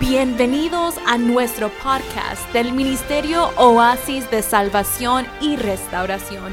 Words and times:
Bienvenidos 0.00 0.96
a 1.06 1.18
nuestro 1.18 1.70
podcast 1.82 2.52
del 2.52 2.72
Ministerio 2.72 3.50
Oasis 3.56 4.28
de 4.30 4.42
Salvación 4.42 5.24
y 5.40 5.56
Restauración. 5.56 6.52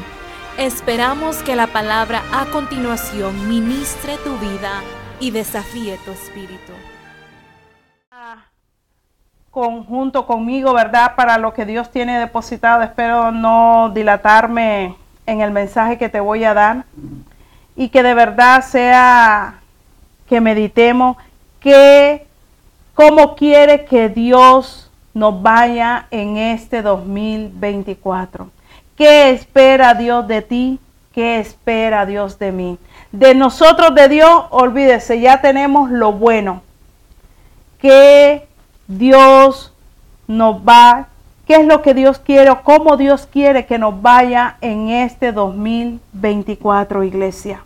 Esperamos 0.57 1.41
que 1.41 1.55
la 1.55 1.67
palabra 1.67 2.21
a 2.31 2.45
continuación 2.45 3.49
ministre 3.49 4.17
tu 4.23 4.37
vida 4.37 4.83
y 5.19 5.31
desafíe 5.31 5.97
tu 6.05 6.11
espíritu. 6.11 6.73
Conjunto 9.49 10.27
conmigo, 10.27 10.73
¿verdad? 10.73 11.15
Para 11.15 11.37
lo 11.37 11.53
que 11.53 11.65
Dios 11.65 11.89
tiene 11.89 12.19
depositado. 12.19 12.83
Espero 12.83 13.31
no 13.31 13.91
dilatarme 13.93 14.95
en 15.25 15.41
el 15.41 15.51
mensaje 15.51 15.97
que 15.97 16.09
te 16.09 16.19
voy 16.19 16.43
a 16.43 16.53
dar 16.53 16.85
y 17.75 17.89
que 17.89 18.03
de 18.03 18.13
verdad 18.13 18.63
sea 18.63 19.55
que 20.27 20.39
meditemos 20.39 21.17
que 21.59 22.27
cómo 22.93 23.35
quiere 23.35 23.85
que 23.85 24.09
Dios 24.09 24.89
nos 25.13 25.41
vaya 25.41 26.07
en 26.11 26.37
este 26.37 26.81
2024. 26.81 28.49
¿Qué 28.95 29.31
espera 29.31 29.93
Dios 29.93 30.27
de 30.27 30.41
ti? 30.41 30.79
¿Qué 31.13 31.39
espera 31.39 32.05
Dios 32.05 32.39
de 32.39 32.51
mí? 32.51 32.77
De 33.11 33.35
nosotros, 33.35 33.93
de 33.95 34.07
Dios, 34.07 34.45
olvídese, 34.51 35.19
ya 35.19 35.41
tenemos 35.41 35.91
lo 35.91 36.13
bueno. 36.13 36.61
¿Qué 37.79 38.47
Dios 38.87 39.73
nos 40.27 40.57
va? 40.57 41.07
¿Qué 41.45 41.55
es 41.55 41.65
lo 41.65 41.81
que 41.81 41.93
Dios 41.93 42.19
quiere? 42.19 42.51
¿Cómo 42.63 42.95
Dios 42.95 43.27
quiere 43.29 43.65
que 43.65 43.77
nos 43.77 44.01
vaya 44.01 44.55
en 44.61 44.89
este 44.89 45.33
2024, 45.33 47.03
iglesia? 47.03 47.65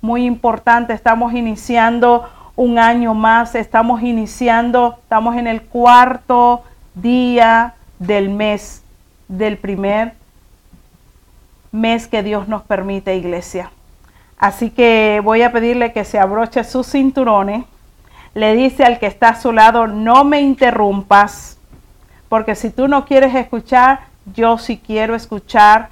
Muy 0.00 0.24
importante, 0.24 0.92
estamos 0.92 1.32
iniciando 1.32 2.28
un 2.56 2.78
año 2.78 3.14
más. 3.14 3.54
Estamos 3.54 4.02
iniciando, 4.02 4.98
estamos 5.02 5.36
en 5.36 5.46
el 5.46 5.62
cuarto 5.62 6.64
día 6.94 7.74
del 7.98 8.30
mes, 8.30 8.82
del 9.28 9.58
primer 9.58 10.14
mes 11.70 12.08
que 12.08 12.22
Dios 12.22 12.48
nos 12.48 12.62
permite, 12.62 13.16
iglesia. 13.16 13.70
Así 14.38 14.70
que 14.70 15.20
voy 15.22 15.42
a 15.42 15.52
pedirle 15.52 15.92
que 15.92 16.04
se 16.04 16.18
abroche 16.18 16.64
sus 16.64 16.86
cinturones. 16.86 17.64
Le 18.34 18.54
dice 18.54 18.84
al 18.84 18.98
que 18.98 19.06
está 19.06 19.30
a 19.30 19.40
su 19.40 19.52
lado, 19.52 19.86
no 19.86 20.24
me 20.24 20.40
interrumpas, 20.40 21.58
porque 22.28 22.54
si 22.54 22.70
tú 22.70 22.88
no 22.88 23.06
quieres 23.06 23.34
escuchar, 23.34 24.00
yo 24.34 24.58
sí 24.58 24.80
quiero 24.84 25.14
escuchar 25.14 25.88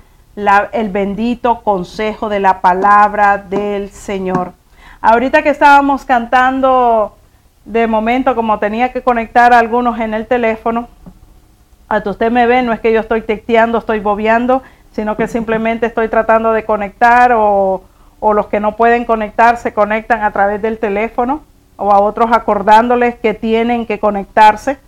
el 0.72 0.90
bendito 0.90 1.62
consejo 1.62 2.28
de 2.28 2.40
la 2.40 2.60
palabra 2.60 3.38
del 3.38 3.90
Señor. 3.90 4.52
Ahorita 5.06 5.42
que 5.42 5.50
estábamos 5.50 6.06
cantando, 6.06 7.14
de 7.66 7.86
momento, 7.86 8.34
como 8.34 8.58
tenía 8.58 8.91
que 8.91 9.02
conectar 9.02 9.52
a 9.52 9.58
algunos 9.58 10.00
en 10.00 10.14
el 10.14 10.27
teléfono, 10.27 10.88
hasta 11.91 12.08
usted 12.08 12.30
me 12.30 12.46
ve, 12.46 12.62
no 12.62 12.72
es 12.72 12.80
que 12.80 12.91
yo 12.91 13.00
estoy 13.00 13.20
texteando, 13.20 13.77
estoy 13.77 14.00
bobeando, 14.00 14.62
sino 14.92 15.14
que 15.14 15.28
simplemente 15.28 15.84
estoy 15.84 16.08
tratando 16.08 16.55
de 16.55 16.64
conectar 16.64 17.33
o, 17.33 17.84
o 18.19 18.33
los 18.33 18.46
que 18.46 18.61
no 18.61 18.77
pueden 18.77 19.05
conectar 19.05 19.58
se 19.58 19.74
conectan 19.74 20.22
a 20.22 20.30
través 20.30 20.62
del 20.62 20.78
teléfono 20.78 21.42
o 21.77 21.92
a 21.92 22.00
otros 22.00 22.33
acordándoles 22.33 23.14
que 23.16 23.34
tienen 23.34 23.84
que 23.84 24.00
conectarse 24.00 24.78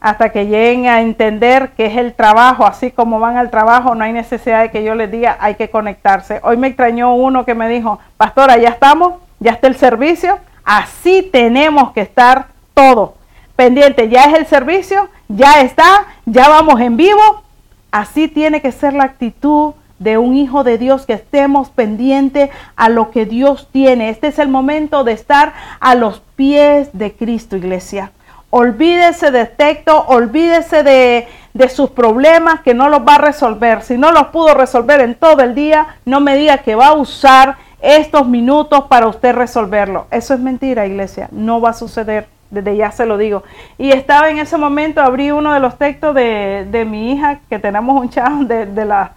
hasta 0.00 0.30
que 0.30 0.46
lleguen 0.46 0.86
a 0.86 1.00
entender 1.00 1.70
que 1.70 1.86
es 1.86 1.96
el 1.96 2.14
trabajo, 2.14 2.64
así 2.64 2.90
como 2.90 3.18
van 3.18 3.36
al 3.36 3.50
trabajo, 3.50 3.94
no 3.94 4.04
hay 4.04 4.12
necesidad 4.12 4.62
de 4.62 4.70
que 4.70 4.84
yo 4.84 4.94
les 4.94 5.10
diga, 5.10 5.36
hay 5.40 5.56
que 5.56 5.70
conectarse. 5.70 6.40
Hoy 6.42 6.56
me 6.56 6.68
extrañó 6.68 7.14
uno 7.14 7.44
que 7.44 7.54
me 7.54 7.68
dijo, 7.68 7.98
pastora, 8.16 8.56
ya 8.58 8.68
estamos, 8.68 9.14
ya 9.40 9.52
está 9.52 9.66
el 9.66 9.76
servicio, 9.76 10.38
así 10.64 11.28
tenemos 11.32 11.92
que 11.92 12.02
estar 12.02 12.46
todos. 12.74 13.10
Pendiente, 13.56 14.08
ya 14.08 14.24
es 14.24 14.38
el 14.38 14.46
servicio, 14.46 15.08
ya 15.26 15.62
está, 15.62 16.06
ya 16.26 16.48
vamos 16.48 16.80
en 16.80 16.96
vivo. 16.96 17.42
Así 17.90 18.28
tiene 18.28 18.60
que 18.60 18.70
ser 18.70 18.92
la 18.92 19.04
actitud 19.04 19.74
de 19.98 20.16
un 20.16 20.36
hijo 20.36 20.62
de 20.62 20.78
Dios, 20.78 21.06
que 21.06 21.14
estemos 21.14 21.70
pendientes 21.70 22.50
a 22.76 22.88
lo 22.88 23.10
que 23.10 23.26
Dios 23.26 23.68
tiene. 23.72 24.10
Este 24.10 24.28
es 24.28 24.38
el 24.38 24.48
momento 24.48 25.02
de 25.02 25.12
estar 25.12 25.54
a 25.80 25.96
los 25.96 26.20
pies 26.36 26.90
de 26.92 27.12
Cristo, 27.14 27.56
iglesia. 27.56 28.12
Olvídese 28.50 29.30
de 29.30 29.44
texto, 29.44 30.04
olvídese 30.06 30.82
de, 30.82 31.28
de, 31.52 31.68
sus 31.68 31.90
problemas 31.90 32.60
que 32.60 32.72
no 32.72 32.88
los 32.88 33.00
va 33.00 33.16
a 33.16 33.18
resolver. 33.18 33.82
Si 33.82 33.98
no 33.98 34.10
los 34.10 34.28
pudo 34.28 34.54
resolver 34.54 35.00
en 35.02 35.14
todo 35.14 35.42
el 35.42 35.54
día, 35.54 35.98
no 36.06 36.20
me 36.20 36.34
diga 36.34 36.58
que 36.58 36.74
va 36.74 36.88
a 36.88 36.92
usar 36.94 37.56
estos 37.82 38.26
minutos 38.26 38.84
para 38.84 39.06
usted 39.06 39.34
resolverlo. 39.34 40.06
Eso 40.10 40.32
es 40.32 40.40
mentira, 40.40 40.86
iglesia. 40.86 41.28
No 41.30 41.60
va 41.60 41.70
a 41.70 41.74
suceder. 41.74 42.26
Desde 42.50 42.76
ya 42.76 42.90
se 42.90 43.04
lo 43.04 43.18
digo. 43.18 43.42
Y 43.76 43.90
estaba 43.90 44.30
en 44.30 44.38
ese 44.38 44.56
momento, 44.56 45.02
abrí 45.02 45.30
uno 45.30 45.52
de 45.52 45.60
los 45.60 45.76
textos 45.76 46.14
de, 46.14 46.66
de 46.70 46.84
mi 46.86 47.12
hija, 47.12 47.40
que 47.50 47.58
tenemos 47.58 48.00
un 48.00 48.08
chat 48.08 48.32
de, 48.32 48.64
de, 48.64 48.84
la, 48.86 49.12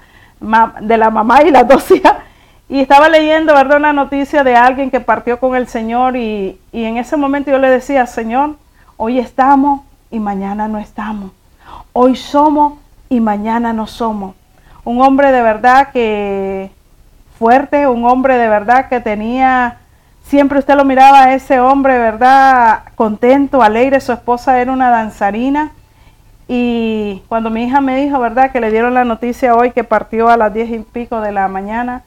de 0.81 0.97
la 0.97 1.09
mamá 1.09 1.41
y 1.44 1.52
las 1.52 1.66
dos 1.66 1.90
hijas. 1.96 2.16
Y 2.68 2.81
estaba 2.81 3.08
leyendo, 3.08 3.53
¿verdad? 3.53 3.78
Una 3.78 3.94
noticia 3.94 4.44
de 4.44 4.56
alguien 4.56 4.91
que 4.91 5.00
partió 5.00 5.40
con 5.40 5.56
el 5.56 5.68
Señor 5.68 6.18
y, 6.18 6.59
y 6.74 6.84
en 6.84 6.97
ese 6.97 7.16
momento 7.16 7.52
yo 7.52 7.58
le 7.58 7.70
decía, 7.70 8.06
Señor, 8.06 8.56
Hoy 9.03 9.17
estamos 9.17 9.81
y 10.12 10.19
mañana 10.19 10.67
no 10.67 10.78
estamos. 10.78 11.31
Hoy 11.91 12.16
somos 12.16 12.73
y 13.09 13.19
mañana 13.19 13.73
no 13.73 13.88
somos. 13.88 14.35
Un 14.84 15.01
hombre 15.01 15.31
de 15.31 15.41
verdad 15.41 15.89
que 15.91 16.69
fuerte, 17.40 17.88
un 17.88 18.06
hombre 18.06 18.38
de 18.38 18.47
verdad 18.47 18.90
que 18.90 19.00
tenía, 19.00 19.79
siempre 20.22 20.59
usted 20.59 20.75
lo 20.75 20.85
miraba 20.85 21.23
a 21.23 21.34
ese 21.34 21.59
hombre, 21.59 21.97
¿verdad? 21.97 22.84
Contento, 22.94 23.63
alegre, 23.63 24.01
su 24.01 24.11
esposa 24.11 24.61
era 24.61 24.72
una 24.72 24.91
danzarina. 24.91 25.72
Y 26.47 27.23
cuando 27.28 27.50
mi 27.50 27.63
hija 27.63 27.81
me 27.81 28.00
dijo, 28.06 28.19
¿verdad? 28.19 28.51
Que 28.51 28.61
le 28.61 28.69
dieron 28.69 28.94
la 28.94 29.03
noticia 29.03 29.56
hoy 29.56 29.72
que 29.72 29.84
partió 29.84 30.29
a 30.29 30.38
las 30.38 30.53
diez 30.53 30.69
y 30.69 30.78
pico 30.78 31.22
de 31.22 31.31
la 31.31 31.47
mañana, 31.47 32.03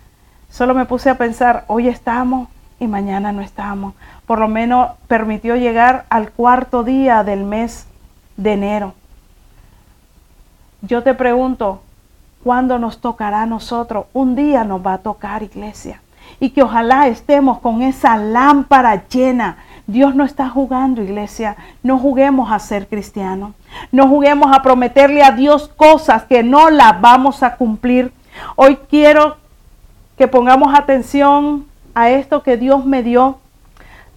solo 0.49 0.75
me 0.75 0.85
puse 0.85 1.11
a 1.11 1.19
pensar, 1.19 1.65
hoy 1.67 1.89
estamos 1.89 2.49
y 2.79 2.87
mañana 2.87 3.33
no 3.33 3.43
estamos 3.43 3.95
por 4.27 4.39
lo 4.39 4.49
menos 4.49 4.93
permitió 5.07 5.57
llegar 5.57 6.07
al 6.09 6.31
cuarto 6.31 6.83
día 6.83 7.25
del 7.25 7.45
mes 7.45 7.87
de 8.37 8.53
enero. 8.53 8.95
Yo 10.83 11.03
te 11.03 11.15
pregunto, 11.15 11.83
¿cuándo 12.43 12.79
nos 12.79 13.01
tocará 13.01 13.43
a 13.43 13.47
nosotros? 13.47 14.07
Un 14.13 14.35
día 14.35 14.65
nos 14.65 14.85
va 14.85 14.95
a 14.95 14.99
tocar, 14.99 15.43
iglesia. 15.43 16.01
Y 16.41 16.51
que 16.51 16.63
ojalá 16.63 17.07
estemos 17.09 17.59
con 17.59 17.83
esa 17.83 18.17
lámpara 18.17 19.07
llena. 19.09 19.59
Dios 19.87 20.15
no 20.15 20.25
está 20.25 20.49
jugando, 20.49 21.03
iglesia. 21.03 21.57
No 21.83 21.99
juguemos 21.99 22.51
a 22.51 22.59
ser 22.59 22.89
cristianos. 22.89 23.53
No 23.93 24.09
juguemos 24.09 24.55
a 24.55 24.63
prometerle 24.63 25.23
a 25.23 25.33
Dios 25.33 25.69
cosas 25.69 26.25
que 26.25 26.43
no 26.43 26.71
las 26.71 27.01
vamos 27.01 27.43
a 27.43 27.57
cumplir. 27.57 28.13
Hoy 28.57 28.79
quiero 28.89 29.37
que 30.17 30.29
pongamos 30.29 30.75
atención 30.75 31.67
a 31.95 32.11
esto 32.11 32.43
que 32.43 32.57
Dios 32.57 32.85
me 32.85 33.03
dio 33.03 33.39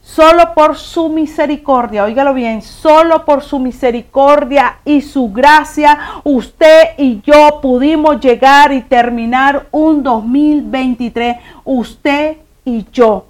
solo 0.07 0.53
por 0.55 0.77
su 0.77 1.09
misericordia, 1.09 2.05
óigalo 2.05 2.33
bien, 2.33 2.61
solo 2.61 3.25
por 3.25 3.43
su 3.43 3.59
misericordia 3.59 4.77
y 4.85 5.01
su 5.01 5.31
gracia, 5.31 5.99
usted 6.23 6.97
y 6.97 7.21
yo 7.21 7.59
pudimos 7.61 8.21
llegar 8.21 8.71
y 8.71 8.81
terminar 8.81 9.67
un 9.71 10.03
2023, 10.03 11.37
usted 11.65 12.37
y 12.63 12.85
yo 12.91 13.26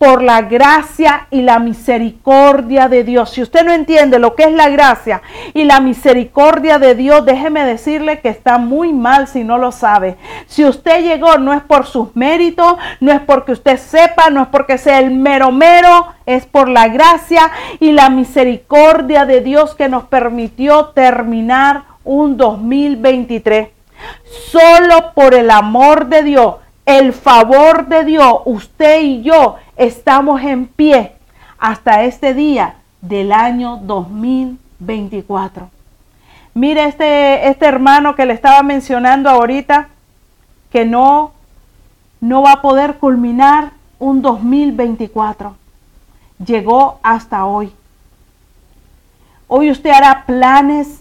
por 0.00 0.22
la 0.22 0.40
gracia 0.40 1.26
y 1.30 1.42
la 1.42 1.58
misericordia 1.58 2.88
de 2.88 3.04
Dios. 3.04 3.32
Si 3.32 3.42
usted 3.42 3.66
no 3.66 3.72
entiende 3.74 4.18
lo 4.18 4.34
que 4.34 4.44
es 4.44 4.52
la 4.52 4.70
gracia 4.70 5.20
y 5.52 5.64
la 5.64 5.78
misericordia 5.80 6.78
de 6.78 6.94
Dios, 6.94 7.26
déjeme 7.26 7.66
decirle 7.66 8.20
que 8.20 8.30
está 8.30 8.56
muy 8.56 8.94
mal 8.94 9.28
si 9.28 9.44
no 9.44 9.58
lo 9.58 9.72
sabe. 9.72 10.16
Si 10.46 10.64
usted 10.64 11.02
llegó 11.02 11.36
no 11.36 11.52
es 11.52 11.60
por 11.60 11.84
sus 11.84 12.16
méritos, 12.16 12.76
no 13.00 13.12
es 13.12 13.20
porque 13.20 13.52
usted 13.52 13.76
sepa, 13.76 14.30
no 14.30 14.40
es 14.40 14.48
porque 14.48 14.78
sea 14.78 15.00
el 15.00 15.10
mero 15.10 15.52
mero, 15.52 16.06
es 16.24 16.46
por 16.46 16.70
la 16.70 16.88
gracia 16.88 17.50
y 17.78 17.92
la 17.92 18.08
misericordia 18.08 19.26
de 19.26 19.42
Dios 19.42 19.74
que 19.74 19.90
nos 19.90 20.04
permitió 20.04 20.86
terminar 20.94 21.82
un 22.04 22.38
2023. 22.38 23.68
Solo 24.50 25.12
por 25.14 25.34
el 25.34 25.50
amor 25.50 26.06
de 26.06 26.22
Dios 26.22 26.54
el 26.98 27.12
favor 27.12 27.86
de 27.86 28.04
Dios, 28.04 28.40
usted 28.46 29.00
y 29.02 29.22
yo 29.22 29.56
estamos 29.80 30.42
en 30.42 30.66
pie 30.66 31.12
hasta 31.58 32.04
este 32.04 32.34
día 32.34 32.74
del 33.00 33.32
año 33.32 33.78
2024. 33.78 35.70
Mire 36.52 36.84
este, 36.84 37.48
este 37.48 37.64
hermano 37.64 38.14
que 38.14 38.26
le 38.26 38.34
estaba 38.34 38.62
mencionando 38.62 39.30
ahorita, 39.30 39.88
que 40.70 40.84
no, 40.84 41.32
no 42.20 42.42
va 42.42 42.52
a 42.52 42.62
poder 42.62 42.98
culminar 42.98 43.70
un 43.98 44.20
2024. 44.20 45.56
Llegó 46.44 46.98
hasta 47.02 47.46
hoy. 47.46 47.72
Hoy 49.48 49.70
usted 49.70 49.90
hará 49.90 50.24
planes, 50.26 51.00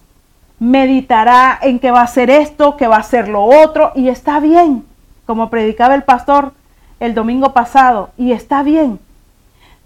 meditará 0.57 1.59
en 1.61 1.79
que 1.79 1.91
va 1.91 1.99
a 1.99 2.05
hacer 2.05 2.29
esto, 2.29 2.77
que 2.77 2.87
va 2.87 2.95
a 2.95 2.99
hacer 2.99 3.27
lo 3.27 3.43
otro, 3.43 3.91
y 3.93 4.07
está 4.07 4.39
bien 4.39 4.85
como 5.25 5.49
predicaba 5.49 5.95
el 5.95 6.03
pastor 6.03 6.53
el 6.99 7.13
domingo 7.13 7.53
pasado, 7.53 8.09
y 8.17 8.31
está 8.31 8.63
bien. 8.63 8.99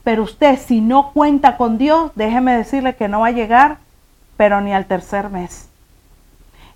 Pero 0.04 0.24
usted, 0.24 0.60
si 0.60 0.82
no 0.82 1.12
cuenta 1.14 1.58
con 1.58 1.78
Dios, 1.78 2.12
déjeme 2.16 2.58
decirle 2.58 2.96
que 2.96 3.08
no 3.08 3.22
va 3.22 3.28
a 3.28 3.32
llegar, 3.32 3.78
pero 4.36 4.62
ni 4.62 4.74
al 4.74 4.86
tercer 4.86 5.30
mes. 5.30 5.70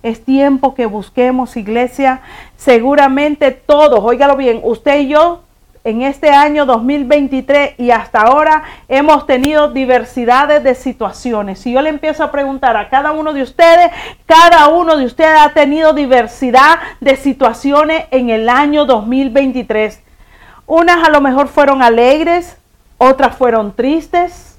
Es 0.02 0.24
tiempo 0.24 0.74
que 0.74 0.86
busquemos 0.86 1.56
iglesia. 1.56 2.20
Seguramente 2.56 3.50
todos, 3.50 4.00
óigalo 4.02 4.36
bien, 4.36 4.60
usted 4.62 5.00
y 5.00 5.08
yo 5.08 5.42
en 5.84 6.02
este 6.02 6.30
año 6.30 6.66
2023 6.66 7.78
y 7.78 7.90
hasta 7.90 8.20
ahora 8.20 8.62
hemos 8.88 9.26
tenido 9.26 9.70
diversidades 9.70 10.62
de 10.62 10.74
situaciones. 10.74 11.60
Si 11.60 11.72
yo 11.72 11.82
le 11.82 11.88
empiezo 11.88 12.22
a 12.24 12.30
preguntar 12.30 12.76
a 12.76 12.88
cada 12.88 13.12
uno 13.12 13.32
de 13.32 13.42
ustedes, 13.42 13.90
cada 14.26 14.68
uno 14.68 14.96
de 14.96 15.06
ustedes 15.06 15.40
ha 15.40 15.52
tenido 15.54 15.92
diversidad 15.94 16.78
de 17.00 17.16
situaciones 17.16 18.04
en 18.10 18.30
el 18.30 18.48
año 18.48 18.84
2023. 18.84 20.02
Unas 20.68 21.02
a 21.02 21.10
lo 21.10 21.22
mejor 21.22 21.48
fueron 21.48 21.82
alegres, 21.82 22.58
otras 22.98 23.34
fueron 23.34 23.72
tristes. 23.74 24.58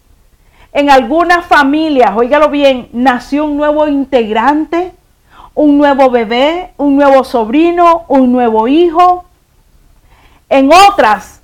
En 0.74 0.90
algunas 0.90 1.46
familias, 1.46 2.12
óigalo 2.16 2.50
bien, 2.50 2.90
nació 2.94 3.46
un 3.46 3.58
nuevo 3.58 3.88
integrante, 3.88 4.92
un 5.54 5.78
nuevo 5.78 6.10
bebé, 6.10 6.74
un 6.78 6.96
nuevo 6.96 7.24
sobrino, 7.24 8.06
un 8.08 8.32
nuevo 8.32 8.68
hijo. 8.68 9.26
En 10.50 10.72
otras 10.74 11.42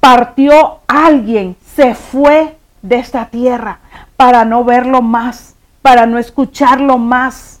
partió 0.00 0.80
alguien, 0.86 1.56
se 1.74 1.94
fue 1.94 2.58
de 2.82 2.96
esta 2.96 3.24
tierra 3.30 3.78
para 4.16 4.44
no 4.44 4.64
verlo 4.64 5.00
más, 5.00 5.54
para 5.80 6.04
no 6.04 6.18
escucharlo 6.18 6.98
más. 6.98 7.53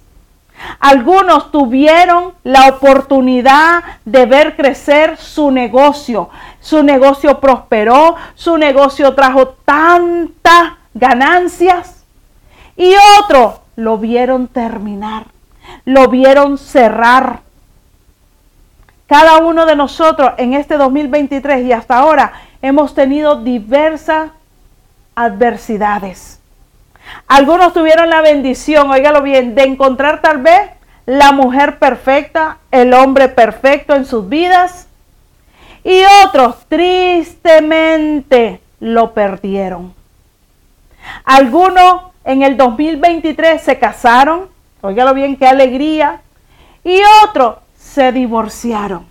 Algunos 0.80 1.50
tuvieron 1.50 2.34
la 2.42 2.68
oportunidad 2.68 3.82
de 4.04 4.26
ver 4.26 4.56
crecer 4.56 5.16
su 5.16 5.50
negocio. 5.50 6.30
Su 6.60 6.82
negocio 6.82 7.40
prosperó, 7.40 8.16
su 8.34 8.58
negocio 8.58 9.14
trajo 9.14 9.48
tantas 9.64 10.72
ganancias. 10.94 12.04
Y 12.76 12.92
otros 13.20 13.60
lo 13.76 13.98
vieron 13.98 14.48
terminar, 14.48 15.26
lo 15.84 16.08
vieron 16.08 16.58
cerrar. 16.58 17.40
Cada 19.06 19.38
uno 19.38 19.66
de 19.66 19.76
nosotros 19.76 20.32
en 20.38 20.54
este 20.54 20.76
2023 20.76 21.66
y 21.66 21.72
hasta 21.72 21.98
ahora 21.98 22.32
hemos 22.62 22.94
tenido 22.94 23.36
diversas 23.36 24.30
adversidades. 25.14 26.40
Algunos 27.26 27.72
tuvieron 27.72 28.10
la 28.10 28.20
bendición, 28.20 28.90
óigalo 28.90 29.22
bien, 29.22 29.54
de 29.54 29.62
encontrar 29.64 30.20
tal 30.20 30.38
vez 30.38 30.70
la 31.06 31.32
mujer 31.32 31.78
perfecta, 31.78 32.58
el 32.70 32.92
hombre 32.94 33.28
perfecto 33.28 33.94
en 33.94 34.04
sus 34.06 34.28
vidas. 34.28 34.88
Y 35.82 36.02
otros 36.24 36.64
tristemente 36.68 38.60
lo 38.80 39.12
perdieron. 39.12 39.94
Algunos 41.24 42.02
en 42.24 42.42
el 42.42 42.56
2023 42.56 43.60
se 43.60 43.78
casaron, 43.78 44.48
óigalo 44.80 45.12
bien, 45.14 45.36
qué 45.36 45.46
alegría. 45.46 46.22
Y 46.84 47.00
otros 47.22 47.56
se 47.76 48.12
divorciaron. 48.12 49.06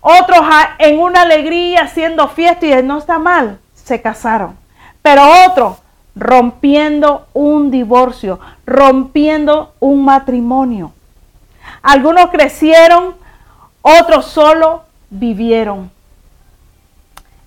Otros 0.00 0.40
en 0.78 1.00
una 1.00 1.22
alegría 1.22 1.82
haciendo 1.82 2.28
fiesta 2.28 2.66
y 2.66 2.82
no 2.84 2.98
está 2.98 3.18
mal, 3.18 3.58
se 3.74 4.00
casaron. 4.00 4.56
Pero 5.02 5.22
otros 5.48 5.78
rompiendo 6.16 7.26
un 7.34 7.70
divorcio, 7.70 8.40
rompiendo 8.64 9.74
un 9.78 10.04
matrimonio. 10.04 10.92
Algunos 11.82 12.30
crecieron, 12.30 13.14
otros 13.82 14.24
solo 14.24 14.82
vivieron. 15.10 15.90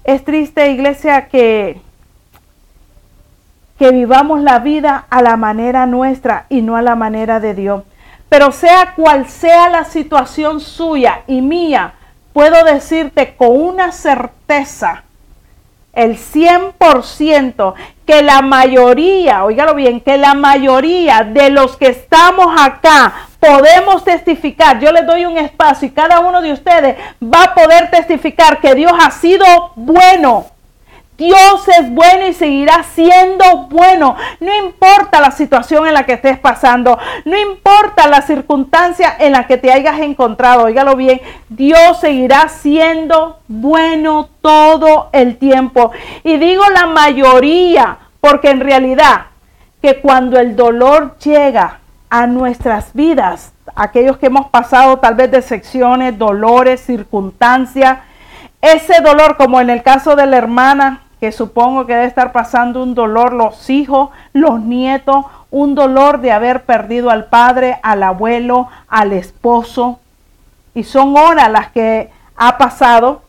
Es 0.04 0.24
triste, 0.24 0.71
iglesia, 0.71 1.27
que, 1.27 1.81
que 3.77 3.92
vivamos 3.92 4.42
la 4.42 4.60
vida 4.60 5.06
a 5.10 5.21
la 5.21 5.36
manera 5.36 5.86
nuestra 5.86 6.45
y 6.50 6.62
no 6.62 6.77
a 6.77 6.81
la 6.81 6.95
manera 6.95 7.39
de 7.39 7.56
Dios. 7.56 7.83
Pero 8.30 8.51
sea 8.51 8.94
cual 8.95 9.27
sea 9.27 9.69
la 9.69 9.83
situación 9.83 10.60
suya 10.60 11.24
y 11.25 11.42
mía, 11.42 11.95
puedo 12.33 12.63
decirte 12.63 13.36
con 13.36 13.60
una 13.60 13.92
certeza, 13.92 15.04
el 15.94 16.18
100%, 16.18 17.74
que 18.10 18.24
la 18.24 18.42
mayoría, 18.42 19.44
oígalo 19.44 19.76
bien, 19.76 20.02
que 20.02 20.18
la 20.18 20.34
mayoría 20.34 21.22
de 21.24 21.52
los 21.52 21.78
que 21.78 21.90
estamos 21.90 22.48
acá 22.60 23.14
podemos 23.40 24.04
testificar. 24.04 24.80
Yo 24.80 24.92
les 24.92 25.06
doy 25.06 25.26
un 25.26 25.38
espacio 25.38 25.88
y 25.88 25.92
cada 25.92 26.20
uno 26.20 26.42
de 26.42 26.52
ustedes 26.52 26.98
va 27.24 27.44
a 27.44 27.54
poder 27.54 27.92
testificar 27.92 28.60
que 28.62 28.74
Dios 28.74 28.92
ha 29.00 29.12
sido 29.12 29.46
bueno 29.76 30.48
Dios 31.19 31.68
es 31.77 31.92
bueno 31.92 32.27
y 32.27 32.33
seguirá 32.33 32.81
siendo 32.95 33.68
bueno. 33.69 34.16
No 34.39 34.56
importa 34.56 35.19
la 35.19 35.31
situación 35.31 35.86
en 35.86 35.94
la 35.94 36.06
que 36.06 36.13
estés 36.13 36.39
pasando, 36.39 36.98
no 37.25 37.38
importa 37.38 38.07
la 38.07 38.21
circunstancia 38.21 39.18
en 39.19 39.33
la 39.33 39.45
que 39.45 39.57
te 39.57 39.69
hayas 39.69 40.00
encontrado, 40.00 40.63
oígalo 40.63 40.95
bien, 40.95 41.19
Dios 41.50 42.00
seguirá 42.00 42.48
siendo 42.48 43.39
bueno 43.50 44.30
todo 44.42 45.10
el 45.12 45.38
tiempo. 45.38 45.92
Y 46.24 46.38
digo 46.38 46.63
la 46.74 46.86
mayoría, 46.86 47.98
porque 48.21 48.50
en 48.50 48.62
realidad 48.62 49.25
que 49.81 50.00
cuando 50.00 50.39
el 50.39 50.56
dolor 50.56 51.18
llega 51.18 51.80
a 52.10 52.27
nuestras 52.27 52.94
vidas, 52.94 53.51
aquellos 53.75 54.18
que 54.18 54.27
hemos 54.27 54.48
pasado 54.48 55.00
tal 55.00 55.16
vez 55.16 55.30
de 55.31 55.42
secciones, 55.42 56.18
dolores, 56.18 56.80
circunstancias, 56.80 58.00
ese 58.62 59.01
dolor, 59.01 59.36
como 59.36 59.60
en 59.60 59.69
el 59.69 59.83
caso 59.83 60.16
de 60.16 60.25
la 60.25 60.38
hermana 60.38 61.01
que 61.19 61.31
supongo 61.31 61.86
que 61.86 61.94
debe 61.94 62.07
estar 62.07 62.31
pasando 62.31 62.81
un 62.81 62.95
dolor 62.95 63.33
los 63.33 63.69
hijos, 63.69 64.10
los 64.33 64.62
nietos, 64.62 65.25
un 65.51 65.75
dolor 65.75 66.21
de 66.21 66.31
haber 66.31 66.63
perdido 66.63 67.10
al 67.10 67.25
padre, 67.25 67.80
al 67.83 68.04
abuelo, 68.04 68.68
al 68.88 69.13
esposo. 69.13 70.00
Y 70.74 70.83
son 70.83 71.18
horas 71.18 71.51
las 71.51 71.69
que 71.71 72.10
ha 72.38 72.57
pasado. 72.57 73.24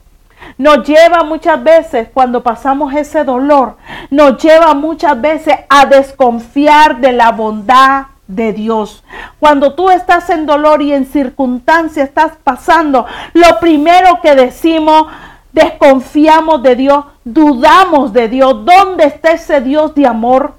Nos 0.56 0.86
lleva 0.86 1.24
muchas 1.24 1.62
veces, 1.62 2.08
cuando 2.12 2.42
pasamos 2.42 2.94
ese 2.94 3.24
dolor, 3.24 3.76
nos 4.10 4.42
lleva 4.42 4.72
muchas 4.74 5.20
veces 5.20 5.56
a 5.68 5.86
desconfiar 5.86 6.98
de 7.00 7.12
la 7.12 7.32
bondad 7.32 8.06
de 8.26 8.52
Dios. 8.52 9.04
Cuando 9.38 9.74
tú 9.74 9.90
estás 9.90 10.30
en 10.30 10.46
dolor 10.46 10.80
y 10.82 10.94
en 10.94 11.04
circunstancias 11.04 12.08
estás 12.08 12.32
pasando, 12.42 13.06
lo 13.34 13.58
primero 13.58 14.20
que 14.22 14.34
decimos, 14.34 15.08
desconfiamos 15.52 16.62
de 16.62 16.76
Dios, 16.76 17.04
dudamos 17.24 18.12
de 18.12 18.28
Dios. 18.28 18.64
¿Dónde 18.64 19.04
está 19.04 19.32
ese 19.32 19.60
Dios 19.60 19.94
de 19.94 20.06
amor? 20.06 20.54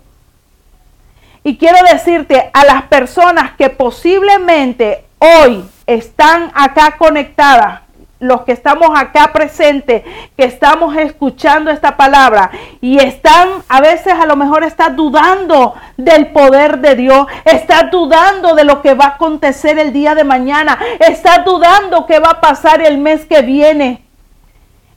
Y 1.43 1.57
quiero 1.57 1.77
decirte 1.91 2.49
a 2.53 2.65
las 2.65 2.83
personas 2.83 3.53
que 3.57 3.69
posiblemente 3.69 5.05
hoy 5.17 5.65
están 5.87 6.51
acá 6.53 6.97
conectadas, 6.97 7.81
los 8.19 8.41
que 8.41 8.51
estamos 8.51 8.91
acá 8.95 9.31
presentes, 9.33 10.03
que 10.37 10.43
estamos 10.45 10.95
escuchando 10.95 11.71
esta 11.71 11.97
palabra 11.97 12.51
y 12.79 12.99
están, 12.99 13.49
a 13.67 13.81
veces 13.81 14.13
a 14.13 14.27
lo 14.27 14.35
mejor 14.35 14.63
estás 14.63 14.95
dudando 14.95 15.73
del 15.97 16.27
poder 16.27 16.77
de 16.77 16.95
Dios, 16.95 17.25
estás 17.45 17.89
dudando 17.89 18.53
de 18.53 18.63
lo 18.63 18.83
que 18.83 18.93
va 18.93 19.05
a 19.05 19.15
acontecer 19.15 19.79
el 19.79 19.91
día 19.91 20.13
de 20.13 20.23
mañana, 20.23 20.77
estás 20.99 21.43
dudando 21.43 22.05
qué 22.05 22.19
va 22.19 22.31
a 22.31 22.41
pasar 22.41 22.83
el 22.83 22.99
mes 22.99 23.25
que 23.25 23.41
viene 23.41 24.03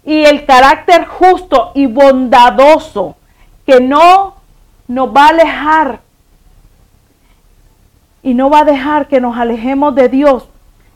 y 0.05 0.25
el 0.25 0.45
carácter 0.45 1.07
justo 1.07 1.73
y 1.75 1.87
bondadoso 1.87 3.17
que 3.67 3.81
no 3.81 4.35
nos 4.87 5.15
va 5.15 5.27
a 5.27 5.29
alejar 5.31 6.01
y 8.23 8.35
no 8.35 8.51
va 8.51 8.61
a 8.61 8.65
dejar 8.65 9.09
que 9.09 9.21
nos 9.21 9.37
alejemos 9.37 9.95
de 9.95 10.09
Dios 10.09 10.49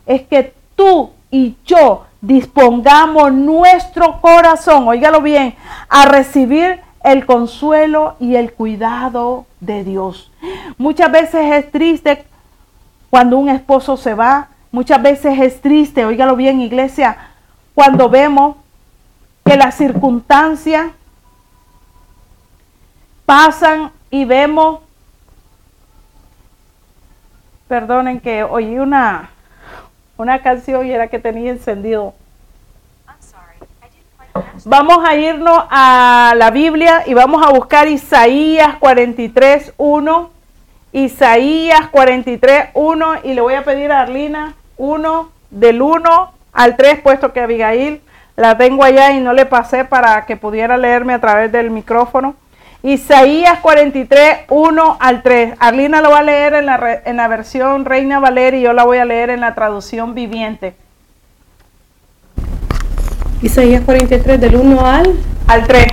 es 0.06 0.22
que 0.22 0.54
tú 0.74 1.10
y 1.30 1.56
yo 1.64 2.06
dispongamos 2.20 3.32
nuestro 3.32 4.20
corazón, 4.20 4.88
óigalo 4.88 5.20
bien, 5.20 5.54
a 5.88 6.06
recibir 6.06 6.80
el 7.04 7.26
consuelo 7.26 8.16
y 8.18 8.34
el 8.34 8.52
cuidado 8.52 9.46
de 9.60 9.84
Dios. 9.84 10.30
Muchas 10.78 11.12
veces 11.12 11.52
es 11.52 11.70
triste 11.70 12.24
cuando 13.10 13.38
un 13.38 13.48
esposo 13.48 13.96
se 13.96 14.14
va, 14.14 14.48
muchas 14.72 15.00
veces 15.02 15.38
es 15.38 15.60
triste, 15.60 16.04
óigalo 16.04 16.36
bien 16.36 16.60
iglesia, 16.60 17.16
cuando 17.74 18.08
vemos 18.08 18.56
que 19.48 19.56
las 19.56 19.76
circunstancias 19.76 20.88
pasan 23.24 23.92
y 24.10 24.26
vemos, 24.26 24.80
perdonen 27.66 28.20
que 28.20 28.42
oí 28.42 28.78
una, 28.78 29.30
una 30.18 30.42
canción 30.42 30.84
y 30.84 30.90
era 30.90 31.08
que 31.08 31.18
tenía 31.18 31.50
encendido. 31.50 32.12
Vamos 34.66 34.98
a 35.02 35.16
irnos 35.16 35.64
a 35.70 36.34
la 36.36 36.50
Biblia 36.50 37.04
y 37.06 37.14
vamos 37.14 37.42
a 37.42 37.50
buscar 37.50 37.88
Isaías 37.88 38.76
43, 38.76 39.72
1. 39.78 40.30
Isaías 40.92 41.88
43, 41.88 42.68
1. 42.74 43.14
Y 43.24 43.32
le 43.32 43.40
voy 43.40 43.54
a 43.54 43.64
pedir 43.64 43.92
a 43.92 44.00
Arlina 44.00 44.56
1 44.76 45.30
del 45.50 45.80
1 45.80 46.32
al 46.52 46.76
3, 46.76 47.00
puesto 47.00 47.32
que 47.32 47.40
Abigail 47.40 48.02
La 48.38 48.56
tengo 48.56 48.84
allá 48.84 49.10
y 49.10 49.18
no 49.18 49.32
le 49.32 49.46
pasé 49.46 49.84
para 49.84 50.24
que 50.24 50.36
pudiera 50.36 50.76
leerme 50.76 51.12
a 51.12 51.20
través 51.20 51.50
del 51.50 51.72
micrófono. 51.72 52.36
Isaías 52.84 53.58
43, 53.58 54.42
1 54.48 54.96
al 55.00 55.22
3. 55.24 55.54
Arlina 55.58 56.00
lo 56.00 56.10
va 56.10 56.20
a 56.20 56.22
leer 56.22 56.54
en 56.54 56.66
la, 56.66 57.02
en 57.04 57.16
la 57.16 57.26
versión 57.26 57.84
Reina 57.84 58.20
Valera 58.20 58.56
y 58.56 58.62
yo 58.62 58.72
la 58.72 58.84
voy 58.84 58.98
a 58.98 59.04
leer 59.04 59.30
en 59.30 59.40
la 59.40 59.56
traducción 59.56 60.14
viviente. 60.14 60.76
Isaías 63.42 63.82
43 63.84 64.40
del 64.40 64.54
1 64.54 64.86
al, 64.86 65.14
al 65.48 65.66
3. 65.66 65.86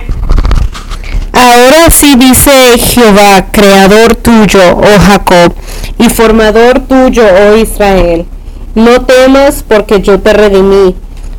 Ahora 1.32 1.90
sí 1.90 2.14
dice 2.14 2.78
Jehová, 2.78 3.46
creador 3.50 4.14
tuyo, 4.14 4.76
oh 4.76 5.00
Jacob, 5.00 5.52
y 5.98 6.08
formador 6.10 6.78
tuyo, 6.78 7.24
oh 7.26 7.56
Israel. 7.56 8.24
No 8.76 9.04
temas 9.04 9.64
porque 9.64 10.00
yo 10.00 10.20
te 10.20 10.32
redimí, 10.32 10.94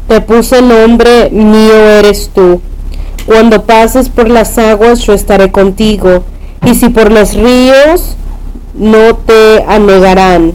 te 0.07 0.21
puse 0.21 0.61
nombre, 0.61 1.29
mío 1.31 1.75
eres 1.75 2.31
tú. 2.33 2.61
Cuando 3.25 3.65
pases 3.65 4.07
por 4.07 4.29
las 4.29 4.57
aguas 4.57 4.99
yo 4.99 5.13
estaré 5.13 5.51
contigo, 5.51 6.23
y 6.65 6.75
si 6.75 6.89
por 6.89 7.11
los 7.11 7.33
ríos 7.33 8.15
no 8.73 9.15
te 9.15 9.63
anegarán. 9.67 10.53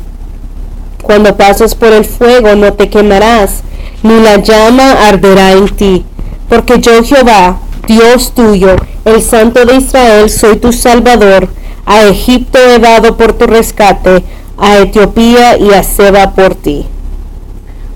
Cuando 1.03 1.37
pases 1.37 1.75
por 1.75 1.93
el 1.93 2.05
fuego 2.05 2.55
no 2.55 2.73
te 2.73 2.89
quemarás, 2.89 3.63
ni 4.03 4.21
la 4.21 4.37
llama 4.37 5.09
arderá 5.09 5.53
en 5.53 5.69
ti, 5.69 6.05
porque 6.49 6.81
yo 6.81 7.03
Jehová, 7.03 7.59
Dios 7.87 8.33
tuyo, 8.35 8.77
el 9.05 9.21
Santo 9.21 9.67
de 9.67 9.77
Israel, 9.77 10.31
soy 10.31 10.57
tu 10.57 10.73
Salvador. 10.73 11.49
A 11.85 12.05
Egipto 12.05 12.59
he 12.59 12.79
dado 12.79 13.17
por 13.17 13.33
tu 13.33 13.47
rescate, 13.47 14.23
a 14.57 14.79
Etiopía 14.79 15.59
y 15.59 15.73
a 15.73 15.83
Seba 15.83 16.31
por 16.31 16.55
ti. 16.55 16.87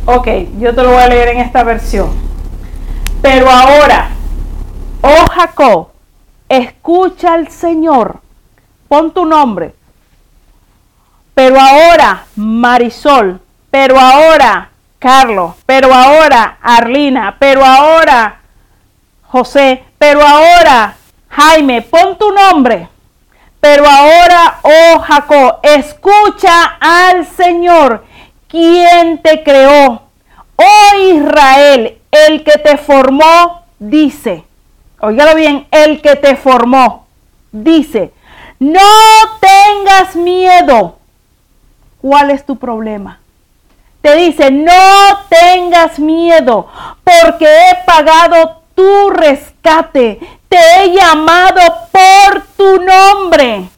Ok, 0.09 0.29
yo 0.61 0.73
te 0.73 0.85
lo 0.85 0.93
voy 0.93 1.03
a 1.03 1.09
leer 1.09 1.31
en 1.31 1.41
esta 1.41 1.65
versión. 1.65 2.11
Pero 3.21 3.51
ahora, 3.51 4.11
oh 5.03 5.27
Jacob, 5.35 5.89
escucha 6.49 7.35
al 7.35 7.49
Señor, 7.49 8.21
pon 8.87 9.13
tu 9.13 9.25
nombre. 9.25 9.75
Pero 11.35 11.61
ahora, 11.61 12.25
Marisol, 12.37 13.41
pero 13.69 13.99
ahora, 13.99 14.71
Carlos, 15.01 15.55
pero 15.67 15.93
ahora, 15.93 16.59
Arlina, 16.63 17.35
pero 17.41 17.65
ahora, 17.65 18.43
José, 19.23 19.83
pero 19.99 20.25
ahora, 20.25 20.95
Jaime, 21.31 21.83
pon 21.83 22.17
tu 22.17 22.31
nombre. 22.31 22.89
Pero 23.59 23.85
ahora, 23.85 24.61
oh 24.63 25.01
Jacob, 25.01 25.59
escucha 25.65 26.77
al 26.79 27.27
Señor, 27.27 28.06
quien 28.49 29.23
te 29.23 29.43
creó. 29.43 30.03
Oh 30.57 30.99
Israel, 31.15 31.99
el 32.11 32.45
que 32.45 32.59
te 32.59 32.77
formó, 32.79 33.63
dice, 33.79 34.45
Óigalo 34.99 35.35
bien, 35.35 35.67
el 35.71 36.01
que 36.01 36.17
te 36.17 36.37
formó, 36.37 37.07
dice, 37.53 38.13
no 38.59 38.81
tengas 39.41 40.17
miedo. 40.17 40.97
¿Cuál 42.01 42.31
es 42.31 42.47
tu 42.47 42.57
problema? 42.57 43.21
Te 44.01 44.17
dice, 44.17 44.51
no 44.51 44.73
tengas 45.29 45.99
miedo, 45.99 46.69
porque 47.05 47.45
he 47.45 47.85
pagado 47.85 48.63
tu 48.75 49.11
rescate. 49.11 50.19
Te 50.49 50.59
he 50.79 50.93
llamado 50.93 51.61
por 51.93 52.43
tu 52.57 52.83
nombre. 52.83 53.69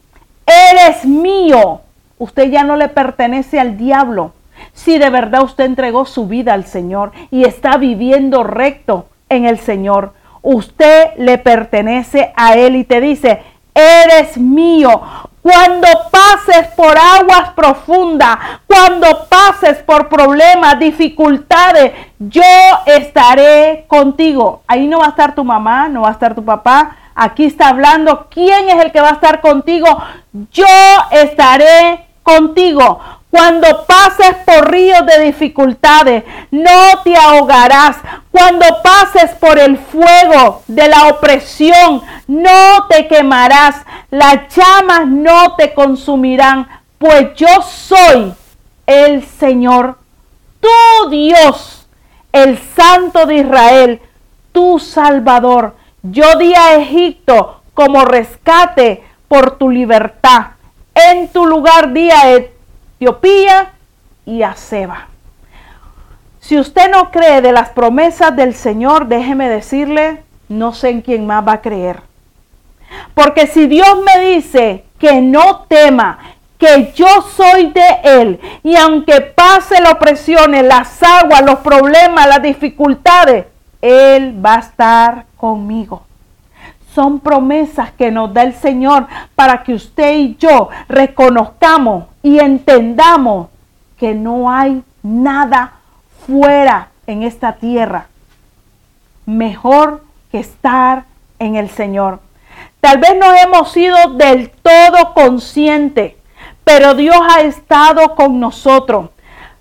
Eres 0.45 1.03
mío. 1.03 1.81
Usted 2.17 2.49
ya 2.49 2.63
no 2.63 2.75
le 2.75 2.87
pertenece 2.87 3.59
al 3.59 3.77
diablo. 3.77 4.33
Si 4.79 4.97
de 4.97 5.09
verdad 5.09 5.43
usted 5.43 5.65
entregó 5.65 6.05
su 6.05 6.27
vida 6.27 6.53
al 6.53 6.63
Señor 6.63 7.11
y 7.31 7.43
está 7.43 7.75
viviendo 7.75 8.45
recto 8.45 9.07
en 9.27 9.45
el 9.45 9.59
Señor, 9.59 10.13
usted 10.41 11.09
le 11.17 11.37
pertenece 11.37 12.31
a 12.37 12.53
Él 12.53 12.77
y 12.77 12.85
te 12.85 13.01
dice, 13.01 13.43
eres 13.73 14.37
mío. 14.37 15.01
Cuando 15.41 15.87
pases 16.09 16.67
por 16.77 16.97
aguas 16.97 17.49
profundas, 17.57 18.37
cuando 18.67 19.27
pases 19.27 19.79
por 19.79 20.07
problemas, 20.07 20.79
dificultades, 20.79 21.91
yo 22.17 22.41
estaré 22.85 23.83
contigo. 23.89 24.61
Ahí 24.65 24.87
no 24.87 24.99
va 24.99 25.07
a 25.07 25.09
estar 25.09 25.35
tu 25.35 25.43
mamá, 25.43 25.89
no 25.89 26.03
va 26.03 26.09
a 26.09 26.13
estar 26.13 26.33
tu 26.33 26.45
papá. 26.45 26.95
Aquí 27.15 27.43
está 27.43 27.67
hablando 27.67 28.27
quién 28.29 28.69
es 28.69 28.81
el 28.81 28.93
que 28.93 29.01
va 29.01 29.09
a 29.09 29.13
estar 29.13 29.41
contigo. 29.41 29.87
Yo 30.53 30.65
estaré 31.11 32.05
contigo. 32.23 33.18
Cuando 33.31 33.85
pases 33.85 34.35
por 34.43 34.71
ríos 34.71 35.05
de 35.05 35.25
dificultades, 35.25 36.23
no 36.49 37.01
te 37.03 37.15
ahogarás. 37.15 37.97
Cuando 38.31 38.65
pases 38.81 39.31
por 39.31 39.59
el 39.59 39.77
fuego 39.77 40.63
de 40.67 40.87
la 40.87 41.07
opresión, 41.07 42.01
no 42.27 42.87
te 42.89 43.07
quemarás. 43.07 43.85
Las 44.09 44.55
llamas 44.55 45.07
no 45.07 45.55
te 45.55 45.75
consumirán, 45.75 46.67
pues 46.97 47.35
yo 47.35 47.61
soy 47.61 48.33
el 48.87 49.23
Señor, 49.23 49.99
tu 50.59 51.09
Dios, 51.11 51.87
el 52.31 52.57
Santo 52.57 53.27
de 53.27 53.35
Israel, 53.35 54.01
tu 54.51 54.79
Salvador. 54.79 55.75
Yo 56.01 56.35
di 56.37 56.55
a 56.55 56.75
Egipto 56.75 57.61
como 57.75 58.05
rescate 58.05 59.03
por 59.27 59.57
tu 59.59 59.69
libertad. 59.69 60.47
En 60.95 61.27
tu 61.27 61.45
lugar 61.45 61.93
di 61.93 62.09
a 62.09 62.31
Etiopía 62.99 63.71
y 64.25 64.43
a 64.43 64.55
Seba. 64.55 65.07
Si 66.41 66.59
usted 66.59 66.91
no 66.91 67.11
cree 67.11 67.39
de 67.41 67.53
las 67.53 67.69
promesas 67.69 68.35
del 68.35 68.53
Señor, 68.53 69.07
déjeme 69.07 69.47
decirle, 69.47 70.21
no 70.49 70.73
sé 70.73 70.89
en 70.89 71.01
quién 71.01 71.25
más 71.25 71.47
va 71.47 71.53
a 71.53 71.61
creer. 71.61 72.01
Porque 73.13 73.47
si 73.47 73.67
Dios 73.67 73.87
me 74.03 74.31
dice 74.31 74.83
que 74.99 75.21
no 75.21 75.61
tema, 75.69 76.19
que 76.57 76.91
yo 76.93 77.07
soy 77.21 77.67
de 77.67 77.87
Él, 78.03 78.39
y 78.63 78.75
aunque 78.75 79.21
pase 79.21 79.79
la 79.79 79.91
opresión, 79.91 80.51
las 80.67 81.01
aguas, 81.01 81.41
los 81.43 81.59
problemas, 81.59 82.27
las 82.27 82.41
dificultades, 82.41 83.45
Él 83.81 84.45
va 84.45 84.55
a 84.55 84.59
estar 84.59 85.25
conmigo. 85.37 86.03
Son 86.93 87.21
promesas 87.21 87.93
que 87.93 88.11
nos 88.11 88.33
da 88.33 88.41
el 88.41 88.55
Señor 88.55 89.07
para 89.35 89.63
que 89.63 89.73
usted 89.73 90.17
y 90.17 90.35
yo 90.35 90.67
reconozcamos 90.89 92.08
y 92.23 92.39
entendamos 92.39 93.47
que 93.97 94.13
no 94.13 94.51
hay 94.51 94.83
nada 95.03 95.73
fuera 96.25 96.89
en 97.07 97.23
esta 97.23 97.53
tierra 97.53 98.07
mejor 99.25 100.03
que 100.31 100.39
estar 100.39 101.05
en 101.37 101.55
el 101.55 101.69
Señor. 101.69 102.19
Tal 102.81 102.97
vez 102.97 103.15
no 103.17 103.33
hemos 103.33 103.71
sido 103.71 104.13
del 104.15 104.49
todo 104.49 105.13
conscientes, 105.13 106.13
pero 106.63 106.95
Dios 106.95 107.17
ha 107.29 107.41
estado 107.41 108.15
con 108.15 108.39
nosotros. 108.39 109.09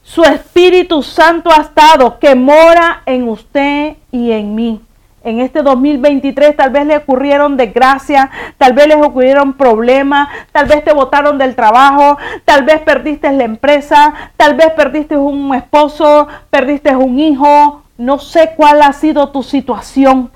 Su 0.02 0.22
Espíritu 0.22 1.02
Santo 1.02 1.50
ha 1.52 1.62
estado 1.62 2.18
que 2.18 2.34
mora 2.34 3.02
en 3.04 3.28
usted 3.28 3.96
y 4.10 4.32
en 4.32 4.54
mí 4.54 4.80
en 5.28 5.40
este 5.40 5.62
2023 5.62 6.56
tal 6.56 6.70
vez 6.70 6.86
le 6.86 6.96
ocurrieron 6.96 7.56
desgracias, 7.56 8.30
tal 8.56 8.72
vez 8.72 8.88
les 8.88 8.96
ocurrieron 8.96 9.52
problemas, 9.54 10.28
tal 10.52 10.66
vez 10.66 10.84
te 10.84 10.92
botaron 10.92 11.38
del 11.38 11.54
trabajo, 11.54 12.18
tal 12.44 12.64
vez 12.64 12.80
perdiste 12.80 13.30
la 13.32 13.44
empresa, 13.44 14.14
tal 14.36 14.54
vez 14.54 14.70
perdiste 14.72 15.16
un 15.16 15.54
esposo, 15.54 16.28
perdiste 16.50 16.96
un 16.96 17.18
hijo, 17.18 17.82
no 17.96 18.18
sé 18.18 18.52
cuál 18.56 18.82
ha 18.82 18.92
sido 18.92 19.28
tu 19.30 19.42
situación, 19.42 20.30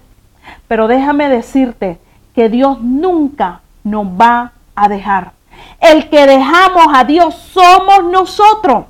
pero 0.68 0.88
déjame 0.88 1.28
decirte 1.28 1.98
que 2.34 2.48
Dios 2.48 2.80
nunca 2.80 3.60
nos 3.84 4.06
va 4.06 4.52
a 4.74 4.88
dejar. 4.88 5.32
El 5.80 6.08
que 6.08 6.26
dejamos 6.26 6.86
a 6.94 7.04
Dios 7.04 7.34
somos 7.34 8.04
nosotros. 8.10 8.86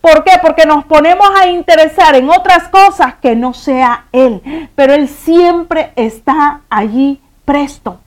¿Por 0.00 0.24
qué? 0.24 0.32
Porque 0.42 0.66
nos 0.66 0.84
ponemos 0.84 1.28
a 1.38 1.48
interesar 1.48 2.14
en 2.14 2.28
otras 2.30 2.68
cosas 2.68 3.14
que 3.20 3.34
no 3.34 3.54
sea 3.54 4.06
Él. 4.12 4.68
Pero 4.74 4.94
Él 4.94 5.08
siempre 5.08 5.92
está 5.96 6.60
allí 6.68 7.20
presto. 7.44 7.98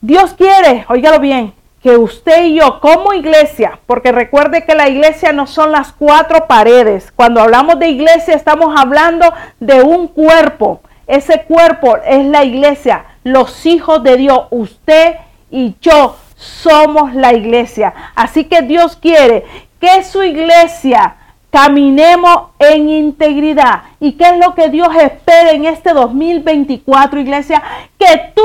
Dios 0.00 0.34
quiere, 0.34 0.86
óigalo 0.88 1.18
bien, 1.18 1.52
que 1.82 1.96
usted 1.96 2.44
y 2.44 2.54
yo 2.54 2.80
como 2.80 3.12
iglesia, 3.12 3.78
porque 3.86 4.12
recuerde 4.12 4.64
que 4.64 4.74
la 4.74 4.88
iglesia 4.88 5.32
no 5.32 5.46
son 5.46 5.72
las 5.72 5.92
cuatro 5.92 6.46
paredes. 6.46 7.12
Cuando 7.14 7.40
hablamos 7.40 7.78
de 7.78 7.88
iglesia 7.88 8.34
estamos 8.34 8.74
hablando 8.78 9.32
de 9.60 9.82
un 9.82 10.08
cuerpo. 10.08 10.80
Ese 11.06 11.42
cuerpo 11.42 11.96
es 12.04 12.24
la 12.26 12.44
iglesia, 12.44 13.04
los 13.24 13.64
hijos 13.66 14.02
de 14.02 14.16
Dios, 14.16 14.46
usted 14.50 15.16
y 15.50 15.76
yo 15.80 16.16
somos 16.38 17.14
la 17.14 17.34
iglesia. 17.34 17.92
Así 18.14 18.44
que 18.44 18.62
Dios 18.62 18.96
quiere 18.96 19.44
que 19.80 20.04
su 20.04 20.22
iglesia 20.22 21.16
caminemos 21.50 22.50
en 22.58 22.88
integridad. 22.88 23.82
¿Y 24.00 24.12
qué 24.12 24.24
es 24.24 24.38
lo 24.38 24.54
que 24.54 24.68
Dios 24.68 24.88
espera 24.94 25.50
en 25.50 25.64
este 25.64 25.92
2024, 25.92 27.20
iglesia? 27.20 27.62
Que 27.98 28.32
tú 28.34 28.42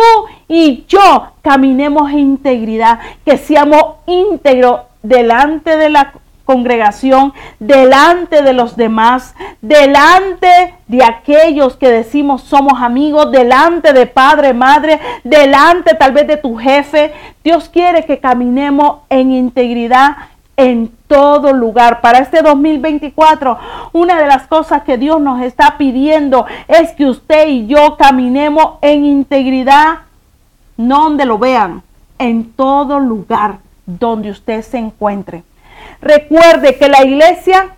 y 0.48 0.86
yo 0.88 1.28
caminemos 1.42 2.10
en 2.12 2.20
integridad, 2.20 3.00
que 3.26 3.38
seamos 3.38 3.98
íntegros 4.08 4.82
delante 5.04 5.78
de 5.78 5.90
la 5.90 6.14
congregación, 6.46 7.34
delante 7.60 8.42
de 8.42 8.54
los 8.54 8.76
demás, 8.76 9.36
delante 9.62 10.76
de 10.88 11.04
aquellos 11.04 11.78
que 11.78 11.90
decimos 11.90 12.42
somos 12.42 12.82
amigos, 12.82 13.32
delante 13.32 13.94
de 13.94 14.06
padre, 14.08 14.54
madre, 14.54 15.00
delante 15.24 15.96
tal 15.96 16.12
vez 16.12 16.28
de 16.28 16.38
tu 16.38 16.58
jefe. 16.58 17.14
Dios 17.44 17.70
quiere 17.70 18.06
que 18.06 18.20
caminemos 18.20 19.00
en 19.10 19.32
integridad 19.32 20.18
en 20.58 20.92
todo 21.08 21.54
lugar. 21.54 22.02
Para 22.02 22.20
este 22.20 22.42
2024, 22.42 23.58
una 23.94 24.22
de 24.22 24.28
las 24.28 24.48
cosas 24.48 24.84
que 24.84 24.98
Dios 24.98 25.20
nos 25.20 25.42
está 25.42 25.78
pidiendo 25.78 26.46
es 26.68 26.92
que 26.92 27.06
usted 27.06 27.48
y 27.48 27.68
yo 27.68 27.98
caminemos 27.98 28.76
en 28.82 29.06
integridad, 29.06 30.00
no 30.78 31.04
donde 31.04 31.26
lo 31.26 31.38
vean, 31.38 31.82
en 32.20 32.52
todo 32.54 33.00
lugar 33.00 33.58
donde 33.86 34.30
usted 34.30 34.62
se 34.62 34.78
encuentre. 34.78 35.44
Recuerde 36.04 36.76
que 36.76 36.90
la 36.90 37.02
iglesia 37.06 37.78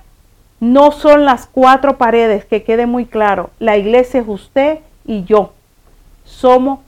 no 0.60 0.92
son 0.92 1.26
las 1.26 1.46
cuatro 1.46 2.00
paredes, 2.00 2.44
que 2.44 2.64
quede 2.64 2.88
muy 2.88 3.06
claro. 3.06 3.52
La 3.60 3.78
iglesia 3.78 4.22
es 4.22 4.28
usted 4.28 4.80
y 5.06 5.26
yo. 5.26 5.54
Somos 6.24 6.80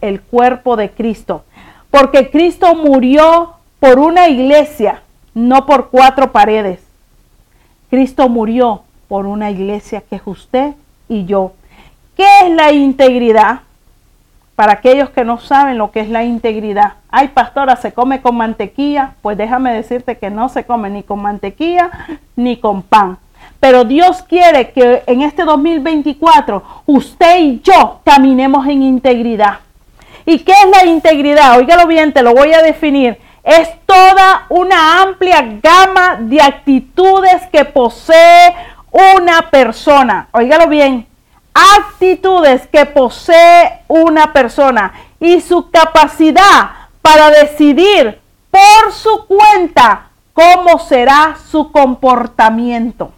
el 0.00 0.20
cuerpo 0.20 0.76
de 0.76 0.90
Cristo. 0.90 1.42
Porque 1.90 2.30
Cristo 2.30 2.76
murió 2.76 3.54
por 3.80 3.98
una 3.98 4.28
iglesia, 4.28 5.02
no 5.34 5.66
por 5.66 5.90
cuatro 5.90 6.30
paredes. 6.30 6.80
Cristo 7.90 8.28
murió 8.28 8.82
por 9.08 9.26
una 9.26 9.50
iglesia 9.50 10.00
que 10.08 10.16
es 10.16 10.22
usted 10.24 10.74
y 11.08 11.24
yo. 11.24 11.54
¿Qué 12.16 12.26
es 12.44 12.50
la 12.54 12.70
integridad? 12.70 13.62
Para 14.56 14.74
aquellos 14.74 15.10
que 15.10 15.24
no 15.24 15.40
saben 15.40 15.78
lo 15.78 15.90
que 15.90 16.00
es 16.00 16.08
la 16.08 16.22
integridad. 16.22 16.94
Ay, 17.10 17.28
pastora, 17.28 17.76
¿se 17.76 17.92
come 17.92 18.22
con 18.22 18.36
mantequilla? 18.36 19.14
Pues 19.20 19.36
déjame 19.36 19.74
decirte 19.74 20.18
que 20.18 20.30
no 20.30 20.48
se 20.48 20.64
come 20.64 20.90
ni 20.90 21.02
con 21.02 21.20
mantequilla 21.20 21.90
ni 22.36 22.58
con 22.58 22.82
pan. 22.82 23.18
Pero 23.58 23.84
Dios 23.84 24.22
quiere 24.22 24.70
que 24.70 25.02
en 25.06 25.22
este 25.22 25.44
2024 25.44 26.62
usted 26.86 27.38
y 27.40 27.60
yo 27.62 28.00
caminemos 28.04 28.66
en 28.66 28.82
integridad. 28.82 29.58
¿Y 30.26 30.38
qué 30.40 30.52
es 30.52 30.70
la 30.70 30.90
integridad? 30.90 31.58
Óigalo 31.58 31.86
bien, 31.86 32.12
te 32.12 32.22
lo 32.22 32.34
voy 32.34 32.52
a 32.52 32.62
definir. 32.62 33.18
Es 33.42 33.68
toda 33.84 34.46
una 34.48 35.02
amplia 35.02 35.58
gama 35.62 36.16
de 36.20 36.40
actitudes 36.40 37.42
que 37.52 37.64
posee 37.64 38.54
una 39.16 39.50
persona. 39.50 40.28
Óigalo 40.32 40.68
bien, 40.68 41.06
actitudes 41.54 42.66
que 42.66 42.84
posee 42.84 43.84
una 43.88 44.32
persona 44.32 44.92
y 45.20 45.40
su 45.40 45.70
capacidad 45.70 46.70
para 47.00 47.30
decidir 47.30 48.20
por 48.50 48.92
su 48.92 49.26
cuenta 49.26 50.08
cómo 50.32 50.78
será 50.80 51.36
su 51.50 51.70
comportamiento. 51.70 53.12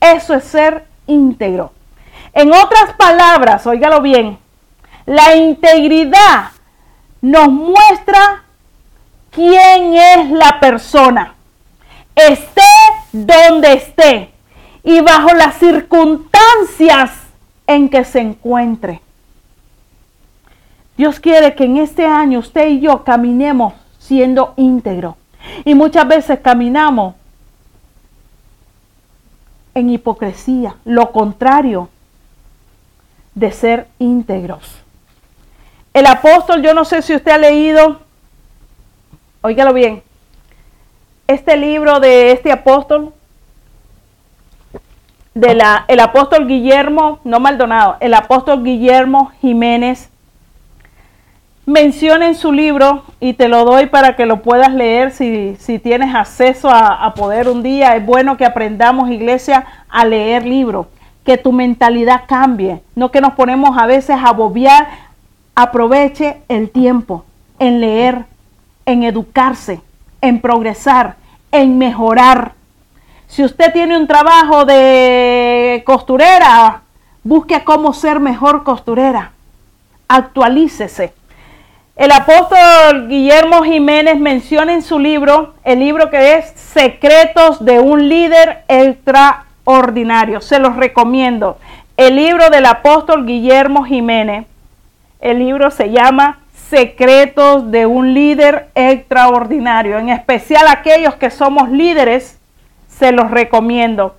Eso 0.00 0.34
es 0.34 0.44
ser 0.44 0.86
íntegro. 1.06 1.72
En 2.32 2.52
otras 2.52 2.92
palabras, 2.96 3.66
óigalo 3.66 4.00
bien, 4.00 4.38
la 5.06 5.34
integridad 5.34 6.50
nos 7.20 7.48
muestra 7.48 8.42
quién 9.30 9.94
es 9.94 10.30
la 10.30 10.60
persona, 10.60 11.34
esté 12.14 12.62
donde 13.12 13.72
esté 13.72 14.34
y 14.84 15.00
bajo 15.00 15.34
las 15.34 15.56
circunstancias 15.56 17.27
en 17.68 17.88
que 17.88 18.02
se 18.04 18.18
encuentre. 18.18 19.00
Dios 20.96 21.20
quiere 21.20 21.54
que 21.54 21.64
en 21.64 21.76
este 21.76 22.04
año 22.04 22.40
usted 22.40 22.66
y 22.66 22.80
yo 22.80 23.04
caminemos 23.04 23.74
siendo 24.00 24.54
íntegro. 24.56 25.16
Y 25.64 25.74
muchas 25.76 26.08
veces 26.08 26.40
caminamos 26.40 27.14
en 29.74 29.90
hipocresía, 29.90 30.74
lo 30.84 31.12
contrario 31.12 31.88
de 33.34 33.52
ser 33.52 33.86
íntegros. 34.00 34.80
El 35.94 36.06
apóstol, 36.06 36.62
yo 36.62 36.74
no 36.74 36.84
sé 36.84 37.02
si 37.02 37.14
usted 37.14 37.32
ha 37.32 37.38
leído, 37.38 38.00
óigalo 39.42 39.72
bien, 39.72 40.02
este 41.26 41.56
libro 41.56 42.00
de 42.00 42.32
este 42.32 42.50
apóstol, 42.50 43.12
de 45.38 45.54
la, 45.54 45.84
el 45.86 46.00
apóstol 46.00 46.48
Guillermo, 46.48 47.20
no 47.22 47.38
Maldonado, 47.38 47.96
el 48.00 48.12
apóstol 48.14 48.64
Guillermo 48.64 49.30
Jiménez, 49.40 50.10
menciona 51.64 52.26
en 52.26 52.34
su 52.34 52.50
libro, 52.50 53.04
y 53.20 53.34
te 53.34 53.46
lo 53.46 53.64
doy 53.64 53.86
para 53.86 54.16
que 54.16 54.26
lo 54.26 54.42
puedas 54.42 54.72
leer 54.72 55.12
si, 55.12 55.54
si 55.60 55.78
tienes 55.78 56.12
acceso 56.12 56.70
a, 56.70 57.04
a, 57.04 57.14
poder 57.14 57.48
un 57.48 57.62
día, 57.62 57.94
es 57.94 58.04
bueno 58.04 58.36
que 58.36 58.44
aprendamos, 58.44 59.10
iglesia, 59.10 59.64
a 59.88 60.04
leer 60.04 60.44
libros, 60.44 60.88
que 61.24 61.38
tu 61.38 61.52
mentalidad 61.52 62.22
cambie, 62.26 62.82
no 62.96 63.12
que 63.12 63.20
nos 63.20 63.34
ponemos 63.34 63.78
a 63.78 63.86
veces 63.86 64.16
a 64.20 64.32
bobear, 64.32 64.88
aproveche 65.54 66.38
el 66.48 66.68
tiempo 66.70 67.24
en 67.60 67.80
leer, 67.80 68.24
en 68.86 69.04
educarse, 69.04 69.82
en 70.20 70.40
progresar, 70.40 71.14
en 71.52 71.78
mejorar 71.78 72.57
si 73.28 73.44
usted 73.44 73.72
tiene 73.72 73.96
un 73.96 74.06
trabajo 74.06 74.64
de 74.64 75.82
costurera, 75.86 76.82
busque 77.22 77.62
cómo 77.62 77.92
ser 77.92 78.20
mejor 78.20 78.64
costurera. 78.64 79.32
Actualícese. 80.08 81.12
El 81.94 82.10
apóstol 82.10 83.06
Guillermo 83.08 83.62
Jiménez 83.64 84.18
menciona 84.18 84.72
en 84.72 84.82
su 84.82 84.98
libro, 84.98 85.54
el 85.62 85.80
libro 85.80 86.10
que 86.10 86.36
es 86.36 86.52
Secretos 86.56 87.62
de 87.64 87.80
un 87.80 88.08
líder 88.08 88.64
extraordinario. 88.66 90.40
Se 90.40 90.58
los 90.58 90.76
recomiendo. 90.76 91.58
El 91.98 92.16
libro 92.16 92.48
del 92.48 92.64
apóstol 92.64 93.26
Guillermo 93.26 93.84
Jiménez. 93.84 94.46
El 95.20 95.40
libro 95.40 95.70
se 95.70 95.90
llama 95.90 96.38
Secretos 96.70 97.70
de 97.70 97.84
un 97.84 98.14
líder 98.14 98.68
extraordinario. 98.74 99.98
En 99.98 100.08
especial 100.08 100.66
aquellos 100.68 101.16
que 101.16 101.30
somos 101.30 101.68
líderes 101.68 102.37
se 102.98 103.12
los 103.12 103.30
recomiendo. 103.30 104.16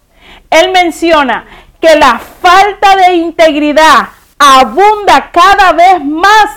Él 0.49 0.71
menciona 0.71 1.45
que 1.79 1.95
la 1.95 2.19
falta 2.19 2.95
de 2.95 3.15
integridad 3.15 4.09
abunda 4.37 5.31
cada 5.31 5.71
vez 5.73 6.03
más 6.03 6.49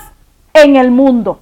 en 0.54 0.76
el 0.76 0.90
mundo. 0.90 1.40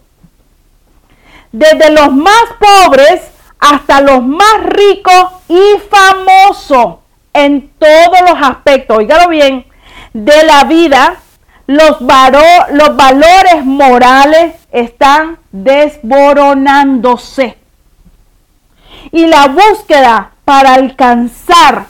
Desde 1.52 1.90
los 1.90 2.12
más 2.12 2.44
pobres 2.58 3.30
hasta 3.58 4.00
los 4.00 4.22
más 4.22 4.62
ricos 4.62 5.32
y 5.48 5.60
famosos 5.90 6.96
en 7.32 7.70
todos 7.78 8.20
los 8.28 8.36
aspectos, 8.40 8.98
oígalo 8.98 9.28
bien, 9.28 9.64
de 10.12 10.44
la 10.44 10.64
vida, 10.64 11.16
los, 11.66 12.00
los 12.00 12.96
valores 12.96 13.64
morales 13.64 14.54
están 14.72 15.38
desboronándose. 15.52 17.56
Y 19.12 19.26
la 19.26 19.46
búsqueda 19.48 20.29
para 20.50 20.74
alcanzar, 20.74 21.86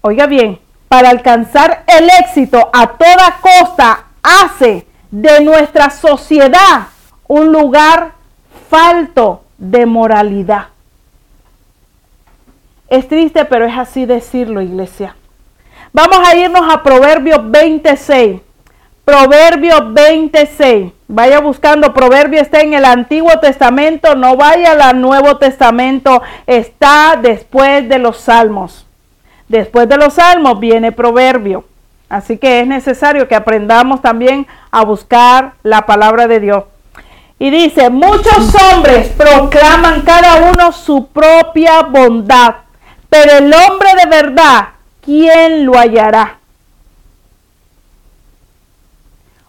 oiga 0.00 0.26
bien, 0.26 0.58
para 0.88 1.08
alcanzar 1.08 1.84
el 1.86 2.10
éxito 2.20 2.68
a 2.72 2.88
toda 2.88 3.38
costa 3.40 4.06
hace 4.20 4.88
de 5.12 5.40
nuestra 5.40 5.90
sociedad 5.90 6.88
un 7.28 7.52
lugar 7.52 8.14
falto 8.68 9.44
de 9.56 9.86
moralidad. 9.86 10.66
Es 12.88 13.06
triste, 13.06 13.44
pero 13.44 13.66
es 13.66 13.78
así 13.78 14.04
decirlo, 14.04 14.60
iglesia. 14.60 15.14
Vamos 15.92 16.18
a 16.26 16.34
irnos 16.34 16.74
a 16.74 16.82
Proverbios 16.82 17.48
26. 17.48 18.40
Proverbios 19.04 19.92
26. 19.92 20.92
Vaya 21.08 21.40
buscando, 21.40 21.92
Proverbio 21.92 22.40
está 22.40 22.60
en 22.60 22.74
el 22.74 22.84
Antiguo 22.84 23.38
Testamento, 23.40 24.14
no 24.14 24.36
vaya 24.36 24.72
al 24.72 25.00
Nuevo 25.00 25.38
Testamento, 25.38 26.22
está 26.46 27.18
después 27.20 27.88
de 27.88 27.98
los 27.98 28.18
Salmos. 28.18 28.86
Después 29.48 29.88
de 29.88 29.96
los 29.96 30.14
Salmos 30.14 30.60
viene 30.60 30.92
Proverbio. 30.92 31.64
Así 32.08 32.38
que 32.38 32.60
es 32.60 32.66
necesario 32.66 33.26
que 33.26 33.34
aprendamos 33.34 34.02
también 34.02 34.46
a 34.70 34.84
buscar 34.84 35.54
la 35.62 35.84
palabra 35.84 36.28
de 36.28 36.40
Dios. 36.40 36.64
Y 37.38 37.50
dice, 37.50 37.90
muchos 37.90 38.54
hombres 38.54 39.08
proclaman 39.08 40.02
cada 40.02 40.52
uno 40.52 40.70
su 40.70 41.08
propia 41.08 41.82
bondad, 41.82 42.54
pero 43.10 43.38
el 43.38 43.52
hombre 43.52 43.88
de 44.00 44.08
verdad, 44.08 44.68
¿quién 45.00 45.66
lo 45.66 45.76
hallará? 45.76 46.38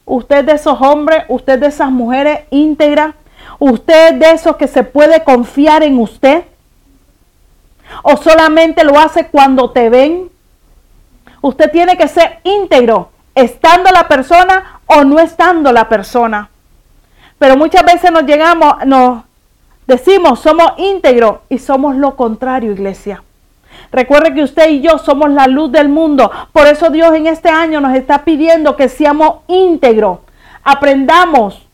Usted 0.05 0.45
de 0.45 0.53
esos 0.53 0.79
hombres, 0.81 1.23
usted 1.27 1.59
de 1.59 1.67
esas 1.67 1.91
mujeres 1.91 2.41
íntegras, 2.49 3.15
usted 3.59 4.15
de 4.15 4.31
esos 4.31 4.55
que 4.57 4.67
se 4.67 4.83
puede 4.83 5.23
confiar 5.23 5.83
en 5.83 5.99
usted, 5.99 6.43
o 8.01 8.17
solamente 8.17 8.83
lo 8.83 8.97
hace 8.97 9.27
cuando 9.27 9.71
te 9.71 9.89
ven. 9.89 10.29
Usted 11.41 11.71
tiene 11.71 11.97
que 11.97 12.07
ser 12.07 12.39
íntegro, 12.43 13.09
estando 13.35 13.91
la 13.91 14.07
persona 14.07 14.79
o 14.85 15.03
no 15.03 15.19
estando 15.19 15.71
la 15.71 15.89
persona. 15.89 16.49
Pero 17.37 17.57
muchas 17.57 17.83
veces 17.83 18.11
nos 18.11 18.23
llegamos, 18.23 18.85
nos 18.85 19.23
Decimos, 19.87 20.39
somos 20.39 20.73
íntegros 20.77 21.39
y 21.49 21.59
somos 21.59 21.95
lo 21.95 22.15
contrario, 22.15 22.71
iglesia. 22.71 23.23
Recuerde 23.91 24.33
que 24.33 24.43
usted 24.43 24.69
y 24.69 24.81
yo 24.81 24.97
somos 24.97 25.29
la 25.31 25.47
luz 25.47 25.71
del 25.71 25.89
mundo. 25.89 26.31
Por 26.51 26.67
eso 26.67 26.89
Dios 26.89 27.13
en 27.15 27.27
este 27.27 27.49
año 27.49 27.81
nos 27.81 27.95
está 27.95 28.23
pidiendo 28.23 28.75
que 28.75 28.89
seamos 28.89 29.39
íntegros. 29.47 30.19
Aprendamos 30.63 31.65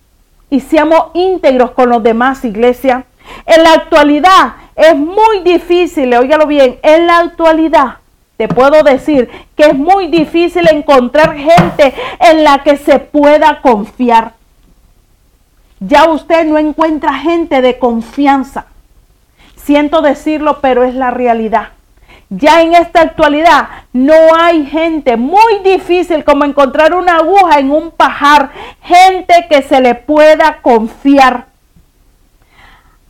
y 0.50 0.60
seamos 0.60 1.08
íntegros 1.14 1.72
con 1.72 1.90
los 1.90 2.02
demás, 2.04 2.44
iglesia. 2.46 3.06
En 3.46 3.64
la 3.64 3.74
actualidad 3.74 4.54
es 4.76 4.96
muy 4.96 5.42
difícil, 5.44 6.14
óigalo 6.16 6.48
bien, 6.48 6.80
en 6.82 7.06
la 7.06 7.20
actualidad 7.20 8.00
te 8.40 8.48
puedo 8.48 8.84
decir 8.84 9.30
que 9.58 9.64
es 9.64 9.78
muy 9.78 10.08
difícil 10.08 10.66
encontrar 10.72 11.36
gente 11.36 11.94
en 12.22 12.46
la 12.46 12.64
que 12.64 12.78
se 12.78 12.98
pueda 12.98 13.60
confiar. 13.62 14.32
Ya 15.82 16.08
usted 16.10 16.46
no 16.46 16.58
encuentra 16.58 17.16
gente 17.16 17.62
de 17.62 17.78
confianza. 17.78 18.68
Siento 19.58 20.02
decirlo, 20.02 20.60
pero 20.62 20.86
es 20.86 20.96
la 20.96 21.12
realidad. 21.12 21.74
Ya 22.30 22.62
en 22.62 22.76
esta 22.76 23.02
actualidad 23.02 23.68
no 23.92 24.36
hay 24.36 24.66
gente 24.66 25.18
muy 25.18 25.60
difícil 25.64 26.24
como 26.24 26.46
encontrar 26.46 26.94
una 26.94 27.18
aguja 27.18 27.58
en 27.58 27.72
un 27.72 27.90
pajar, 27.90 28.52
gente 28.84 29.48
que 29.50 29.64
se 29.64 29.82
le 29.82 29.96
pueda 29.96 30.62
confiar. 30.62 31.48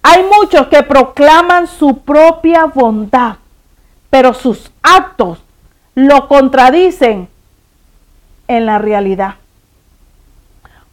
Hay 0.01 0.23
muchos 0.23 0.67
que 0.67 0.83
proclaman 0.83 1.67
su 1.67 1.97
propia 1.97 2.65
bondad, 2.65 3.35
pero 4.09 4.33
sus 4.33 4.71
actos 4.81 5.39
lo 5.95 6.29
contradicen 6.29 7.27
en 8.47 8.65
la 8.65 8.77
realidad. 8.77 9.35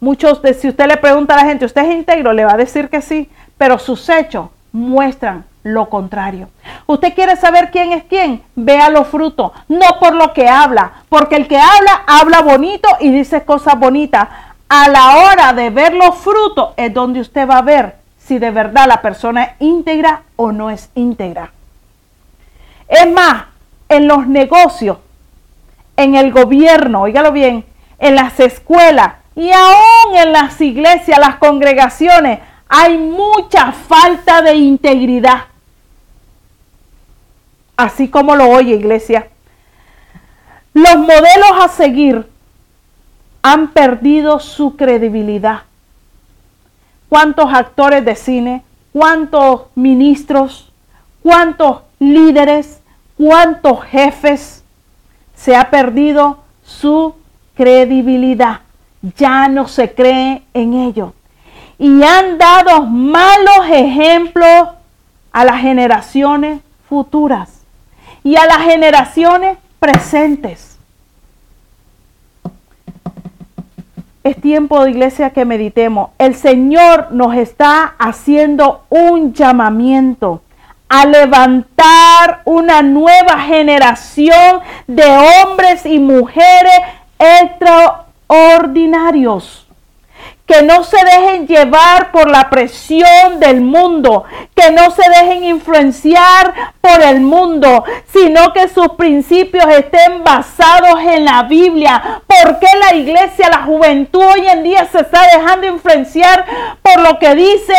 Muchos 0.00 0.42
de 0.42 0.52
si 0.52 0.68
usted 0.68 0.86
le 0.86 0.96
pregunta 0.96 1.34
a 1.34 1.38
la 1.38 1.48
gente, 1.48 1.64
¿usted 1.64 1.82
es 1.82 1.94
íntegro? 1.94 2.32
Le 2.32 2.44
va 2.44 2.54
a 2.54 2.58
decir 2.58 2.88
que 2.88 3.00
sí, 3.00 3.30
pero 3.56 3.78
sus 3.78 4.08
hechos 4.08 4.48
muestran 4.72 5.44
lo 5.66 5.88
contrario. 5.88 6.48
¿Usted 6.86 7.14
quiere 7.14 7.36
saber 7.36 7.70
quién 7.72 7.92
es 7.92 8.04
quién? 8.04 8.42
Vea 8.54 8.88
los 8.88 9.08
frutos, 9.08 9.50
no 9.68 9.98
por 9.98 10.14
lo 10.14 10.32
que 10.32 10.48
habla, 10.48 10.92
porque 11.08 11.34
el 11.36 11.48
que 11.48 11.58
habla 11.58 12.04
habla 12.06 12.40
bonito 12.40 12.88
y 13.00 13.10
dice 13.10 13.44
cosas 13.44 13.78
bonitas. 13.78 14.28
A 14.68 14.88
la 14.88 15.16
hora 15.16 15.52
de 15.52 15.70
ver 15.70 15.94
los 15.94 16.16
frutos 16.16 16.70
es 16.76 16.94
donde 16.94 17.20
usted 17.20 17.48
va 17.48 17.58
a 17.58 17.62
ver 17.62 17.96
si 18.18 18.38
de 18.38 18.50
verdad 18.50 18.86
la 18.86 19.02
persona 19.02 19.42
es 19.42 19.50
íntegra 19.60 20.22
o 20.36 20.52
no 20.52 20.70
es 20.70 20.90
íntegra. 20.94 21.50
Es 22.88 23.10
más, 23.10 23.44
en 23.88 24.06
los 24.06 24.26
negocios, 24.28 24.98
en 25.96 26.14
el 26.14 26.32
gobierno, 26.32 27.02
oígalo 27.02 27.32
bien, 27.32 27.64
en 27.98 28.14
las 28.14 28.38
escuelas 28.38 29.14
y 29.34 29.50
aún 29.50 30.16
en 30.16 30.32
las 30.32 30.60
iglesias, 30.60 31.18
las 31.18 31.36
congregaciones, 31.36 32.38
hay 32.68 32.98
mucha 32.98 33.72
falta 33.72 34.42
de 34.42 34.54
integridad. 34.54 35.44
Así 37.76 38.08
como 38.08 38.36
lo 38.36 38.48
oye 38.48 38.74
iglesia. 38.74 39.28
Los 40.72 40.96
modelos 40.96 41.52
a 41.62 41.68
seguir 41.68 42.26
han 43.42 43.68
perdido 43.68 44.40
su 44.40 44.76
credibilidad 44.76 45.62
cuántos 47.08 47.52
actores 47.52 48.04
de 48.04 48.14
cine, 48.14 48.62
cuántos 48.92 49.62
ministros, 49.74 50.70
cuántos 51.22 51.82
líderes, 51.98 52.80
cuántos 53.16 53.82
jefes 53.84 54.64
se 55.34 55.56
ha 55.56 55.70
perdido 55.70 56.38
su 56.64 57.14
credibilidad. 57.54 58.60
Ya 59.16 59.48
no 59.48 59.68
se 59.68 59.94
cree 59.94 60.42
en 60.52 60.74
ellos. 60.74 61.12
Y 61.78 62.02
han 62.02 62.38
dado 62.38 62.82
malos 62.82 63.66
ejemplos 63.70 64.68
a 65.32 65.44
las 65.44 65.60
generaciones 65.60 66.60
futuras 66.88 67.55
y 68.26 68.34
a 68.34 68.44
las 68.44 68.64
generaciones 68.64 69.56
presentes. 69.78 70.72
es 74.24 74.40
tiempo 74.40 74.82
de 74.82 74.90
iglesia 74.90 75.30
que 75.30 75.44
meditemos. 75.44 76.10
El 76.18 76.34
Señor 76.34 77.12
nos 77.12 77.36
está 77.36 77.94
haciendo 77.96 78.82
un 78.88 79.32
llamamiento 79.32 80.42
a 80.88 81.06
levantar 81.06 82.42
una 82.44 82.82
nueva 82.82 83.42
generación 83.42 84.58
de 84.88 85.04
hombres 85.44 85.86
y 85.86 86.00
mujeres 86.00 86.80
extraordinarios 87.20 89.65
que 90.46 90.62
no 90.62 90.84
se 90.84 90.96
dejen 91.04 91.48
llevar 91.48 92.12
por 92.12 92.30
la 92.30 92.48
presión 92.48 93.40
del 93.40 93.60
mundo, 93.60 94.24
que 94.54 94.70
no 94.70 94.92
se 94.92 95.02
dejen 95.10 95.42
influenciar 95.42 96.72
por 96.80 97.02
el 97.02 97.20
mundo, 97.20 97.84
sino 98.12 98.52
que 98.52 98.68
sus 98.68 98.90
principios 98.90 99.66
estén 99.66 100.22
basados 100.22 101.00
en 101.00 101.24
la 101.24 101.42
Biblia. 101.42 102.22
¿Por 102.26 102.60
qué 102.60 102.68
la 102.78 102.94
iglesia, 102.94 103.50
la 103.50 103.64
juventud 103.64 104.22
hoy 104.22 104.46
en 104.46 104.62
día 104.62 104.86
se 104.86 105.00
está 105.00 105.22
dejando 105.36 105.66
influenciar 105.66 106.46
por 106.80 107.00
lo 107.00 107.18
que 107.18 107.34
dice 107.34 107.74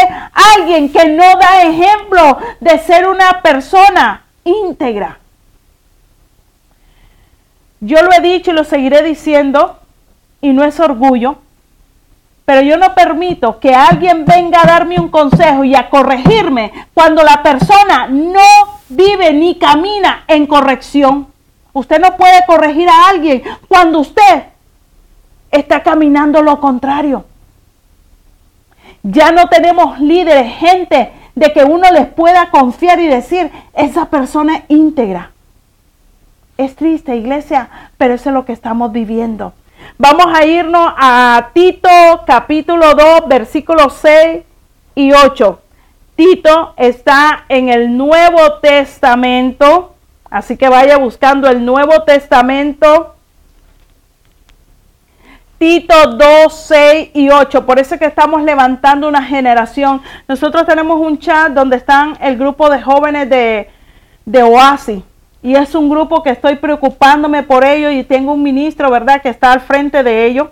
alguien 0.58 0.92
que 0.92 1.08
no 1.08 1.24
da 1.24 1.64
ejemplo 1.64 2.38
de 2.60 2.80
ser 2.80 3.08
una 3.08 3.42
persona 3.42 4.26
íntegra? 4.44 5.20
Yo 7.80 8.02
lo 8.02 8.12
he 8.12 8.20
dicho 8.20 8.52
y 8.52 8.56
lo 8.56 8.66
seguiré 8.66 9.04
diciendo, 9.04 9.80
y 10.42 10.50
no 10.50 10.64
es 10.64 10.80
orgullo, 10.80 11.38
pero 12.48 12.62
yo 12.62 12.78
no 12.78 12.96
permito 12.96 13.60
que 13.60 13.76
alguien 13.76 14.24
venga 14.24 14.62
a 14.62 14.66
darme 14.66 14.98
un 14.98 15.10
consejo 15.10 15.66
y 15.66 15.76
a 15.76 15.90
corregirme 15.90 16.72
cuando 16.94 17.22
la 17.22 17.44
persona 17.44 18.08
no 18.08 18.40
vive 18.88 19.34
ni 19.34 19.56
camina 19.56 20.24
en 20.30 20.48
corrección. 20.48 21.28
Usted 21.74 22.00
no 22.00 22.16
puede 22.16 22.46
corregir 22.46 22.88
a 22.88 23.10
alguien 23.10 23.44
cuando 23.68 24.00
usted 24.00 24.44
está 25.52 25.84
caminando 25.84 26.42
lo 26.42 26.62
contrario. 26.62 27.26
Ya 29.04 29.34
no 29.34 29.50
tenemos 29.50 30.00
líderes, 30.00 30.54
gente 30.56 31.12
de 31.36 31.52
que 31.52 31.66
uno 31.66 31.92
les 31.92 32.08
pueda 32.08 32.50
confiar 32.50 33.02
y 33.02 33.08
decir, 33.08 33.52
esa 33.74 34.06
persona 34.06 34.56
es 34.56 34.64
íntegra. 34.70 35.32
Es 36.58 36.78
triste, 36.78 37.14
iglesia, 37.18 37.70
pero 37.98 38.14
eso 38.14 38.30
es 38.30 38.34
lo 38.34 38.46
que 38.46 38.54
estamos 38.54 38.94
viviendo. 38.94 39.52
Vamos 39.98 40.28
a 40.34 40.46
irnos 40.46 40.94
a 40.98 41.50
Tito 41.54 41.90
capítulo 42.26 42.94
2, 42.94 43.28
versículos 43.28 43.94
6 44.02 44.44
y 44.96 45.14
8. 45.14 45.62
Tito 46.16 46.74
está 46.78 47.46
en 47.48 47.70
el 47.70 47.96
Nuevo 47.96 48.60
Testamento, 48.62 49.96
así 50.30 50.58
que 50.58 50.68
vaya 50.68 50.98
buscando 50.98 51.48
el 51.50 51.64
Nuevo 51.64 52.04
Testamento. 52.04 53.16
Tito 55.58 56.16
2, 56.16 56.54
6 56.54 57.10
y 57.16 57.30
8. 57.30 57.66
Por 57.66 57.80
eso 57.80 57.96
es 57.96 58.00
que 58.00 58.06
estamos 58.06 58.44
levantando 58.44 59.08
una 59.08 59.24
generación. 59.24 60.02
Nosotros 60.28 60.66
tenemos 60.68 61.00
un 61.00 61.18
chat 61.18 61.52
donde 61.52 61.78
están 61.78 62.16
el 62.22 62.38
grupo 62.38 62.70
de 62.70 62.82
jóvenes 62.82 63.30
de, 63.30 63.70
de 64.26 64.44
Oasis. 64.44 65.04
Y 65.48 65.56
es 65.56 65.76
un 65.76 65.90
grupo 65.90 66.24
que 66.24 66.32
estoy 66.32 66.58
preocupándome 66.58 67.42
por 67.42 67.64
ellos 67.64 67.94
y 67.94 68.04
tengo 68.04 68.34
un 68.34 68.44
ministro, 68.44 68.92
¿verdad?, 68.92 69.22
que 69.22 69.30
está 69.30 69.54
al 69.54 69.62
frente 69.62 70.04
de 70.04 70.26
ellos, 70.26 70.50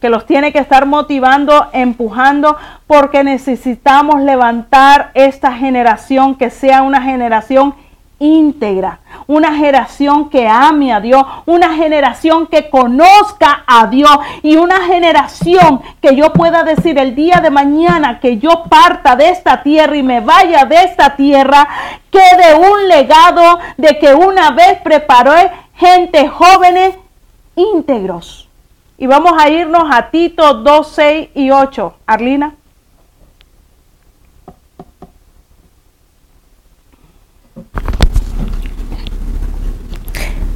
que 0.00 0.08
los 0.08 0.24
tiene 0.24 0.52
que 0.52 0.60
estar 0.60 0.86
motivando, 0.86 1.66
empujando, 1.72 2.56
porque 2.86 3.24
necesitamos 3.24 4.20
levantar 4.22 5.10
esta 5.14 5.52
generación 5.54 6.36
que 6.36 6.50
sea 6.50 6.82
una 6.82 7.02
generación 7.02 7.74
íntegra, 8.20 9.00
una 9.26 9.56
generación 9.56 10.28
que 10.28 10.46
ame 10.46 10.92
a 10.92 11.00
Dios, 11.00 11.24
una 11.46 11.74
generación 11.74 12.46
que 12.46 12.70
conozca 12.70 13.64
a 13.66 13.86
Dios 13.86 14.10
y 14.42 14.56
una 14.56 14.86
generación 14.86 15.80
que 16.00 16.14
yo 16.14 16.32
pueda 16.32 16.62
decir 16.62 16.98
el 16.98 17.16
día 17.16 17.40
de 17.42 17.50
mañana 17.50 18.20
que 18.20 18.38
yo 18.38 18.64
parta 18.68 19.16
de 19.16 19.30
esta 19.30 19.62
tierra 19.62 19.96
y 19.96 20.02
me 20.02 20.20
vaya 20.20 20.66
de 20.66 20.76
esta 20.84 21.16
tierra, 21.16 21.66
quede 22.10 22.54
un 22.54 22.88
legado 22.88 23.58
de 23.78 23.98
que 23.98 24.14
una 24.14 24.50
vez 24.50 24.78
preparó 24.82 25.32
gente 25.74 26.28
jóvenes 26.28 26.94
íntegros. 27.56 28.48
Y 28.98 29.06
vamos 29.06 29.32
a 29.38 29.48
irnos 29.48 29.84
a 29.90 30.10
Tito 30.10 30.54
2, 30.54 30.92
6 30.94 31.28
y 31.34 31.50
8. 31.50 31.94
Arlina. 32.06 32.54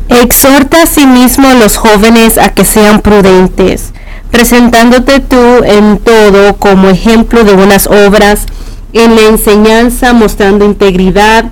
Exhorta 0.09 0.83
a 0.83 0.87
sí 0.87 1.05
a 1.05 1.55
los 1.55 1.77
jóvenes 1.77 2.37
a 2.37 2.51
que 2.51 2.65
sean 2.65 3.01
prudentes, 3.01 3.93
presentándote 4.31 5.21
tú 5.21 5.65
en 5.65 5.99
todo 5.99 6.57
como 6.57 6.91
ejemplo 6.91 7.43
de 7.43 7.55
buenas 7.55 7.87
obras, 7.87 8.47
en 8.93 9.17
la 9.17 9.23
enseñanza 9.23 10.13
mostrando 10.13 10.67
integridad, 10.67 11.47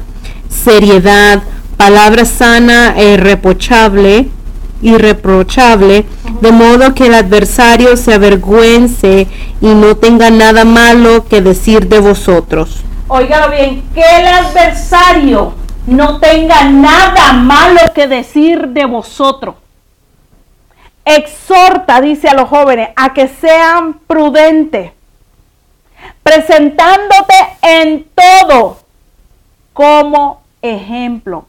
seriedad, 0.50 1.42
palabra 1.78 2.26
sana 2.26 2.94
e 2.96 3.14
irreprochable, 3.14 4.28
irreprochable, 4.82 6.04
de 6.40 6.52
modo 6.52 6.94
que 6.94 7.06
el 7.06 7.14
adversario 7.14 7.96
se 7.96 8.12
avergüence 8.12 9.28
y 9.62 9.66
no 9.66 9.96
tenga 9.96 10.30
nada 10.30 10.64
malo 10.64 11.24
que 11.24 11.40
decir 11.40 11.88
de 11.88 12.00
vosotros. 12.00 12.82
Óigalo 13.08 13.50
bien, 13.50 13.82
que 13.94 14.00
el 14.02 14.26
adversario 14.26 15.54
no 15.86 16.20
tenga 16.20 16.64
nada 16.64 17.32
malo 17.32 17.80
que 17.94 18.06
decir 18.06 18.68
de 18.68 18.84
vosotros. 18.84 19.56
Exhorta, 21.04 22.00
dice 22.00 22.28
a 22.28 22.34
los 22.34 22.48
jóvenes, 22.48 22.90
a 22.94 23.12
que 23.12 23.26
sean 23.26 23.94
prudentes, 24.06 24.92
presentándote 26.22 27.34
en 27.62 28.06
todo 28.14 28.78
como 29.72 30.42
ejemplo. 30.62 31.46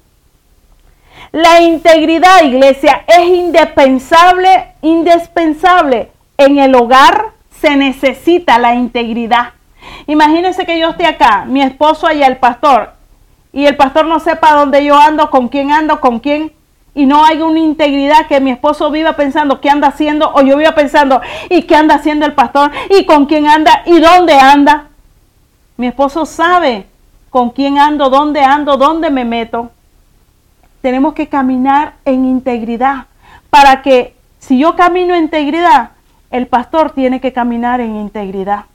La 1.32 1.62
integridad, 1.62 2.44
iglesia, 2.44 3.04
es 3.08 3.28
indispensable, 3.28 4.74
indispensable. 4.82 6.12
En 6.38 6.58
el 6.58 6.74
hogar 6.76 7.26
se 7.62 7.76
necesita 7.76 8.58
la 8.58 8.74
integridad. 8.74 9.54
Imagínense 10.08 10.66
que 10.66 10.80
yo 10.80 10.90
esté 10.90 11.06
acá, 11.06 11.46
mi 11.46 11.62
esposo 11.62 12.08
allá, 12.08 12.28
el 12.28 12.38
pastor, 12.38 12.94
y 13.54 13.68
el 13.68 13.78
pastor 13.78 14.08
no 14.08 14.20
sepa 14.20 14.54
dónde 14.54 14.84
yo 14.84 14.98
ando, 14.98 15.30
con 15.30 15.48
quién 15.48 15.72
ando, 15.72 16.02
con 16.02 16.20
quién, 16.20 16.52
y 16.96 17.06
no 17.06 17.24
hay 17.24 17.42
una 17.42 17.60
integridad 17.60 18.28
que 18.28 18.42
mi 18.42 18.52
esposo 18.52 18.92
viva 18.92 19.16
pensando 19.16 19.62
qué 19.62 19.70
anda 19.70 19.88
haciendo, 19.88 20.32
o 20.34 20.42
yo 20.42 20.58
viva 20.58 20.76
pensando, 20.76 21.22
¿y 21.50 21.62
qué 21.62 21.76
anda 21.76 21.96
haciendo 21.96 22.26
el 22.26 22.34
pastor? 22.34 22.72
¿Y 22.90 23.06
con 23.06 23.28
quién 23.28 23.48
anda? 23.48 23.84
¿Y 23.86 24.00
dónde 24.00 24.34
anda? 24.34 24.88
Mi 25.78 25.88
esposo 25.88 26.26
sabe 26.26 26.88
con 27.30 27.52
quién 27.52 27.80
ando, 27.80 28.10
dónde 28.10 28.42
ando, 28.42 28.78
dónde 28.78 29.10
me 29.10 29.24
meto. 29.24 29.72
Tenemos 30.82 31.14
que 31.14 31.30
caminar 31.30 31.94
en 32.06 32.26
integridad 32.26 33.06
para 33.50 33.82
que 33.82 34.16
si 34.40 34.58
yo 34.58 34.76
camino 34.76 35.16
en 35.16 35.24
integridad, 35.24 35.92
el 36.32 36.48
pastor 36.48 36.92
tiene 36.92 37.22
que 37.22 37.34
caminar 37.34 37.80
en 37.82 37.96
integridad. 37.96 38.66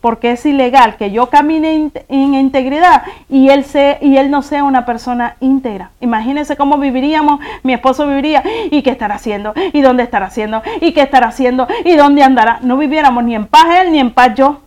Porque 0.00 0.32
es 0.32 0.46
ilegal 0.46 0.96
que 0.96 1.10
yo 1.10 1.26
camine 1.26 1.90
en 2.08 2.34
integridad 2.34 3.02
y 3.28 3.50
él, 3.50 3.66
y 4.00 4.16
él 4.16 4.30
no 4.30 4.40
sea 4.40 4.64
una 4.64 4.86
persona 4.86 5.36
íntegra. 5.40 5.90
Imagínense 6.00 6.56
cómo 6.56 6.78
viviríamos, 6.78 7.40
mi 7.62 7.74
esposo 7.74 8.06
viviría 8.06 8.42
y 8.70 8.80
qué 8.80 8.90
estará 8.90 9.16
haciendo, 9.16 9.52
y 9.72 9.82
dónde 9.82 10.04
estará 10.04 10.26
haciendo, 10.26 10.62
y 10.80 10.92
qué 10.92 11.02
estará 11.02 11.28
haciendo, 11.28 11.68
y 11.84 11.96
dónde 11.96 12.22
andará. 12.22 12.60
No 12.62 12.78
viviéramos 12.78 13.24
ni 13.24 13.34
en 13.34 13.46
paz 13.46 13.66
él 13.82 13.92
ni 13.92 13.98
en 13.98 14.10
paz 14.10 14.34
yo. 14.34 14.60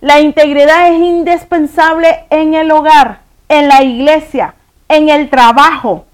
La 0.00 0.20
integridad 0.20 0.92
es 0.92 0.98
indispensable 0.98 2.24
en 2.30 2.54
el 2.54 2.70
hogar, 2.72 3.20
en 3.48 3.68
la 3.68 3.84
iglesia, 3.84 4.54
en 4.88 5.08
el 5.08 5.30
trabajo. 5.30 6.04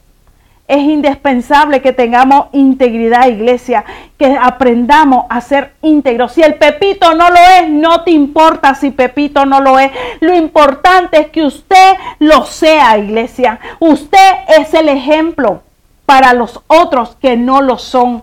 Es 0.66 0.78
indispensable 0.78 1.82
que 1.82 1.92
tengamos 1.92 2.46
integridad, 2.52 3.28
iglesia, 3.28 3.84
que 4.16 4.34
aprendamos 4.40 5.26
a 5.28 5.42
ser 5.42 5.74
íntegros. 5.82 6.32
Si 6.32 6.42
el 6.42 6.54
Pepito 6.54 7.14
no 7.14 7.28
lo 7.28 7.36
es, 7.36 7.68
no 7.68 8.02
te 8.02 8.12
importa 8.12 8.74
si 8.74 8.90
Pepito 8.90 9.44
no 9.44 9.60
lo 9.60 9.78
es. 9.78 9.90
Lo 10.20 10.34
importante 10.34 11.20
es 11.20 11.26
que 11.28 11.42
usted 11.42 11.94
lo 12.18 12.46
sea, 12.46 12.96
iglesia. 12.96 13.60
Usted 13.78 14.30
es 14.58 14.72
el 14.72 14.88
ejemplo 14.88 15.62
para 16.06 16.32
los 16.32 16.60
otros 16.66 17.16
que 17.20 17.36
no 17.36 17.60
lo 17.60 17.78
son. 17.78 18.22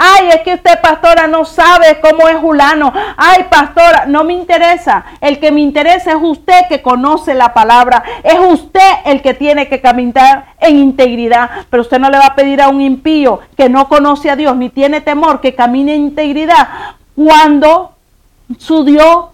Ay, 0.00 0.28
es 0.28 0.42
que 0.42 0.54
usted, 0.54 0.80
pastora, 0.80 1.26
no 1.26 1.44
sabe 1.44 2.00
cómo 2.00 2.28
es 2.28 2.36
Julano. 2.36 2.92
Ay, 3.16 3.46
pastora, 3.50 4.06
no 4.06 4.22
me 4.22 4.32
interesa. 4.32 5.04
El 5.20 5.40
que 5.40 5.50
me 5.50 5.60
interesa 5.60 6.12
es 6.12 6.18
usted 6.20 6.68
que 6.68 6.82
conoce 6.82 7.34
la 7.34 7.52
palabra. 7.52 8.04
Es 8.22 8.38
usted 8.38 8.90
el 9.04 9.22
que 9.22 9.34
tiene 9.34 9.68
que 9.68 9.80
caminar 9.80 10.54
en 10.60 10.76
integridad. 10.76 11.50
Pero 11.68 11.82
usted 11.82 11.98
no 11.98 12.10
le 12.10 12.18
va 12.18 12.26
a 12.26 12.34
pedir 12.36 12.62
a 12.62 12.68
un 12.68 12.80
impío 12.80 13.40
que 13.56 13.68
no 13.68 13.88
conoce 13.88 14.30
a 14.30 14.36
Dios 14.36 14.54
ni 14.56 14.70
tiene 14.70 15.00
temor 15.00 15.40
que 15.40 15.56
camine 15.56 15.96
en 15.96 16.02
integridad 16.02 16.68
cuando 17.16 17.92
su 18.58 18.84
Dios 18.84 19.26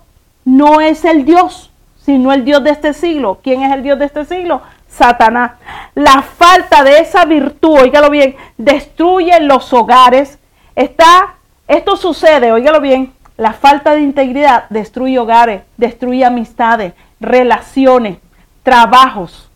no 0.47 0.81
es 0.81 1.05
el 1.05 1.27
Dios, 1.27 1.71
sino 2.05 2.33
el 2.33 2.45
Dios 2.47 2.65
de 2.65 2.71
este 2.71 2.95
siglo. 2.95 3.41
¿Quién 3.43 3.63
es 3.63 3.73
el 3.73 3.83
Dios 3.83 3.99
de 3.99 4.07
este 4.07 4.25
siglo? 4.25 4.63
Satanás. 4.89 5.53
La 5.95 6.23
falta 6.23 6.83
de 6.85 6.99
esa 6.99 7.25
virtud, 7.25 7.81
oígalo 7.83 8.11
bien, 8.11 8.37
destruye 8.57 9.39
los 9.41 9.73
hogares, 9.73 10.39
Está, 10.77 11.35
esto 11.69 11.97
sucede, 11.97 12.53
óigalo 12.53 12.81
bien, 12.81 13.13
la 13.37 13.53
falta 13.53 13.95
de 13.95 14.01
integridad 14.03 14.65
destruye 14.71 15.19
hogares, 15.19 15.63
destruye 15.77 16.25
amistades, 16.25 16.95
relaciones, 17.21 18.19
trabajos. 18.63 19.51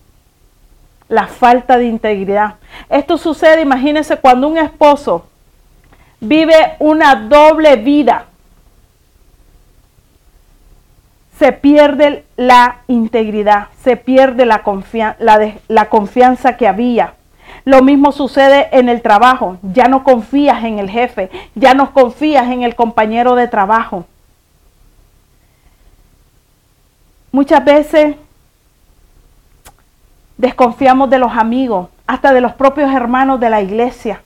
La 1.09 1.27
falta 1.27 1.79
de 1.79 1.87
integridad. 1.87 2.57
Esto 2.91 3.17
sucede, 3.17 3.63
imagínense, 3.63 4.19
cuando 4.19 4.47
un 4.47 4.59
esposo 4.59 5.27
vive 6.21 6.77
una 6.81 7.15
doble 7.15 7.77
vida. 7.77 8.27
Se 11.39 11.53
pierde 11.53 12.25
la 12.37 12.79
integridad, 12.89 13.69
se 13.83 13.97
pierde 13.97 14.45
la, 14.45 14.63
confianza 15.89 16.57
que 16.57 16.67
había. 16.67 17.15
Lo 17.65 17.83
mismo 17.83 18.13
sucede 18.13 18.69
en 18.73 18.89
el 18.89 19.03
trabajo. 19.03 19.59
Ya 19.63 19.89
no 19.89 20.05
confías 20.05 20.65
en 20.65 20.79
el 20.79 20.91
jefe, 20.91 21.31
ya 21.55 21.75
no 21.75 21.93
confías 21.93 22.51
en 22.51 22.63
el 22.63 22.75
compañero 22.75 23.35
de 23.35 23.49
trabajo. 23.49 24.07
Muchas 27.31 27.65
veces 27.65 28.17
desconfiamos 30.37 31.11
de 31.11 31.19
los 31.19 31.33
amigos, 31.33 31.89
hasta 32.07 32.33
de 32.33 32.41
los 32.41 32.53
propios 32.55 32.93
hermanos 32.93 33.39
de 33.39 33.51
la 33.51 33.61
iglesia. 33.61 34.23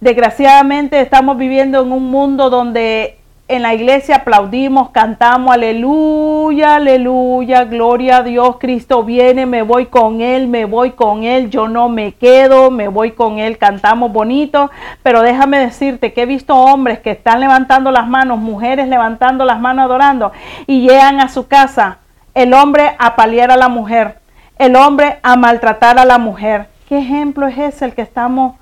Desgraciadamente 0.00 1.00
estamos 1.00 1.36
viviendo 1.36 1.82
en 1.82 1.90
un 1.90 2.10
mundo 2.10 2.48
donde 2.48 3.18
en 3.48 3.62
la 3.62 3.74
iglesia 3.74 4.16
aplaudimos, 4.16 4.90
cantamos, 4.90 5.52
aleluya, 5.52 6.76
aleluya, 6.76 7.64
gloria 7.64 8.18
a 8.18 8.22
Dios, 8.24 8.56
Cristo 8.58 9.04
viene, 9.04 9.46
me 9.46 9.62
voy 9.62 9.86
con 9.86 10.20
Él, 10.20 10.48
me 10.48 10.64
voy 10.64 10.92
con 10.92 11.22
Él, 11.22 11.48
yo 11.48 11.68
no 11.68 11.88
me 11.88 12.14
quedo, 12.14 12.72
me 12.72 12.88
voy 12.88 13.12
con 13.12 13.38
Él, 13.38 13.56
cantamos 13.56 14.12
bonito, 14.12 14.70
pero 15.04 15.22
déjame 15.22 15.60
decirte 15.60 16.12
que 16.12 16.22
he 16.22 16.26
visto 16.26 16.56
hombres 16.56 16.98
que 16.98 17.12
están 17.12 17.38
levantando 17.38 17.92
las 17.92 18.08
manos, 18.08 18.38
mujeres 18.38 18.88
levantando 18.88 19.44
las 19.44 19.60
manos 19.60 19.84
adorando 19.84 20.32
y 20.66 20.80
llegan 20.80 21.20
a 21.20 21.28
su 21.28 21.46
casa, 21.46 21.98
el 22.34 22.52
hombre 22.52 22.96
a 22.98 23.14
paliar 23.14 23.52
a 23.52 23.56
la 23.56 23.68
mujer, 23.68 24.18
el 24.58 24.74
hombre 24.74 25.20
a 25.22 25.36
maltratar 25.36 26.00
a 26.00 26.04
la 26.04 26.18
mujer. 26.18 26.66
¿Qué 26.88 26.98
ejemplo 26.98 27.46
es 27.46 27.58
ese 27.58 27.84
el 27.84 27.94
que 27.94 28.02
estamos 28.02 28.56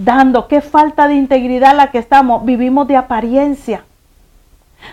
dando, 0.00 0.48
qué 0.48 0.62
falta 0.62 1.08
de 1.08 1.14
integridad 1.14 1.76
la 1.76 1.90
que 1.90 1.98
estamos, 1.98 2.44
vivimos 2.44 2.88
de 2.88 2.96
apariencia. 2.96 3.84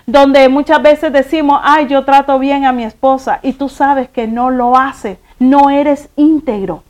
Donde 0.06 0.50
muchas 0.50 0.82
veces 0.82 1.13
decimos, 1.13 1.62
ay, 1.63 1.88
yo 1.88 2.04
trato 2.04 2.38
bien 2.39 2.65
a 2.65 2.74
mi 2.74 2.84
esposa 2.84 3.39
y 3.41 3.54
tú 3.54 3.70
sabes 3.70 4.10
que 4.10 4.28
no 4.28 4.50
lo 4.50 4.78
hace, 4.78 5.17
no 5.39 5.70
eres 5.70 6.10
íntegro. 6.17 6.84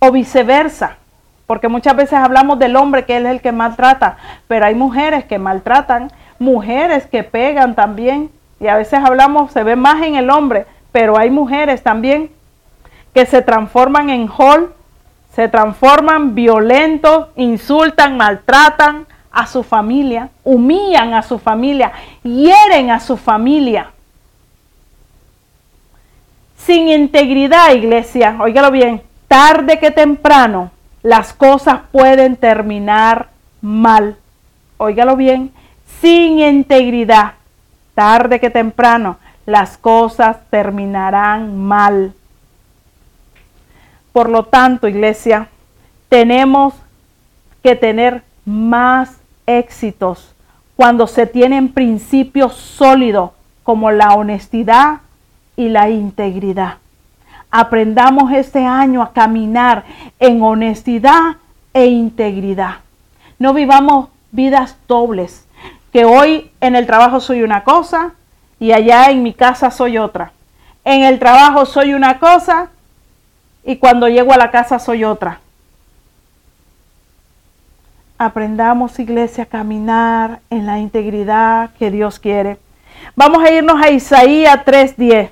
O 0.00 0.12
viceversa, 0.12 0.98
porque 1.46 1.68
muchas 1.68 1.96
veces 1.96 2.18
hablamos 2.18 2.58
del 2.58 2.76
hombre 2.76 3.06
que 3.06 3.16
es 3.16 3.24
el 3.24 3.40
que 3.40 3.52
maltrata, 3.52 4.18
pero 4.48 4.66
hay 4.66 4.74
mujeres 4.74 5.24
que 5.24 5.38
maltratan, 5.38 6.12
mujeres 6.38 7.06
que 7.06 7.22
pegan 7.22 7.74
también, 7.74 8.30
y 8.60 8.66
a 8.66 8.76
veces 8.76 9.00
hablamos, 9.02 9.50
se 9.50 9.62
ve 9.62 9.76
más 9.76 10.02
en 10.02 10.16
el 10.16 10.28
hombre, 10.28 10.66
pero 10.92 11.18
hay 11.18 11.30
mujeres 11.30 11.82
también 11.82 12.30
que 13.14 13.24
se 13.24 13.40
transforman 13.40 14.10
en 14.10 14.28
hall 14.28 14.74
se 15.34 15.48
transforman 15.48 16.34
violentos, 16.34 17.28
insultan, 17.36 18.16
maltratan 18.16 19.06
a 19.30 19.46
su 19.46 19.62
familia, 19.62 20.28
humillan 20.44 21.14
a 21.14 21.22
su 21.22 21.38
familia, 21.38 21.92
hieren 22.22 22.90
a 22.90 23.00
su 23.00 23.16
familia. 23.16 23.92
Sin 26.58 26.88
integridad, 26.88 27.72
iglesia, 27.72 28.36
óigalo 28.40 28.70
bien, 28.70 29.02
tarde 29.26 29.78
que 29.78 29.90
temprano 29.90 30.70
las 31.02 31.32
cosas 31.32 31.80
pueden 31.90 32.36
terminar 32.36 33.30
mal. 33.62 34.16
Óigalo 34.76 35.16
bien, 35.16 35.50
sin 36.00 36.40
integridad, 36.40 37.32
tarde 37.94 38.38
que 38.38 38.50
temprano 38.50 39.16
las 39.46 39.78
cosas 39.78 40.36
terminarán 40.50 41.58
mal. 41.58 42.12
Por 44.12 44.28
lo 44.28 44.44
tanto, 44.44 44.88
iglesia, 44.88 45.48
tenemos 46.08 46.74
que 47.62 47.76
tener 47.76 48.22
más 48.44 49.18
éxitos 49.46 50.34
cuando 50.76 51.06
se 51.06 51.26
tienen 51.26 51.72
principios 51.72 52.54
sólidos 52.54 53.30
como 53.62 53.90
la 53.90 54.14
honestidad 54.14 55.00
y 55.56 55.68
la 55.68 55.88
integridad. 55.88 56.78
Aprendamos 57.50 58.32
este 58.32 58.64
año 58.64 59.02
a 59.02 59.12
caminar 59.12 59.84
en 60.18 60.42
honestidad 60.42 61.36
e 61.74 61.86
integridad. 61.86 62.76
No 63.38 63.54
vivamos 63.54 64.08
vidas 64.30 64.76
dobles, 64.88 65.46
que 65.92 66.04
hoy 66.04 66.50
en 66.60 66.74
el 66.74 66.86
trabajo 66.86 67.20
soy 67.20 67.42
una 67.42 67.64
cosa 67.64 68.12
y 68.58 68.72
allá 68.72 69.10
en 69.10 69.22
mi 69.22 69.34
casa 69.34 69.70
soy 69.70 69.98
otra. 69.98 70.32
En 70.84 71.02
el 71.04 71.18
trabajo 71.18 71.66
soy 71.66 71.94
una 71.94 72.18
cosa 72.18 72.70
y 73.64 73.76
cuando 73.76 74.08
llego 74.08 74.32
a 74.32 74.38
la 74.38 74.50
casa 74.50 74.78
soy 74.78 75.04
otra. 75.04 75.40
aprendamos, 78.24 78.98
iglesia, 78.98 79.44
a 79.44 79.46
caminar 79.46 80.40
en 80.50 80.66
la 80.66 80.78
integridad 80.78 81.70
que 81.78 81.90
Dios 81.90 82.18
quiere. 82.18 82.58
Vamos 83.16 83.42
a 83.42 83.50
irnos 83.50 83.80
a 83.82 83.90
Isaías 83.90 84.64
3:10. 84.64 85.30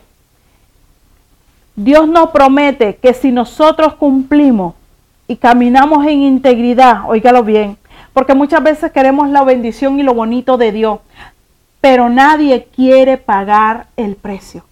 Dios 1.76 2.08
nos 2.08 2.30
promete 2.30 2.96
que 2.96 3.14
si 3.14 3.32
nosotros 3.32 3.94
cumplimos 3.94 4.74
y 5.26 5.36
caminamos 5.36 6.04
en 6.06 6.22
integridad, 6.22 7.08
óigalo 7.08 7.44
bien, 7.44 7.78
porque 8.12 8.34
muchas 8.34 8.62
veces 8.62 8.92
queremos 8.92 9.30
la 9.30 9.44
bendición 9.44 9.98
y 9.98 10.02
lo 10.02 10.12
bonito 10.12 10.56
de 10.56 10.72
Dios, 10.72 10.98
pero 11.80 12.08
nadie 12.10 12.66
quiere 12.74 13.16
pagar 13.16 13.86
el 13.96 14.16
precio. 14.16 14.64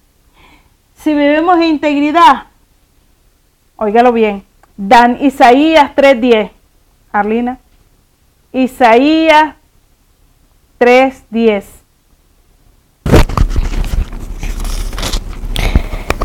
Si 0.97 1.14
vivimos 1.14 1.57
en 1.59 1.64
integridad, 1.64 2.47
óigalo 3.79 4.12
bien, 4.12 4.43
dan 4.77 5.17
Isaías 5.23 5.93
3:10. 5.95 6.51
Arlina. 7.12 7.59
Isaías 8.53 9.55
3:10. 10.79 11.64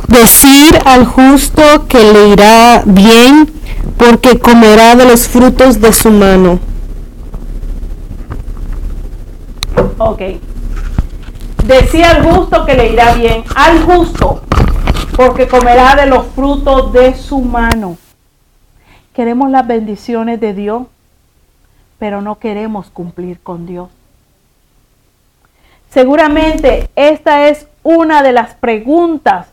Decir 0.07 0.77
al 0.85 1.05
justo 1.05 1.87
que 1.87 2.03
le 2.03 2.27
irá 2.29 2.83
bien, 2.85 3.51
porque 3.97 4.39
comerá 4.39 4.95
de 4.95 5.05
los 5.05 5.27
frutos 5.27 5.79
de 5.79 5.93
su 5.93 6.11
mano. 6.11 6.59
Ok. 9.97 10.21
Decir 11.65 12.03
al 12.05 12.23
justo 12.23 12.65
que 12.65 12.75
le 12.75 12.91
irá 12.91 13.13
bien, 13.13 13.43
al 13.55 13.81
justo, 13.83 14.41
porque 15.15 15.47
comerá 15.47 15.95
de 15.95 16.07
los 16.07 16.27
frutos 16.27 16.91
de 16.91 17.15
su 17.15 17.39
mano. 17.39 17.97
Queremos 19.13 19.51
las 19.51 19.67
bendiciones 19.67 20.39
de 20.39 20.53
Dios, 20.53 20.83
pero 21.99 22.21
no 22.21 22.39
queremos 22.39 22.89
cumplir 22.89 23.39
con 23.41 23.65
Dios. 23.65 23.89
Seguramente 25.89 26.89
esta 26.95 27.47
es 27.47 27.67
una 27.83 28.23
de 28.23 28.31
las 28.31 28.55
preguntas 28.55 29.47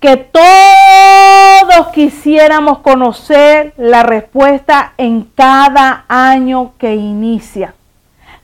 que 0.00 0.16
todos 0.16 1.88
quisiéramos 1.88 2.78
conocer 2.78 3.74
la 3.76 4.02
respuesta 4.02 4.94
en 4.96 5.24
cada 5.24 6.06
año 6.08 6.72
que 6.78 6.94
inicia. 6.94 7.74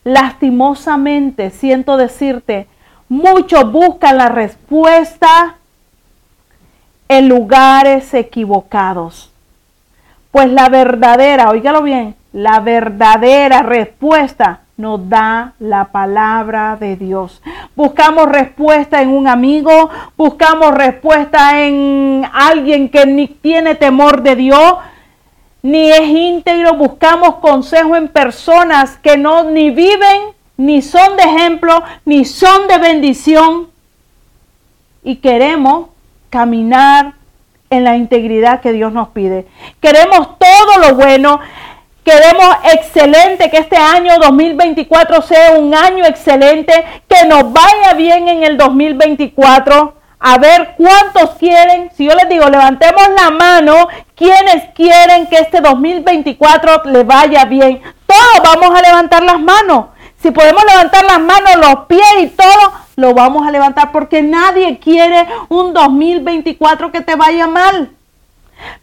Lastimosamente, 0.04 1.50
siento 1.50 1.96
decirte, 1.96 2.66
muchos 3.08 3.72
buscan 3.72 4.18
la 4.18 4.28
respuesta 4.28 5.56
en 7.08 7.28
lugares 7.28 8.12
equivocados. 8.14 9.30
Pues 10.30 10.50
la 10.50 10.68
verdadera, 10.68 11.50
oígalo 11.50 11.82
bien, 11.82 12.14
la 12.32 12.60
verdadera 12.60 13.62
respuesta 13.62 14.60
nos 14.76 15.08
da 15.08 15.54
la 15.58 15.86
palabra 15.86 16.76
de 16.78 16.96
Dios. 16.96 17.40
Buscamos 17.74 18.28
respuesta 18.28 19.00
en 19.00 19.08
un 19.08 19.26
amigo, 19.26 19.88
buscamos 20.16 20.74
respuesta 20.74 21.64
en 21.64 22.28
alguien 22.32 22.90
que 22.90 23.06
ni 23.06 23.28
tiene 23.28 23.74
temor 23.74 24.22
de 24.22 24.36
Dios, 24.36 24.74
ni 25.62 25.90
es 25.90 26.02
íntegro, 26.02 26.74
buscamos 26.74 27.36
consejo 27.36 27.96
en 27.96 28.08
personas 28.08 28.98
que 28.98 29.16
no 29.16 29.44
ni 29.44 29.70
viven, 29.70 30.34
ni 30.58 30.82
son 30.82 31.16
de 31.16 31.22
ejemplo, 31.22 31.82
ni 32.04 32.24
son 32.24 32.68
de 32.68 32.78
bendición. 32.78 33.68
Y 35.02 35.16
queremos 35.16 35.86
caminar 36.36 37.14
en 37.70 37.82
la 37.82 37.96
integridad 37.96 38.60
que 38.60 38.72
Dios 38.72 38.92
nos 38.92 39.08
pide. 39.08 39.46
Queremos 39.80 40.38
todo 40.38 40.78
lo 40.82 40.94
bueno, 40.94 41.40
Queremos 42.04 42.54
excelente, 42.72 43.50
que 43.50 43.56
este 43.56 43.76
año 43.76 44.12
2024 44.20 45.22
sea 45.22 45.58
un 45.58 45.74
año 45.74 46.04
excelente, 46.04 46.72
que 47.08 47.26
nos 47.26 47.52
vaya 47.52 47.94
bien 47.96 48.28
en 48.28 48.44
el 48.44 48.56
2024. 48.56 49.94
A 50.20 50.38
ver 50.38 50.76
cuántos 50.76 51.30
quieren, 51.36 51.90
si 51.96 52.04
yo 52.04 52.14
les 52.14 52.28
digo, 52.28 52.48
levantemos 52.48 53.02
la 53.20 53.30
mano, 53.30 53.88
quienes 54.14 54.72
quieren 54.76 55.26
que 55.26 55.38
este 55.38 55.60
2024 55.60 56.82
le 56.84 57.02
vaya 57.02 57.44
bien. 57.46 57.82
Todos 58.06 58.54
vamos 58.54 58.78
a 58.78 58.82
levantar 58.82 59.24
las 59.24 59.40
manos. 59.40 59.86
Si 60.22 60.30
podemos 60.30 60.62
levantar 60.64 61.04
las 61.06 61.18
manos, 61.18 61.56
los 61.56 61.86
pies 61.86 62.14
y 62.20 62.28
todo, 62.28 62.85
lo 62.96 63.14
vamos 63.14 63.46
a 63.46 63.50
levantar 63.50 63.92
porque 63.92 64.22
nadie 64.22 64.78
quiere 64.78 65.26
un 65.48 65.72
2024 65.72 66.90
que 66.90 67.02
te 67.02 67.14
vaya 67.14 67.46
mal. 67.46 67.90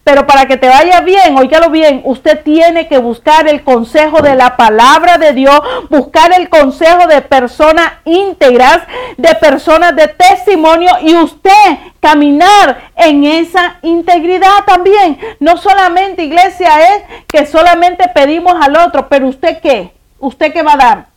Pero 0.04 0.24
para 0.26 0.46
que 0.46 0.56
te 0.56 0.68
vaya 0.68 1.00
bien, 1.00 1.36
óigalo 1.36 1.68
bien, 1.68 2.02
usted 2.04 2.42
tiene 2.44 2.86
que 2.86 2.98
buscar 2.98 3.48
el 3.48 3.64
consejo 3.64 4.22
de 4.22 4.36
la 4.36 4.56
palabra 4.56 5.18
de 5.18 5.32
Dios, 5.32 5.60
buscar 5.90 6.32
el 6.32 6.48
consejo 6.48 7.08
de 7.08 7.22
personas 7.22 7.94
íntegras, 8.04 8.82
de 9.16 9.34
personas 9.34 9.96
de 9.96 10.06
testimonio 10.06 10.90
y 11.02 11.16
usted 11.16 11.78
caminar 11.98 12.90
en 12.94 13.24
esa 13.24 13.78
integridad 13.82 14.64
también. 14.64 15.18
No 15.40 15.56
solamente 15.56 16.22
iglesia 16.22 16.94
es 16.94 17.02
que 17.26 17.44
solamente 17.44 18.08
pedimos 18.14 18.54
al 18.60 18.76
otro, 18.76 19.08
pero 19.08 19.26
usted 19.26 19.58
qué? 19.60 19.92
¿Usted 20.20 20.52
qué 20.52 20.62
va 20.62 20.74
a 20.74 20.76
dar? 20.76 21.13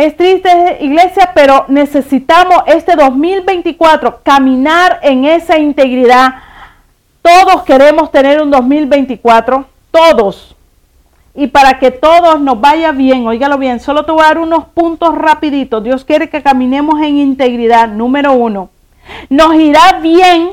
Es 0.00 0.16
triste, 0.16 0.78
iglesia, 0.80 1.32
pero 1.34 1.66
necesitamos 1.68 2.62
este 2.64 2.96
2024 2.96 4.20
caminar 4.22 4.98
en 5.02 5.26
esa 5.26 5.58
integridad. 5.58 6.36
Todos 7.20 7.64
queremos 7.64 8.10
tener 8.10 8.40
un 8.40 8.50
2024, 8.50 9.66
todos. 9.90 10.56
Y 11.34 11.48
para 11.48 11.78
que 11.78 11.90
todos 11.90 12.40
nos 12.40 12.58
vaya 12.58 12.92
bien, 12.92 13.26
óigalo 13.26 13.58
bien, 13.58 13.78
solo 13.78 14.06
te 14.06 14.12
voy 14.12 14.22
a 14.22 14.28
dar 14.28 14.38
unos 14.38 14.64
puntos 14.68 15.14
rapiditos. 15.14 15.84
Dios 15.84 16.02
quiere 16.06 16.30
que 16.30 16.42
caminemos 16.42 16.98
en 17.02 17.18
integridad. 17.18 17.86
Número 17.86 18.32
uno, 18.32 18.70
nos 19.28 19.54
irá 19.56 19.98
bien 20.00 20.52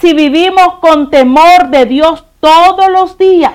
si 0.00 0.12
vivimos 0.12 0.74
con 0.80 1.08
temor 1.08 1.68
de 1.68 1.86
Dios 1.86 2.24
todos 2.40 2.90
los 2.90 3.16
días. 3.16 3.52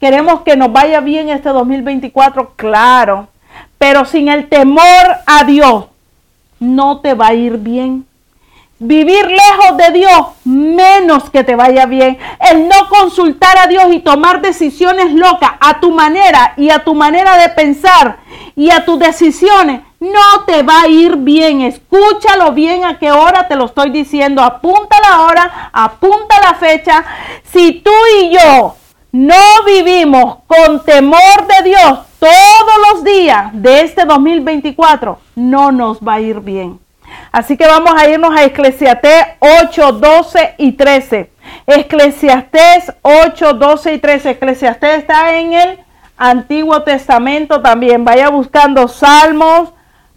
Queremos 0.00 0.40
que 0.40 0.56
nos 0.56 0.72
vaya 0.72 0.98
bien 0.98 1.28
este 1.28 1.50
2024, 1.50 2.54
claro 2.56 3.28
pero 3.78 4.04
sin 4.04 4.28
el 4.28 4.48
temor 4.48 5.06
a 5.26 5.44
Dios, 5.44 5.86
no 6.60 6.98
te 6.98 7.14
va 7.14 7.28
a 7.28 7.34
ir 7.34 7.56
bien. 7.56 8.04
Vivir 8.80 9.26
lejos 9.26 9.76
de 9.76 9.90
Dios, 9.90 10.26
menos 10.44 11.30
que 11.30 11.42
te 11.42 11.56
vaya 11.56 11.86
bien. 11.86 12.16
El 12.38 12.68
no 12.68 12.88
consultar 12.88 13.58
a 13.58 13.66
Dios 13.66 13.86
y 13.92 14.00
tomar 14.00 14.40
decisiones 14.40 15.12
locas 15.12 15.50
a 15.60 15.80
tu 15.80 15.90
manera 15.90 16.54
y 16.56 16.70
a 16.70 16.84
tu 16.84 16.94
manera 16.94 17.36
de 17.38 17.48
pensar 17.48 18.18
y 18.54 18.70
a 18.70 18.84
tus 18.84 18.98
decisiones, 19.00 19.80
no 19.98 20.44
te 20.46 20.62
va 20.62 20.82
a 20.82 20.88
ir 20.88 21.16
bien. 21.16 21.62
Escúchalo 21.62 22.52
bien 22.52 22.84
a 22.84 23.00
qué 23.00 23.10
hora 23.10 23.48
te 23.48 23.56
lo 23.56 23.64
estoy 23.66 23.90
diciendo. 23.90 24.42
Apunta 24.42 24.96
la 25.00 25.22
hora, 25.22 25.70
apunta 25.72 26.40
la 26.40 26.54
fecha. 26.54 27.04
Si 27.52 27.82
tú 27.84 27.90
y 28.20 28.30
yo 28.30 28.76
no 29.10 29.64
vivimos 29.66 30.38
con 30.46 30.84
temor 30.84 31.46
de 31.48 31.70
Dios 31.70 31.98
todos 32.18 32.92
los 32.92 33.04
días 33.04 33.50
de 33.52 33.82
este 33.82 34.04
2024, 34.04 35.18
no 35.36 35.72
nos 35.72 35.98
va 36.00 36.14
a 36.14 36.20
ir 36.20 36.40
bien. 36.40 36.78
Así 37.32 37.56
que 37.56 37.66
vamos 37.66 37.92
a 37.96 38.08
irnos 38.08 38.36
a 38.36 38.44
Eclesiastés 38.44 39.26
8, 39.38 39.92
12 39.92 40.54
y 40.58 40.72
13. 40.72 41.30
Eclesiastés 41.66 42.92
8, 43.02 43.54
12 43.54 43.94
y 43.94 43.98
13. 43.98 44.30
Eclesiastés 44.30 44.98
está 44.98 45.36
en 45.36 45.52
el 45.52 45.78
Antiguo 46.16 46.82
Testamento 46.82 47.60
también. 47.62 48.04
Vaya 48.04 48.28
buscando 48.28 48.88
Salmos, 48.88 49.70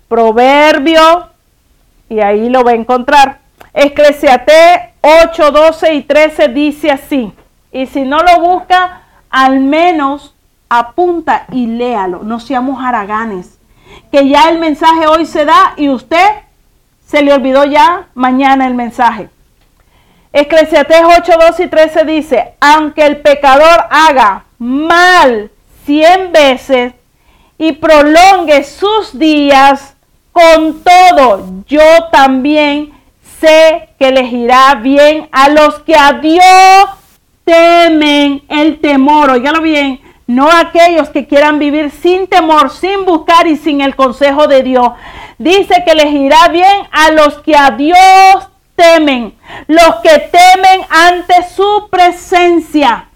Proverbios 0.07 1.25
y 2.09 2.19
ahí 2.19 2.49
lo 2.49 2.63
va 2.63 2.71
a 2.71 2.75
encontrar. 2.75 3.39
Eclesiastés 3.73 4.79
8, 5.01 5.51
12 5.51 5.93
y 5.93 6.01
13 6.03 6.47
dice 6.49 6.91
así. 6.91 7.31
Y 7.71 7.85
si 7.85 8.01
no 8.01 8.19
lo 8.19 8.39
busca, 8.41 9.03
al 9.29 9.59
menos 9.61 10.35
apunta 10.71 11.45
y 11.51 11.67
léalo. 11.67 12.21
No 12.23 12.39
seamos 12.39 12.81
haraganes. 12.81 13.59
Que 14.09 14.29
ya 14.29 14.49
el 14.49 14.57
mensaje 14.57 15.05
hoy 15.05 15.25
se 15.25 15.43
da 15.43 15.73
y 15.75 15.89
usted 15.89 16.27
se 17.05 17.21
le 17.21 17.33
olvidó 17.33 17.65
ya 17.65 18.07
mañana 18.13 18.67
el 18.67 18.73
mensaje. 18.73 19.29
Eclesiastés 20.31 21.01
8, 21.19 21.33
12 21.47 21.63
y 21.63 21.67
13 21.67 22.05
dice, 22.05 22.53
aunque 22.61 23.05
el 23.05 23.17
pecador 23.17 23.85
haga 23.89 24.45
mal 24.57 25.51
cien 25.85 26.31
veces 26.31 26.93
y 27.57 27.73
prolongue 27.73 28.63
sus 28.63 29.19
días, 29.19 29.97
con 30.31 30.81
todo 30.81 31.63
yo 31.67 32.05
también 32.13 32.93
sé 33.41 33.89
que 33.99 34.11
les 34.11 34.31
irá 34.31 34.75
bien 34.75 35.27
a 35.33 35.49
los 35.49 35.79
que 35.79 35.95
a 35.95 36.13
Dios 36.13 36.45
temen 37.43 38.41
el 38.47 38.79
temor, 38.79 39.31
oígalo 39.31 39.61
bien, 39.61 39.99
no 40.31 40.49
aquellos 40.49 41.09
que 41.09 41.27
quieran 41.27 41.59
vivir 41.59 41.91
sin 41.91 42.25
temor, 42.27 42.69
sin 42.69 43.05
buscar 43.05 43.47
y 43.47 43.57
sin 43.57 43.81
el 43.81 43.95
consejo 43.95 44.47
de 44.47 44.63
Dios. 44.63 44.91
Dice 45.37 45.83
que 45.85 45.93
les 45.93 46.13
irá 46.13 46.47
bien 46.47 46.87
a 46.91 47.11
los 47.11 47.39
que 47.39 47.55
a 47.55 47.71
Dios 47.71 47.97
temen, 48.75 49.35
los 49.67 49.95
que 49.97 50.29
temen 50.31 50.81
ante 50.89 51.43
su 51.55 51.89
presencia. 51.89 53.07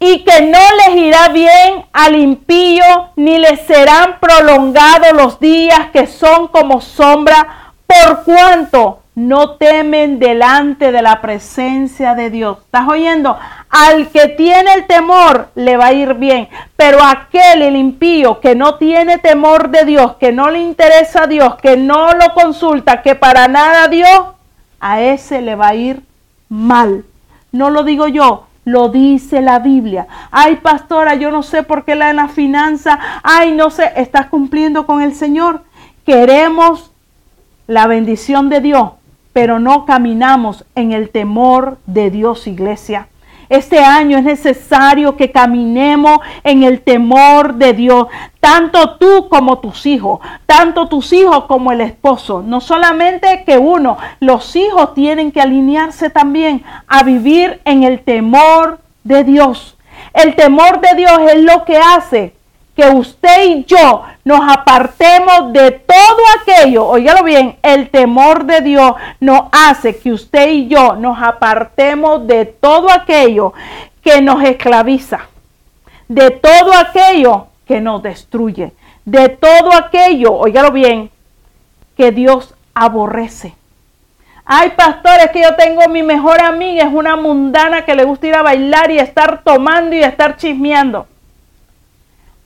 y 0.00 0.24
que 0.24 0.42
no 0.42 0.60
les 0.76 0.96
irá 1.02 1.28
bien 1.30 1.84
al 1.92 2.14
impío, 2.14 3.10
ni 3.16 3.36
les 3.36 3.62
serán 3.62 4.20
prolongados 4.20 5.12
los 5.12 5.40
días 5.40 5.90
que 5.92 6.06
son 6.06 6.46
como 6.46 6.80
sombra, 6.80 7.72
por 7.84 8.22
cuanto 8.22 9.02
no 9.16 9.56
temen 9.56 10.20
delante 10.20 10.92
de 10.92 11.02
la 11.02 11.20
presencia 11.20 12.14
de 12.14 12.30
Dios. 12.30 12.58
¿Estás 12.58 12.86
oyendo? 12.86 13.36
Al 13.70 14.08
que 14.08 14.28
tiene 14.28 14.72
el 14.74 14.86
temor 14.86 15.48
le 15.54 15.76
va 15.76 15.86
a 15.86 15.92
ir 15.92 16.14
bien, 16.14 16.48
pero 16.76 17.02
aquel, 17.02 17.62
el 17.62 17.76
impío, 17.76 18.40
que 18.40 18.54
no 18.54 18.76
tiene 18.76 19.18
temor 19.18 19.68
de 19.70 19.84
Dios, 19.84 20.16
que 20.16 20.32
no 20.32 20.50
le 20.50 20.60
interesa 20.60 21.24
a 21.24 21.26
Dios, 21.26 21.56
que 21.56 21.76
no 21.76 22.12
lo 22.12 22.32
consulta, 22.34 23.02
que 23.02 23.14
para 23.14 23.46
nada 23.46 23.88
Dios, 23.88 24.20
a 24.80 25.02
ese 25.02 25.42
le 25.42 25.54
va 25.54 25.68
a 25.68 25.74
ir 25.74 26.02
mal. 26.48 27.04
No 27.52 27.68
lo 27.68 27.82
digo 27.82 28.08
yo, 28.08 28.46
lo 28.64 28.88
dice 28.88 29.40
la 29.40 29.58
Biblia. 29.58 30.06
Ay, 30.30 30.56
pastora, 30.56 31.14
yo 31.14 31.30
no 31.30 31.42
sé 31.42 31.62
por 31.62 31.84
qué 31.84 31.94
la 31.94 32.10
en 32.10 32.16
la 32.16 32.28
finanza. 32.28 32.98
Ay, 33.22 33.52
no 33.52 33.70
sé, 33.70 33.92
estás 33.96 34.26
cumpliendo 34.26 34.86
con 34.86 35.02
el 35.02 35.14
Señor. 35.14 35.62
Queremos 36.04 36.90
la 37.66 37.86
bendición 37.86 38.48
de 38.48 38.60
Dios, 38.60 38.92
pero 39.32 39.58
no 39.58 39.84
caminamos 39.84 40.64
en 40.74 40.92
el 40.92 41.10
temor 41.10 41.78
de 41.86 42.10
Dios, 42.10 42.46
iglesia. 42.46 43.08
Este 43.48 43.78
año 43.78 44.18
es 44.18 44.24
necesario 44.24 45.16
que 45.16 45.32
caminemos 45.32 46.18
en 46.44 46.62
el 46.62 46.82
temor 46.82 47.54
de 47.54 47.72
Dios, 47.72 48.08
tanto 48.40 48.96
tú 48.96 49.28
como 49.28 49.58
tus 49.58 49.86
hijos, 49.86 50.20
tanto 50.46 50.88
tus 50.88 51.12
hijos 51.12 51.44
como 51.44 51.72
el 51.72 51.80
esposo. 51.80 52.42
No 52.42 52.60
solamente 52.60 53.44
que 53.44 53.58
uno, 53.58 53.96
los 54.20 54.54
hijos 54.56 54.94
tienen 54.94 55.32
que 55.32 55.40
alinearse 55.40 56.10
también 56.10 56.62
a 56.86 57.02
vivir 57.02 57.60
en 57.64 57.84
el 57.84 58.00
temor 58.00 58.80
de 59.04 59.24
Dios. 59.24 59.76
El 60.12 60.36
temor 60.36 60.80
de 60.80 60.94
Dios 60.96 61.18
es 61.32 61.42
lo 61.42 61.64
que 61.64 61.78
hace 61.78 62.37
que 62.78 62.88
usted 62.90 63.44
y 63.44 63.64
yo 63.64 64.04
nos 64.22 64.38
apartemos 64.48 65.52
de 65.52 65.72
todo 65.72 66.22
aquello, 66.40 66.86
oígalo 66.86 67.24
bien, 67.24 67.56
el 67.64 67.90
temor 67.90 68.44
de 68.44 68.60
Dios 68.60 68.92
nos 69.18 69.46
hace 69.50 69.98
que 69.98 70.12
usted 70.12 70.48
y 70.50 70.68
yo 70.68 70.94
nos 70.94 71.20
apartemos 71.20 72.24
de 72.28 72.44
todo 72.44 72.88
aquello 72.92 73.52
que 74.00 74.22
nos 74.22 74.44
esclaviza, 74.44 75.22
de 76.06 76.30
todo 76.30 76.72
aquello 76.72 77.48
que 77.66 77.80
nos 77.80 78.00
destruye, 78.00 78.70
de 79.04 79.28
todo 79.28 79.74
aquello, 79.74 80.34
oígalo 80.34 80.70
bien, 80.70 81.10
que 81.96 82.12
Dios 82.12 82.54
aborrece. 82.76 83.56
Ay, 84.44 84.70
pastores, 84.76 85.32
que 85.32 85.42
yo 85.42 85.56
tengo 85.56 85.88
mi 85.88 86.04
mejor 86.04 86.40
amiga, 86.40 86.84
es 86.84 86.92
una 86.92 87.16
mundana 87.16 87.84
que 87.84 87.96
le 87.96 88.04
gusta 88.04 88.28
ir 88.28 88.36
a 88.36 88.42
bailar 88.42 88.92
y 88.92 89.00
estar 89.00 89.42
tomando 89.42 89.96
y 89.96 90.04
estar 90.04 90.36
chismeando 90.36 91.08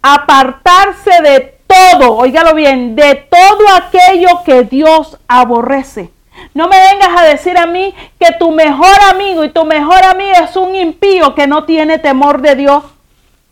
apartarse 0.02 1.22
de 1.22 1.58
todo, 1.66 2.16
óigalo 2.16 2.54
bien, 2.54 2.96
de 2.96 3.14
todo 3.14 3.74
aquello 3.74 4.42
que 4.44 4.64
Dios 4.64 5.16
aborrece. 5.28 6.10
No 6.54 6.68
me 6.68 6.76
vengas 6.76 7.20
a 7.20 7.24
decir 7.24 7.56
a 7.56 7.66
mí 7.66 7.94
que 8.18 8.32
tu 8.38 8.50
mejor 8.50 8.96
amigo 9.10 9.44
y 9.44 9.50
tu 9.50 9.64
mejor 9.64 10.04
amiga 10.04 10.40
es 10.44 10.56
un 10.56 10.74
impío 10.74 11.34
que 11.34 11.46
no 11.46 11.64
tiene 11.64 11.98
temor 11.98 12.42
de 12.42 12.56
Dios. 12.56 12.84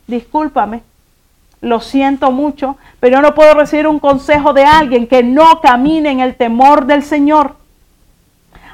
Discúlpame, 0.07 0.83
lo 1.61 1.79
siento 1.79 2.31
mucho, 2.31 2.77
pero 2.99 3.17
yo 3.17 3.21
no 3.21 3.33
puedo 3.33 3.53
recibir 3.53 3.87
un 3.87 3.99
consejo 3.99 4.53
de 4.53 4.65
alguien 4.65 5.07
que 5.07 5.23
no 5.23 5.61
camine 5.61 6.11
en 6.11 6.19
el 6.19 6.35
temor 6.35 6.85
del 6.85 7.03
Señor. 7.03 7.55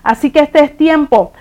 Así 0.03 0.31
que 0.31 0.39
este 0.39 0.63
es 0.63 0.75
tiempo 0.75 1.31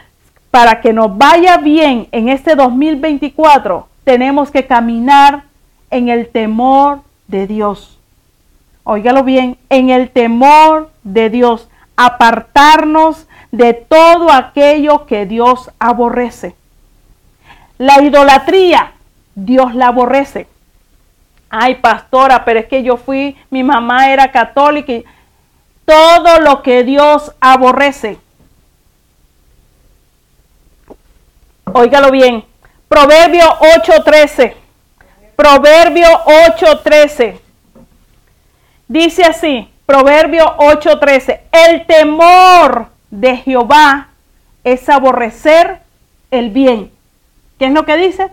para 0.50 0.80
que 0.80 0.92
nos 0.92 1.16
vaya 1.16 1.56
bien 1.58 2.08
en 2.12 2.28
este 2.28 2.56
2024. 2.56 3.88
Tenemos 4.04 4.50
que 4.50 4.66
caminar 4.66 5.44
en 5.90 6.08
el 6.08 6.28
temor 6.28 7.00
de 7.28 7.46
Dios. 7.46 7.98
Óigalo 8.84 9.24
bien, 9.24 9.58
en 9.68 9.90
el 9.90 10.10
temor 10.10 10.90
de 11.02 11.30
Dios, 11.30 11.68
apartarnos 11.96 13.26
de 13.50 13.74
todo 13.74 14.30
aquello 14.32 15.06
que 15.06 15.26
Dios 15.26 15.70
aborrece. 15.78 16.54
La 17.78 18.02
idolatría, 18.02 18.92
Dios 19.34 19.74
la 19.74 19.88
aborrece. 19.88 20.46
Ay, 21.50 21.76
pastora, 21.76 22.44
pero 22.44 22.60
es 22.60 22.66
que 22.66 22.82
yo 22.82 22.96
fui, 22.96 23.36
mi 23.50 23.62
mamá 23.62 24.10
era 24.10 24.30
católica 24.30 24.92
y 24.92 25.04
todo 25.84 26.40
lo 26.40 26.62
que 26.62 26.84
Dios 26.84 27.32
aborrece. 27.40 28.18
Óigalo 31.72 32.10
bien. 32.10 32.44
Proverbio 32.88 33.44
8:13. 33.76 34.65
Proverbio 35.36 36.08
8:13. 36.24 37.38
Dice 38.88 39.22
así, 39.24 39.68
Proverbio 39.84 40.56
8:13, 40.56 41.42
el 41.52 41.86
temor 41.86 42.88
de 43.10 43.36
Jehová 43.36 44.08
es 44.64 44.88
aborrecer 44.88 45.80
el 46.30 46.50
bien. 46.50 46.90
¿Qué 47.58 47.66
es 47.66 47.72
lo 47.72 47.84
que 47.84 47.96
dice? 47.96 48.32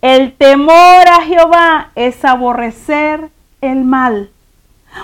El 0.00 0.32
temor 0.32 1.06
a 1.08 1.22
Jehová 1.22 1.90
es 1.94 2.24
aborrecer 2.24 3.28
el 3.60 3.84
mal. 3.84 4.30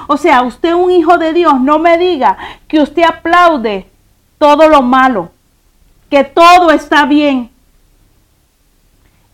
O 0.07 0.17
sea, 0.17 0.43
usted 0.43 0.73
un 0.73 0.91
hijo 0.91 1.19
de 1.19 1.33
Dios, 1.33 1.61
no 1.61 1.79
me 1.79 1.99
diga 1.99 2.37
que 2.67 2.81
usted 2.81 3.03
aplaude 3.03 3.87
todo 4.39 4.69
lo 4.69 4.83
malo, 4.83 5.31
que 6.11 6.25
todo 6.25 6.71
está 6.71 7.05
bien 7.05 7.51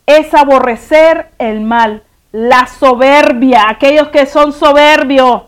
es 0.06 0.34
aborrecer 0.34 1.30
el 1.38 1.60
mal, 1.60 2.02
la 2.32 2.66
soberbia, 2.66 3.68
aquellos 3.68 4.08
que 4.08 4.26
son 4.26 4.52
soberbios, 4.52 5.42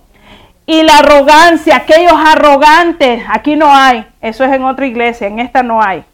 y 0.66 0.82
la 0.82 0.98
arrogancia, 0.98 1.76
aquellos 1.76 2.14
arrogantes, 2.14 3.22
aquí 3.28 3.56
no 3.56 3.74
hay, 3.74 4.06
eso 4.20 4.44
es 4.44 4.52
en 4.52 4.64
otra 4.64 4.86
iglesia, 4.86 5.26
en 5.26 5.38
esta 5.38 5.62
no 5.62 5.82
hay. 5.82 6.04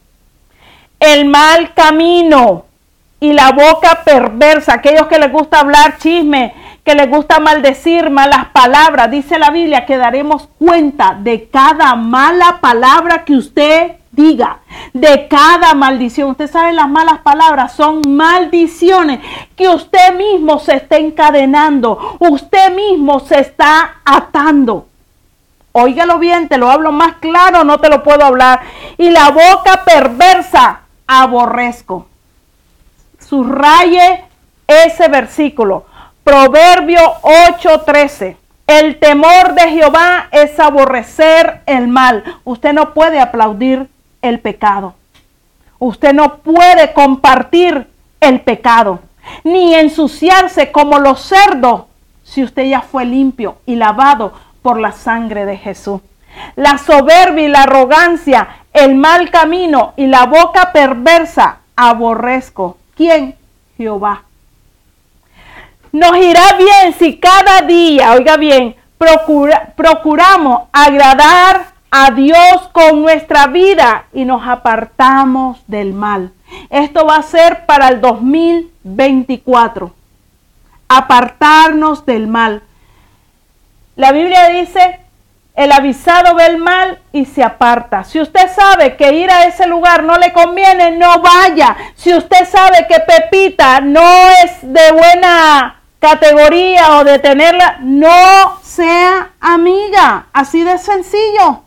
El 0.98 1.26
mal 1.26 1.72
camino 1.74 2.66
y 3.20 3.32
la 3.32 3.52
boca 3.52 4.02
perversa, 4.04 4.74
aquellos 4.74 5.06
que 5.06 5.18
les 5.18 5.30
gusta 5.30 5.60
hablar 5.60 5.98
chisme, 5.98 6.54
que 6.84 6.94
les 6.94 7.08
gusta 7.08 7.38
maldecir 7.38 8.10
malas 8.10 8.46
palabras, 8.46 9.10
dice 9.10 9.38
la 9.38 9.50
Biblia 9.50 9.86
que 9.86 9.96
daremos 9.96 10.48
cuenta 10.58 11.16
de 11.18 11.48
cada 11.48 11.94
mala 11.94 12.58
palabra 12.60 13.24
que 13.24 13.34
usted 13.34 13.99
diga 14.12 14.58
de 14.92 15.28
cada 15.28 15.74
maldición. 15.74 16.30
Usted 16.30 16.50
sabe, 16.50 16.72
las 16.72 16.88
malas 16.88 17.20
palabras 17.20 17.72
son 17.72 18.02
maldiciones 18.06 19.20
que 19.56 19.68
usted 19.68 20.14
mismo 20.16 20.58
se 20.58 20.76
está 20.76 20.96
encadenando, 20.96 22.16
usted 22.18 22.74
mismo 22.74 23.20
se 23.20 23.40
está 23.40 23.96
atando. 24.04 24.86
Óigalo 25.72 26.18
bien, 26.18 26.48
te 26.48 26.58
lo 26.58 26.68
hablo 26.68 26.90
más 26.90 27.14
claro, 27.20 27.62
no 27.62 27.78
te 27.78 27.88
lo 27.88 28.02
puedo 28.02 28.24
hablar. 28.24 28.60
Y 28.98 29.10
la 29.10 29.30
boca 29.30 29.84
perversa, 29.84 30.80
aborrezco. 31.06 32.06
Subraye 33.20 34.24
ese 34.66 35.08
versículo. 35.08 35.84
Proverbio 36.24 37.00
8:13. 37.22 38.36
El 38.66 38.98
temor 38.98 39.54
de 39.54 39.68
Jehová 39.68 40.28
es 40.30 40.58
aborrecer 40.58 41.62
el 41.66 41.88
mal. 41.88 42.22
Usted 42.44 42.72
no 42.72 42.92
puede 42.94 43.20
aplaudir 43.20 43.88
el 44.22 44.40
pecado. 44.40 44.94
Usted 45.78 46.12
no 46.12 46.38
puede 46.38 46.92
compartir 46.92 47.88
el 48.20 48.40
pecado, 48.40 49.00
ni 49.44 49.74
ensuciarse 49.74 50.72
como 50.72 50.98
los 50.98 51.20
cerdos 51.20 51.84
si 52.22 52.44
usted 52.44 52.64
ya 52.64 52.82
fue 52.82 53.04
limpio 53.04 53.56
y 53.66 53.76
lavado 53.76 54.32
por 54.62 54.78
la 54.78 54.92
sangre 54.92 55.46
de 55.46 55.56
Jesús. 55.56 56.00
La 56.54 56.78
soberbia 56.78 57.44
y 57.44 57.48
la 57.48 57.62
arrogancia, 57.62 58.48
el 58.72 58.94
mal 58.94 59.30
camino 59.30 59.94
y 59.96 60.06
la 60.06 60.26
boca 60.26 60.70
perversa 60.72 61.58
aborrezco. 61.74 62.76
¿Quién? 62.94 63.36
Jehová. 63.76 64.24
Nos 65.92 66.16
irá 66.18 66.52
bien 66.56 66.94
si 66.98 67.18
cada 67.18 67.62
día, 67.62 68.12
oiga 68.12 68.36
bien, 68.36 68.76
procura, 68.96 69.72
procuramos 69.74 70.68
agradar 70.72 71.69
a 71.90 72.12
Dios 72.12 72.68
con 72.72 73.02
nuestra 73.02 73.48
vida 73.48 74.04
y 74.12 74.24
nos 74.24 74.46
apartamos 74.46 75.58
del 75.66 75.92
mal. 75.92 76.32
Esto 76.70 77.04
va 77.04 77.16
a 77.16 77.22
ser 77.22 77.66
para 77.66 77.88
el 77.88 78.00
2024. 78.00 79.92
Apartarnos 80.88 82.06
del 82.06 82.26
mal. 82.26 82.62
La 83.96 84.12
Biblia 84.12 84.48
dice, 84.48 85.00
el 85.54 85.72
avisado 85.72 86.34
ve 86.36 86.46
el 86.46 86.58
mal 86.58 87.00
y 87.12 87.24
se 87.24 87.42
aparta. 87.42 88.04
Si 88.04 88.20
usted 88.20 88.48
sabe 88.52 88.96
que 88.96 89.12
ir 89.12 89.30
a 89.30 89.44
ese 89.44 89.66
lugar 89.66 90.04
no 90.04 90.16
le 90.16 90.32
conviene, 90.32 90.92
no 90.92 91.20
vaya. 91.20 91.76
Si 91.96 92.14
usted 92.14 92.48
sabe 92.48 92.86
que 92.88 93.00
Pepita 93.00 93.80
no 93.80 94.30
es 94.44 94.60
de 94.62 94.92
buena 94.92 95.80
categoría 95.98 96.98
o 96.98 97.04
de 97.04 97.18
tenerla, 97.18 97.78
no 97.80 98.58
sea 98.62 99.32
amiga. 99.40 100.26
Así 100.32 100.62
de 100.62 100.78
sencillo 100.78 101.64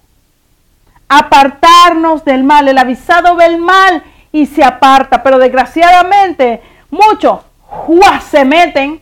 apartarnos 1.08 2.26
del 2.26 2.44
mal. 2.44 2.68
El 2.68 2.78
avisado 2.78 3.36
ve 3.36 3.46
el 3.46 3.58
mal 3.58 4.04
y 4.32 4.46
se 4.46 4.64
aparta. 4.64 5.24
Pero 5.24 5.38
desgraciadamente 5.38 6.62
muchos 6.90 7.40
se 8.30 8.46
meten 8.46 9.02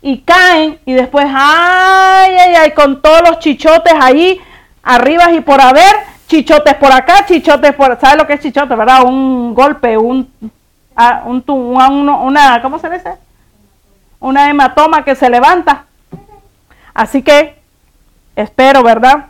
y 0.00 0.20
caen 0.20 0.78
y 0.84 0.92
después, 0.92 1.26
ay, 1.28 2.36
ay, 2.36 2.54
ay, 2.54 2.70
con 2.72 3.02
todos 3.02 3.22
los 3.28 3.38
chichotes 3.40 3.92
ahí 4.00 4.40
arriba 4.82 5.32
y 5.32 5.40
por 5.40 5.60
haber, 5.60 5.94
chichotes 6.28 6.74
por 6.74 6.92
acá, 6.92 7.26
chichotes 7.26 7.74
por, 7.74 7.98
¿sabes 8.00 8.16
lo 8.16 8.26
que 8.26 8.34
es 8.34 8.40
chichote, 8.40 8.74
verdad? 8.74 9.04
Un 9.04 9.54
golpe, 9.54 9.98
un, 9.98 10.30
ah, 10.94 11.22
un, 11.26 11.42
una, 11.48 12.62
¿cómo 12.62 12.78
se 12.78 12.90
dice? 12.90 13.14
Una 14.20 14.48
hematoma 14.48 15.04
que 15.04 15.14
se 15.14 15.28
levanta. 15.28 15.84
Así 16.94 17.22
que, 17.22 17.60
espero, 18.36 18.82
¿verdad? 18.82 19.26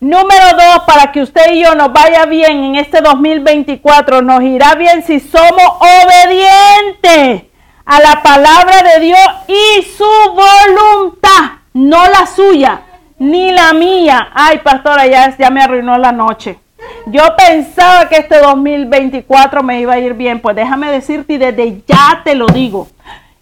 Número 0.00 0.52
dos, 0.52 0.84
para 0.86 1.10
que 1.10 1.22
usted 1.22 1.54
y 1.54 1.64
yo 1.64 1.74
nos 1.74 1.92
vaya 1.92 2.24
bien 2.26 2.62
en 2.62 2.74
este 2.76 3.00
2024, 3.00 4.22
nos 4.22 4.42
irá 4.44 4.76
bien 4.76 5.02
si 5.02 5.18
somos 5.18 5.72
obedientes 5.80 7.42
a 7.84 8.00
la 8.00 8.22
palabra 8.22 8.82
de 8.94 9.00
Dios 9.06 9.28
y 9.48 9.82
su 9.82 10.04
voluntad, 10.30 11.58
no 11.72 12.06
la 12.06 12.26
suya, 12.26 12.82
ni 13.18 13.50
la 13.50 13.72
mía. 13.72 14.28
Ay, 14.34 14.58
pastora, 14.58 15.04
ya, 15.08 15.36
ya 15.36 15.50
me 15.50 15.62
arruinó 15.62 15.98
la 15.98 16.12
noche. 16.12 16.60
Yo 17.06 17.34
pensaba 17.36 18.08
que 18.08 18.18
este 18.18 18.38
2024 18.38 19.64
me 19.64 19.80
iba 19.80 19.94
a 19.94 19.98
ir 19.98 20.14
bien, 20.14 20.38
pues 20.40 20.54
déjame 20.54 20.92
decirte 20.92 21.32
y 21.32 21.38
desde 21.38 21.82
ya 21.88 22.20
te 22.22 22.36
lo 22.36 22.46
digo. 22.46 22.86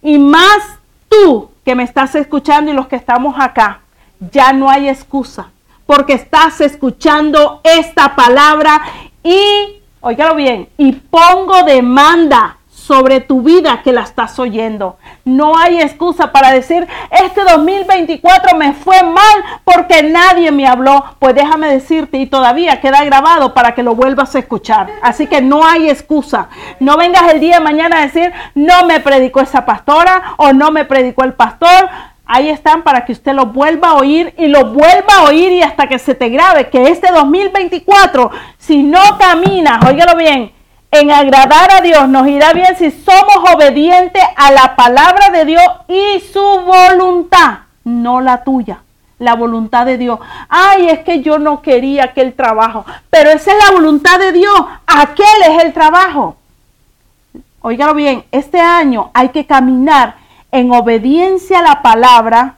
Y 0.01 0.17
más 0.17 0.57
tú 1.07 1.51
que 1.63 1.75
me 1.75 1.83
estás 1.83 2.15
escuchando 2.15 2.71
y 2.71 2.73
los 2.73 2.87
que 2.87 2.95
estamos 2.95 3.35
acá, 3.37 3.81
ya 4.31 4.53
no 4.53 4.71
hay 4.71 4.89
excusa 4.89 5.51
porque 5.87 6.13
estás 6.13 6.61
escuchando 6.61 7.61
esta 7.63 8.15
palabra 8.15 8.81
y, 9.23 9.81
óigalo 10.01 10.35
bien, 10.35 10.69
y 10.77 10.91
pongo 10.91 11.63
demanda 11.63 12.57
sobre 12.87 13.19
tu 13.19 13.41
vida 13.41 13.81
que 13.83 13.91
la 13.91 14.01
estás 14.01 14.39
oyendo. 14.39 14.97
No 15.25 15.57
hay 15.57 15.81
excusa 15.81 16.31
para 16.31 16.51
decir, 16.53 16.87
este 17.11 17.41
2024 17.43 18.55
me 18.55 18.71
fue 18.71 19.03
mal 19.03 19.43
porque 19.65 20.03
nadie 20.03 20.51
me 20.51 20.65
habló. 20.65 21.03
Pues 21.19 21.35
déjame 21.35 21.67
decirte, 21.67 22.17
y 22.17 22.27
todavía 22.27 22.79
queda 22.79 23.03
grabado 23.03 23.53
para 23.53 23.75
que 23.75 23.83
lo 23.83 23.93
vuelvas 23.93 24.35
a 24.35 24.39
escuchar. 24.39 24.87
Así 25.01 25.27
que 25.27 25.41
no 25.41 25.65
hay 25.65 25.89
excusa. 25.89 26.47
No 26.79 26.95
vengas 26.95 27.33
el 27.33 27.41
día 27.41 27.55
de 27.55 27.61
mañana 27.61 27.97
a 27.97 28.01
decir, 28.03 28.31
no 28.55 28.85
me 28.85 29.01
predicó 29.01 29.41
esa 29.41 29.65
pastora 29.65 30.35
o 30.37 30.53
no 30.53 30.71
me 30.71 30.85
predicó 30.85 31.25
el 31.25 31.33
pastor 31.33 31.89
Ahí 32.27 32.49
están 32.49 32.83
para 32.83 33.05
que 33.05 33.13
usted 33.13 33.33
lo 33.33 33.45
vuelva 33.47 33.91
a 33.91 33.95
oír 33.95 34.33
y 34.37 34.47
lo 34.47 34.73
vuelva 34.73 35.15
a 35.17 35.23
oír 35.23 35.53
y 35.53 35.61
hasta 35.61 35.87
que 35.87 35.97
se 35.97 36.13
te 36.13 36.27
grabe 36.27 36.69
que 36.69 36.89
este 36.89 37.09
2024, 37.11 38.31
si 38.57 38.83
no 38.83 38.99
caminas, 39.17 39.83
óigalo 39.89 40.17
bien, 40.17 40.51
en 40.91 41.11
agradar 41.11 41.71
a 41.71 41.81
Dios, 41.81 42.09
nos 42.09 42.27
irá 42.27 42.51
bien 42.51 42.75
si 42.77 42.91
somos 42.91 43.53
obedientes 43.53 44.21
a 44.35 44.51
la 44.51 44.75
palabra 44.75 45.29
de 45.29 45.45
Dios 45.45 45.63
y 45.87 46.19
su 46.19 46.41
voluntad, 46.41 47.59
no 47.85 48.19
la 48.19 48.43
tuya, 48.43 48.79
la 49.19 49.35
voluntad 49.35 49.85
de 49.85 49.97
Dios. 49.97 50.19
Ay, 50.49 50.89
es 50.89 50.99
que 50.99 51.21
yo 51.21 51.39
no 51.39 51.61
quería 51.61 52.05
aquel 52.05 52.33
trabajo, 52.33 52.85
pero 53.09 53.29
esa 53.29 53.51
es 53.51 53.57
la 53.65 53.71
voluntad 53.71 54.19
de 54.19 54.33
Dios, 54.33 54.65
aquel 54.85 55.43
es 55.49 55.63
el 55.63 55.71
trabajo. 55.71 56.35
Óigalo 57.61 57.93
bien, 57.93 58.25
este 58.31 58.59
año 58.59 59.11
hay 59.13 59.29
que 59.29 59.45
caminar 59.45 60.26
en 60.51 60.71
obediencia 60.71 61.59
a 61.59 61.63
la 61.63 61.81
palabra 61.81 62.55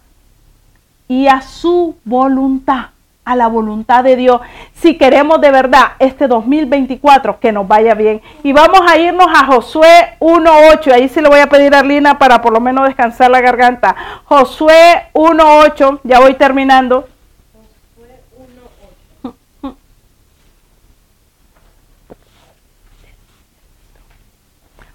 y 1.08 1.28
a 1.28 1.42
su 1.42 1.96
voluntad, 2.06 2.88
a 3.26 3.36
la 3.36 3.48
voluntad 3.48 4.04
de 4.04 4.16
Dios, 4.16 4.42
si 4.76 4.98
queremos 4.98 5.42
de 5.42 5.52
verdad 5.52 5.94
este 6.00 6.28
2024 6.28 7.40
que 7.40 7.52
nos 7.52 7.68
vaya 7.68 7.96
bien. 7.96 8.22
Y 8.44 8.54
vamos 8.54 8.82
a 8.88 8.98
irnos 8.98 9.28
a 9.28 9.46
Josué 9.46 10.16
1.8, 10.20 10.94
ahí 10.94 11.10
sí 11.10 11.22
le 11.22 11.30
voy 11.30 11.40
a 11.40 11.50
pedir 11.50 11.74
a 11.74 11.80
Arlina 11.80 12.20
para 12.20 12.42
por 12.42 12.54
lo 12.54 12.60
menos 12.60 12.86
descansar 12.86 13.32
la 13.32 13.42
garganta. 13.42 13.96
Josué 14.26 15.10
1.8, 15.14 16.00
ya 16.04 16.20
voy 16.20 16.36
terminando. 16.36 17.08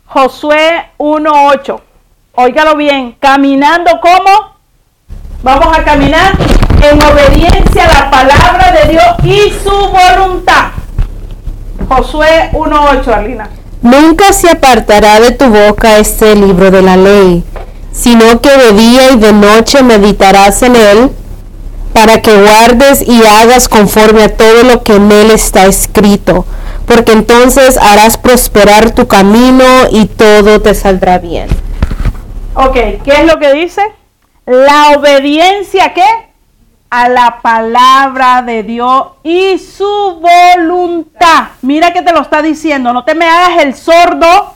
Josué 0.07 0.91
1.8. 0.99 1.94
Óigalo 2.37 2.75
bien, 2.75 3.15
caminando 3.21 3.93
como 4.01 4.57
vamos 5.45 5.79
a 5.79 5.85
caminar 5.85 6.37
en 6.83 7.01
obediencia 7.01 7.85
a 7.85 7.93
la 7.93 8.11
palabra 8.11 8.73
de 8.73 8.91
Dios 8.91 9.05
y 9.23 9.53
su 9.63 9.71
voluntad. 9.71 10.73
Josué 11.89 12.51
1.8, 12.53 13.07
Arlina. 13.07 13.51
Nunca 13.83 14.33
se 14.33 14.51
apartará 14.51 15.21
de 15.21 15.31
tu 15.31 15.45
boca 15.45 15.99
este 15.99 16.35
libro 16.35 16.73
de 16.73 16.83
la 16.83 16.97
ley, 16.97 17.45
sino 17.93 18.41
que 18.41 18.51
de 18.51 18.73
día 18.73 19.13
y 19.13 19.17
de 19.17 19.33
noche 19.33 19.85
meditarás 19.85 20.61
en 20.63 20.75
él, 20.75 21.11
para 21.93 22.21
que 22.21 22.37
guardes 22.37 23.07
y 23.07 23.23
hagas 23.25 23.69
conforme 23.69 24.25
a 24.25 24.37
todo 24.37 24.65
lo 24.65 24.83
que 24.83 24.97
en 24.97 25.13
él 25.13 25.31
está 25.31 25.67
escrito, 25.67 26.45
porque 26.87 27.13
entonces 27.13 27.77
harás 27.77 28.19
prosperar 28.19 28.91
tu 28.91 29.07
camino 29.07 29.65
y 29.93 30.07
todo 30.07 30.61
te 30.61 30.75
saldrá 30.75 31.19
bien. 31.19 31.47
Ok, 32.57 32.75
¿qué 32.75 33.13
es 33.19 33.25
lo 33.27 33.41
que 33.41 33.53
dice? 33.53 33.83
La 34.47 34.93
obediencia, 34.97 35.93
¿qué? 35.93 36.07
A 36.89 37.09
la 37.09 37.41
palabra 37.43 38.43
de 38.43 38.63
Dios 38.63 39.09
y 39.25 39.59
su 39.59 40.21
voluntad. 40.21 41.49
Mira 41.63 41.93
que 41.93 42.03
te 42.03 42.13
lo 42.13 42.21
está 42.21 42.43
diciendo, 42.43 42.93
no 42.93 43.05
te 43.05 43.17
me 43.17 43.27
hagas 43.27 43.65
el 43.65 43.75
sordo, 43.75 44.55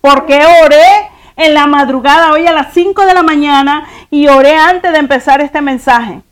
porque 0.00 0.44
oré 0.64 1.10
en 1.36 1.54
la 1.54 1.68
madrugada 1.68 2.32
hoy 2.32 2.48
a 2.48 2.52
las 2.52 2.74
5 2.74 3.06
de 3.06 3.14
la 3.14 3.22
mañana 3.22 3.86
y 4.10 4.26
oré 4.26 4.56
antes 4.56 4.90
de 4.90 4.98
empezar 4.98 5.40
este 5.40 5.60
mensaje. 5.60 6.22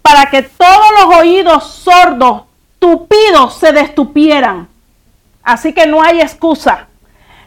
Para 0.00 0.30
que 0.30 0.40
todos 0.40 0.86
los 1.02 1.16
oídos 1.16 1.70
sordos, 1.70 2.44
tupidos, 2.78 3.58
se 3.58 3.72
destupieran. 3.72 4.68
Así 5.42 5.74
que 5.74 5.86
no 5.86 6.02
hay 6.02 6.22
excusa. 6.22 6.86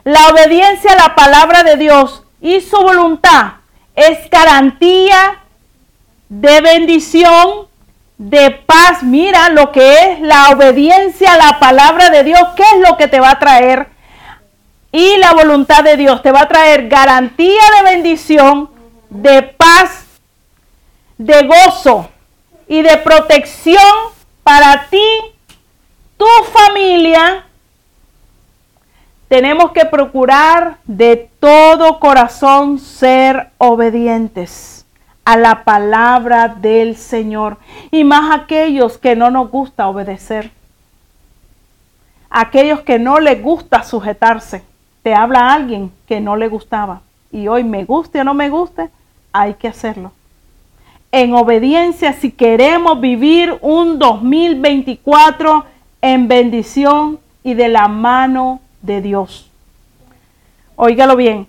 La 0.04 0.28
obediencia 0.28 0.92
a 0.92 1.08
la 1.08 1.16
palabra 1.16 1.64
de 1.64 1.76
Dios 1.76 2.24
y 2.42 2.62
su 2.62 2.78
voluntad 2.78 3.54
es 3.96 4.30
garantía 4.30 5.40
de 6.30 6.62
bendición, 6.62 7.68
de 8.18 8.52
paz. 8.52 9.04
Mira 9.04 9.50
lo 9.50 9.72
que 9.72 10.14
es 10.14 10.22
la 10.22 10.50
obediencia 10.50 11.34
a 11.34 11.38
la 11.38 11.60
palabra 11.60 12.10
de 12.10 12.24
Dios, 12.24 12.42
qué 12.56 12.64
es 12.64 12.88
lo 12.88 12.98
que 12.98 13.08
te 13.08 13.20
va 13.20 13.32
a 13.32 13.40
traer. 13.40 13.88
Y 14.92 15.18
la 15.18 15.34
voluntad 15.34 15.84
de 15.84 15.98
Dios 15.98 16.22
te 16.22 16.32
va 16.32 16.42
a 16.42 16.48
traer 16.48 16.88
garantía 16.88 17.62
de 17.78 17.92
bendición, 17.92 18.70
de 19.10 19.44
paz, 19.44 20.06
de 21.18 21.46
gozo 21.46 22.10
y 22.68 22.82
de 22.82 22.98
protección 22.98 23.84
para 24.44 24.88
ti, 24.90 25.06
tu 26.18 26.26
familia 26.52 27.46
tenemos 29.30 29.72
que 29.72 29.86
procurar 29.86 30.78
de 30.86 31.30
todo 31.40 32.00
corazón 32.00 32.80
ser 32.80 33.52
obedientes 33.60 34.88
a 35.24 35.38
la 35.38 35.64
palabra 35.64 36.48
del 36.48 36.96
Señor. 36.96 37.58
Y 37.92 38.04
más 38.04 38.36
aquellos 38.36 38.98
que 38.98 39.16
no 39.16 39.30
nos 39.30 39.52
gusta 39.52 39.88
obedecer. 39.88 40.52
Aquellos 42.32 42.82
que 42.82 42.98
no 42.98 43.20
les 43.20 43.42
gusta 43.42 43.84
sujetarse. 43.84 44.64
Te 45.04 45.14
habla 45.14 45.54
alguien 45.54 45.92
que 46.08 46.20
no 46.20 46.36
le 46.36 46.48
gustaba. 46.48 47.02
Y 47.32 47.48
hoy 47.48 47.64
me 47.64 47.86
guste 47.86 48.22
o 48.22 48.24
no 48.24 48.34
me 48.34 48.50
guste, 48.50 48.90
hay 49.32 49.54
que 49.54 49.68
hacerlo. 49.68 50.12
En 51.12 51.36
obediencia 51.36 52.14
si 52.14 52.32
queremos 52.32 53.00
vivir 53.00 53.60
un 53.62 54.00
2024 54.00 55.66
en 56.02 56.28
bendición 56.28 57.20
y 57.44 57.54
de 57.54 57.70
la 57.70 57.88
mano 57.88 58.62
de 58.82 59.02
Dios. 59.02 59.50
Óigalo 60.76 61.16
bien. 61.16 61.48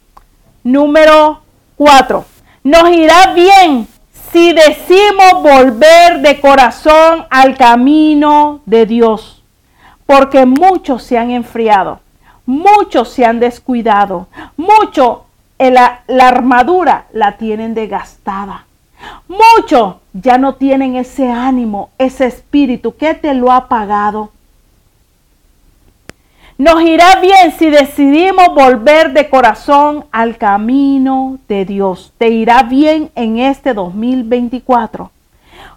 Número 0.64 1.41
cuatro. 1.76 2.24
Nos 2.62 2.91
irá 2.91 3.33
bien 3.33 3.89
si 4.33 4.53
decimos 4.53 5.43
volver 5.43 6.20
de 6.20 6.41
corazón 6.41 7.26
al 7.31 7.57
camino 7.57 8.61
de 8.66 8.87
Dios. 8.87 9.43
Porque 10.07 10.45
muchos 10.45 11.05
se 11.05 11.16
han 11.16 11.31
enfriado, 11.31 12.01
muchos 12.45 13.11
se 13.11 13.24
han 13.24 13.39
descuidado, 13.39 14.26
muchos 14.57 15.18
la, 15.59 16.01
la 16.07 16.28
armadura 16.28 17.07
la 17.12 17.37
tienen 17.37 17.74
desgastada. 17.74 18.66
Muchos 19.28 19.97
ya 20.12 20.39
no 20.39 20.55
tienen 20.55 20.97
ese 20.97 21.31
ánimo, 21.31 21.91
ese 21.99 22.26
espíritu 22.26 22.97
que 22.97 23.14
te 23.14 23.35
lo 23.35 23.53
ha 23.53 23.68
pagado. 23.68 24.33
Nos 26.61 26.83
irá 26.83 27.21
bien 27.23 27.55
si 27.59 27.71
decidimos 27.71 28.55
volver 28.55 29.15
de 29.15 29.31
corazón 29.31 30.05
al 30.13 30.37
camino 30.37 31.39
de 31.49 31.65
Dios. 31.65 32.13
Te 32.19 32.29
irá 32.29 32.65
bien 32.65 33.11
en 33.15 33.39
este 33.39 33.73
2024. 33.73 35.11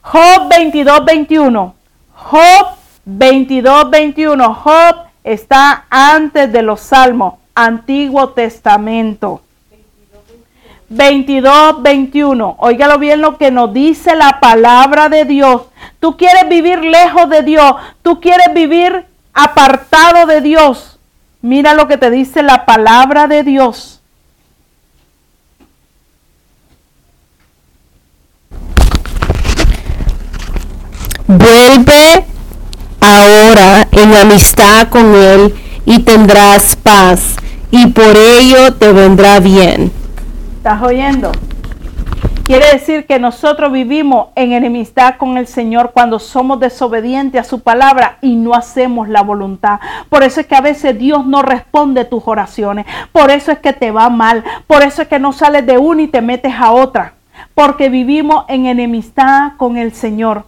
Job 0.02 0.50
22, 0.50 1.06
21. 1.06 1.74
Job 2.14 2.68
22, 3.06 3.90
21. 3.92 4.54
Job 4.56 4.96
Está 5.24 5.86
antes 5.90 6.52
de 6.52 6.62
los 6.62 6.82
salmos, 6.82 7.36
Antiguo 7.56 8.32
Testamento. 8.32 9.40
22, 10.90 11.82
21. 11.82 12.58
Óigalo 12.60 13.00
bien 13.00 13.22
lo 13.22 13.38
que 13.38 13.52
nos 13.52 13.72
dice 13.72 14.18
la 14.18 14.42
palabra 14.42 15.08
de 15.08 15.24
Dios. 15.24 15.62
Tú 16.02 16.18
quieres 16.18 16.50
vivir 16.50 16.84
lejos 16.84 17.30
de 17.30 17.42
Dios. 17.42 17.74
Tú 18.02 18.20
quieres 18.20 18.54
vivir 18.54 19.13
apartado 19.34 20.26
de 20.26 20.42
Dios. 20.42 21.00
Mira 21.42 21.74
lo 21.74 21.88
que 21.88 21.98
te 21.98 22.10
dice 22.10 22.44
la 22.44 22.66
palabra 22.66 23.28
de 23.28 23.44
Dios. 23.44 24.00
Vuelve 31.28 32.26
ahora 33.02 33.88
en 33.92 34.14
amistad 34.14 34.88
con 34.90 35.16
Él 35.16 35.54
y 35.86 36.00
tendrás 36.00 36.76
paz, 36.76 37.36
y 37.72 37.88
por 37.88 38.16
ello 38.16 38.74
te 38.76 38.94
vendrá 38.94 39.40
bien. 39.40 39.92
¿Estás 40.58 40.82
oyendo? 40.82 41.32
Quiere 42.46 42.66
decir 42.74 43.06
que 43.06 43.20
nosotros 43.20 43.72
vivimos 43.72 44.28
en 44.36 44.52
enemistad 44.52 45.16
con 45.16 45.38
el 45.38 45.48
Señor 45.48 45.92
cuando 45.94 46.20
somos 46.20 46.60
desobedientes 46.60 47.40
a 47.40 47.46
su 47.46 47.62
palabra 47.62 48.18
y 48.20 48.36
no 48.36 48.54
hacemos 48.54 49.08
la 49.08 49.22
voluntad. 49.22 49.80
Por 50.10 50.24
eso 50.24 50.42
es 50.42 50.48
que 50.48 50.56
a 50.58 50.62
veces 50.62 51.00
Dios 51.00 51.26
no 51.26 51.42
responde 51.42 52.04
tus 52.04 52.24
oraciones. 52.26 52.86
Por 53.14 53.32
eso 53.32 53.54
es 53.54 53.60
que 53.60 53.72
te 53.72 53.92
va 53.92 54.10
mal. 54.10 54.44
Por 54.68 54.84
eso 54.84 55.04
es 55.04 55.08
que 55.08 55.20
no 55.20 55.32
sales 55.32 55.66
de 55.66 55.78
una 55.78 56.02
y 56.02 56.08
te 56.08 56.22
metes 56.22 56.54
a 56.54 56.74
otra. 56.74 57.14
Porque 57.56 57.88
vivimos 57.88 58.44
en 58.50 58.66
enemistad 58.66 59.54
con 59.56 59.78
el 59.78 59.94
Señor. 59.94 60.44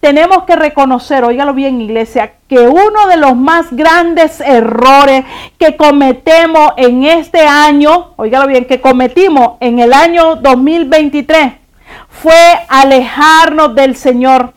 Tenemos 0.00 0.44
que 0.44 0.56
reconocer, 0.56 1.24
óigalo 1.24 1.54
bien 1.54 1.80
iglesia, 1.80 2.34
que 2.48 2.60
uno 2.60 3.06
de 3.08 3.16
los 3.16 3.36
más 3.36 3.72
grandes 3.72 4.40
errores 4.40 5.24
que 5.58 5.76
cometemos 5.76 6.72
en 6.76 7.04
este 7.04 7.40
año, 7.40 8.12
óigalo 8.16 8.46
bien, 8.46 8.66
que 8.66 8.80
cometimos 8.80 9.56
en 9.60 9.78
el 9.78 9.92
año 9.92 10.36
2023 10.36 11.54
fue 12.08 12.58
alejarnos 12.68 13.74
del 13.74 13.96
Señor, 13.96 14.52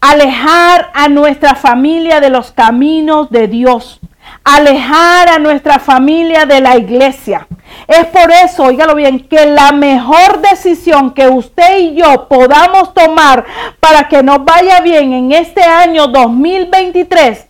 alejar 0.00 0.90
a 0.94 1.08
nuestra 1.08 1.54
familia 1.54 2.20
de 2.20 2.30
los 2.30 2.52
caminos 2.52 3.30
de 3.30 3.48
Dios 3.48 4.00
alejar 4.44 5.28
a 5.28 5.38
nuestra 5.38 5.78
familia 5.78 6.46
de 6.46 6.60
la 6.60 6.76
iglesia. 6.76 7.46
Es 7.86 8.06
por 8.06 8.30
eso, 8.30 8.64
oígalo 8.64 8.94
bien, 8.94 9.26
que 9.28 9.46
la 9.46 9.72
mejor 9.72 10.40
decisión 10.40 11.12
que 11.12 11.28
usted 11.28 11.78
y 11.78 11.94
yo 11.96 12.28
podamos 12.28 12.94
tomar 12.94 13.44
para 13.80 14.08
que 14.08 14.22
nos 14.22 14.44
vaya 14.44 14.80
bien 14.80 15.12
en 15.12 15.32
este 15.32 15.62
año 15.62 16.08
2023 16.08 17.46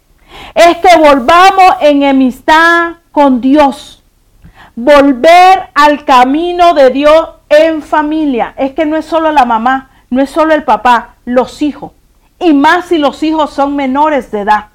es 0.55 0.77
que 0.79 0.97
volvamos 0.99 1.77
en 1.81 2.05
amistad 2.05 2.95
con 3.13 3.41
Dios. 3.41 4.03
Volver 4.77 5.69
al 5.75 6.05
camino 6.05 6.75
de 6.75 6.91
Dios 6.91 7.31
en 7.49 7.83
familia. 7.83 8.55
Es 8.57 8.73
que 8.73 8.87
no 8.87 8.97
es 8.97 9.05
solo 9.05 9.33
la 9.33 9.45
mamá, 9.45 9.91
no 10.11 10.23
es 10.23 10.31
solo 10.31 10.55
el 10.55 10.65
papá, 10.65 11.17
los 11.25 11.61
hijos. 11.63 11.93
Y 12.39 12.55
más 12.55 12.87
si 12.87 12.99
los 12.99 13.23
hijos 13.23 13.51
son 13.51 13.77
menores 13.77 14.31
de 14.31 14.41
edad 14.41 14.70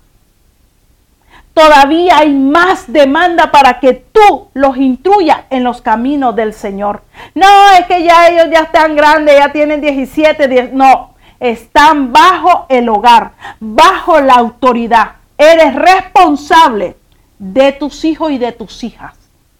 todavía 1.55 2.17
hay 2.17 2.33
más 2.33 2.91
demanda 2.91 3.49
para 3.49 3.79
que 3.79 3.93
tú 3.93 4.49
los 4.53 4.77
instruyas 4.77 5.39
en 5.49 5.63
los 5.63 5.81
caminos 5.81 6.35
del 6.35 6.53
Señor. 6.53 7.01
No, 7.33 7.47
es 7.79 7.87
que 7.87 8.03
ya 8.03 8.27
ellos 8.27 8.47
ya 8.51 8.59
están 8.59 8.95
grandes, 8.95 9.37
ya 9.37 9.51
tienen 9.51 9.79
17, 9.79 10.47
10, 10.49 10.73
no, 10.73 11.15
están 11.39 12.11
bajo 12.11 12.65
el 12.67 12.89
hogar, 12.89 13.31
bajo 13.59 14.19
la 14.19 14.33
autoridad. 14.33 15.13
Eres 15.37 15.73
responsable 15.75 16.97
de 17.39 17.71
tus 17.71 18.03
hijos 18.03 18.31
y 18.31 18.37
de 18.37 18.51
tus 18.51 18.83
hijas. 18.83 19.13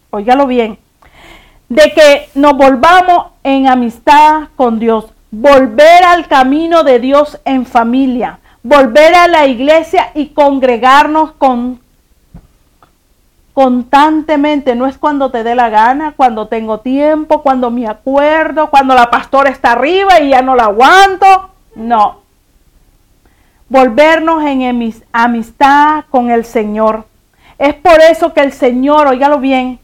Óigalo 0.10 0.48
bien. 0.48 0.78
De 1.70 1.94
que 1.94 2.30
nos 2.36 2.58
volvamos 2.58 3.28
en 3.44 3.68
amistad 3.68 4.50
con 4.58 4.80
Dios, 4.80 5.06
volver 5.32 6.04
al 6.04 6.28
camino 6.28 6.84
de 6.84 7.00
Dios 7.00 7.40
en 7.46 7.66
familia, 7.66 8.40
volver 8.64 9.16
a 9.16 9.30
la 9.30 9.48
iglesia 9.48 10.12
y 10.14 10.28
congregarnos 10.28 11.32
con 11.34 11.85
constantemente, 13.56 14.76
no 14.76 14.86
es 14.86 14.98
cuando 14.98 15.32
te 15.32 15.42
dé 15.42 15.56
la 15.56 15.70
gana, 15.70 16.14
cuando 16.18 16.50
tengo 16.50 16.82
tiempo, 16.82 17.42
cuando 17.42 17.72
me 17.72 17.88
acuerdo, 17.88 18.70
cuando 18.70 18.94
la 18.94 19.10
pastora 19.10 19.50
está 19.50 19.72
arriba 19.72 20.20
y 20.20 20.32
ya 20.32 20.42
no 20.42 20.58
la 20.58 20.66
aguanto. 20.66 21.26
No. 21.74 22.20
Volvernos 23.70 24.44
en 24.44 24.94
amistad 25.14 26.04
con 26.10 26.30
el 26.32 26.44
Señor. 26.44 27.06
Es 27.58 27.74
por 27.76 28.02
eso 28.02 28.34
que 28.34 28.42
el 28.42 28.52
Señor, 28.52 29.08
oígalo 29.08 29.40
bien, 29.40 29.80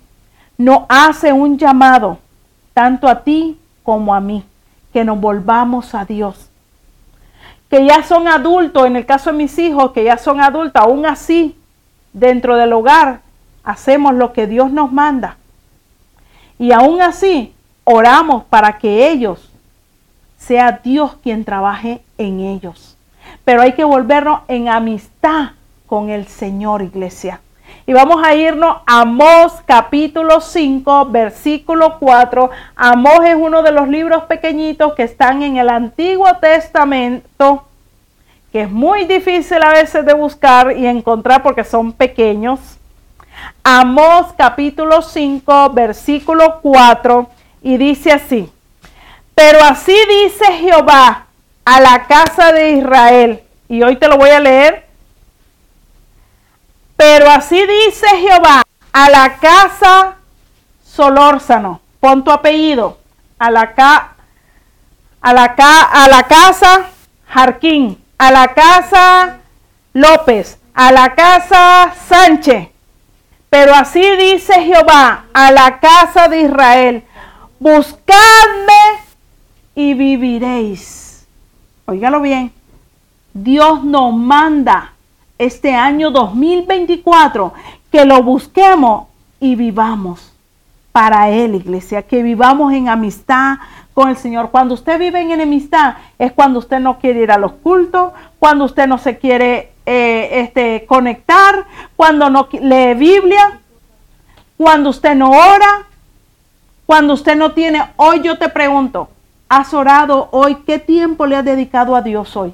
nos 0.58 0.82
hace 0.90 1.32
un 1.32 1.58
llamado, 1.58 2.20
tanto 2.74 3.08
a 3.08 3.24
ti 3.24 3.58
como 3.84 4.14
a 4.14 4.20
mí, 4.20 4.44
que 4.92 5.06
nos 5.06 5.18
volvamos 5.18 5.96
a 5.96 6.04
Dios. 6.04 6.50
Que 7.70 7.86
ya 7.86 8.04
son 8.04 8.28
adultos, 8.28 8.86
en 8.86 8.98
el 8.98 9.06
caso 9.06 9.32
de 9.32 9.38
mis 9.38 9.58
hijos, 9.58 9.94
que 9.94 10.04
ya 10.04 10.18
son 10.18 10.42
adultos, 10.42 10.82
aún 10.82 11.06
así, 11.06 11.58
dentro 12.12 12.58
del 12.58 12.74
hogar, 12.74 13.22
hacemos 13.64 14.14
lo 14.14 14.34
que 14.34 14.48
Dios 14.48 14.72
nos 14.72 14.92
manda. 14.92 15.38
Y 16.60 16.72
aún 16.72 17.02
así, 17.02 17.54
oramos 17.84 18.44
para 18.46 18.78
que 18.78 19.10
ellos, 19.10 19.52
sea 20.38 20.80
Dios 20.84 21.16
quien 21.24 21.46
trabaje 21.46 22.02
en 22.18 22.40
ellos. 22.40 22.98
Pero 23.46 23.62
hay 23.62 23.74
que 23.74 23.84
volvernos 23.84 24.42
en 24.48 24.70
amistad 24.70 25.52
con 25.88 26.10
el 26.10 26.28
Señor, 26.28 26.82
iglesia. 26.82 27.42
Y 27.86 27.94
vamos 27.94 28.24
a 28.24 28.36
irnos 28.36 28.78
a 28.86 29.02
Amós 29.02 29.54
capítulo 29.66 30.40
5, 30.40 31.06
versículo 31.08 31.98
4. 32.00 32.50
Amós 32.76 33.20
es 33.26 33.36
uno 33.36 33.64
de 33.64 33.72
los 33.72 33.88
libros 33.88 34.24
pequeñitos 34.24 34.94
que 34.94 35.04
están 35.04 35.42
en 35.42 35.58
el 35.58 35.70
Antiguo 35.70 36.28
Testamento, 36.40 37.66
que 38.52 38.62
es 38.62 38.72
muy 38.72 39.06
difícil 39.06 39.62
a 39.64 39.72
veces 39.72 40.06
de 40.06 40.14
buscar 40.14 40.78
y 40.78 40.86
encontrar 40.86 41.42
porque 41.44 41.64
son 41.64 41.92
pequeños. 41.92 42.78
Amós 43.64 44.28
capítulo 44.38 45.02
5, 45.02 45.70
versículo 45.72 46.60
4, 46.62 47.30
y 47.62 47.78
dice 47.78 48.12
así, 48.12 48.52
pero 49.36 49.64
así 49.64 49.96
dice 50.10 50.46
Jehová 50.54 51.26
a 51.64 51.80
la 51.80 52.08
casa 52.08 52.52
de 52.52 52.72
Israel, 52.72 53.44
y 53.70 53.84
hoy 53.84 53.96
te 53.98 54.08
lo 54.08 54.18
voy 54.18 54.30
a 54.32 54.40
leer, 54.40 54.88
pero 56.98 57.30
así 57.30 57.60
dice 57.66 58.08
Jehová 58.18 58.64
a 58.94 59.10
la 59.10 59.38
casa 59.38 60.16
Solórzano, 60.86 61.82
pon 62.00 62.24
tu 62.24 62.32
apellido, 62.32 62.98
a 63.40 63.50
la, 63.50 63.74
a 65.22 65.34
la, 65.34 65.46
a 65.46 66.08
la 66.08 66.24
casa 66.24 66.88
Jarquín, 67.28 68.04
a 68.18 68.32
la 68.32 68.54
casa 68.54 69.38
López, 69.94 70.60
a 70.74 70.92
la 70.92 71.16
casa 71.16 71.94
Sánchez, 72.08 72.70
pero 73.52 73.76
así 73.76 74.02
dice 74.16 74.54
Jehová 74.64 75.26
a 75.34 75.52
la 75.52 75.82
casa 75.82 76.30
de 76.30 76.44
Israel, 76.44 77.04
buscadme 77.60 79.04
y 79.76 79.94
viviréis. 79.94 81.28
Óigalo 81.86 82.22
bien, 82.22 82.54
Dios 83.34 83.84
nos 83.84 84.14
manda 84.14 84.94
este 85.38 85.76
año 85.76 86.12
2024 86.12 87.54
que 87.92 88.06
lo 88.06 88.24
busquemos 88.24 89.08
y 89.42 89.56
vivamos 89.56 90.31
para 90.92 91.30
Él, 91.30 91.56
iglesia, 91.56 92.02
que 92.02 92.24
vivamos 92.24 92.74
en 92.74 92.90
amistad 92.90 93.58
con 93.94 94.10
el 94.10 94.18
Señor. 94.18 94.52
Cuando 94.52 94.74
usted 94.74 95.00
vive 95.00 95.22
en 95.22 95.32
enemistad 95.32 95.96
es 96.20 96.32
cuando 96.32 96.60
usted 96.60 96.80
no 96.80 97.00
quiere 97.00 97.22
ir 97.22 97.32
a 97.32 97.38
los 97.38 97.54
cultos, 97.54 98.14
cuando 98.40 98.66
usted 98.66 98.88
no 98.88 98.98
se 98.98 99.18
quiere 99.18 99.72
eh, 99.86 100.42
este, 100.42 100.86
conectar, 100.86 101.66
cuando 101.96 102.30
no 102.30 102.48
lee 102.52 102.94
Biblia, 102.96 103.60
cuando 104.58 104.90
usted 104.90 105.16
no 105.16 105.32
ora, 105.32 105.88
cuando 106.86 107.14
usted 107.14 107.36
no 107.36 107.54
tiene, 107.54 107.84
hoy 107.96 108.22
yo 108.22 108.38
te 108.38 108.50
pregunto, 108.50 109.10
¿has 109.50 109.74
orado 109.74 110.30
hoy? 110.32 110.58
¿Qué 110.68 110.78
tiempo 110.78 111.26
le 111.26 111.36
has 111.36 111.46
dedicado 111.46 111.96
a 111.96 112.02
Dios 112.02 112.36
hoy? 112.36 112.54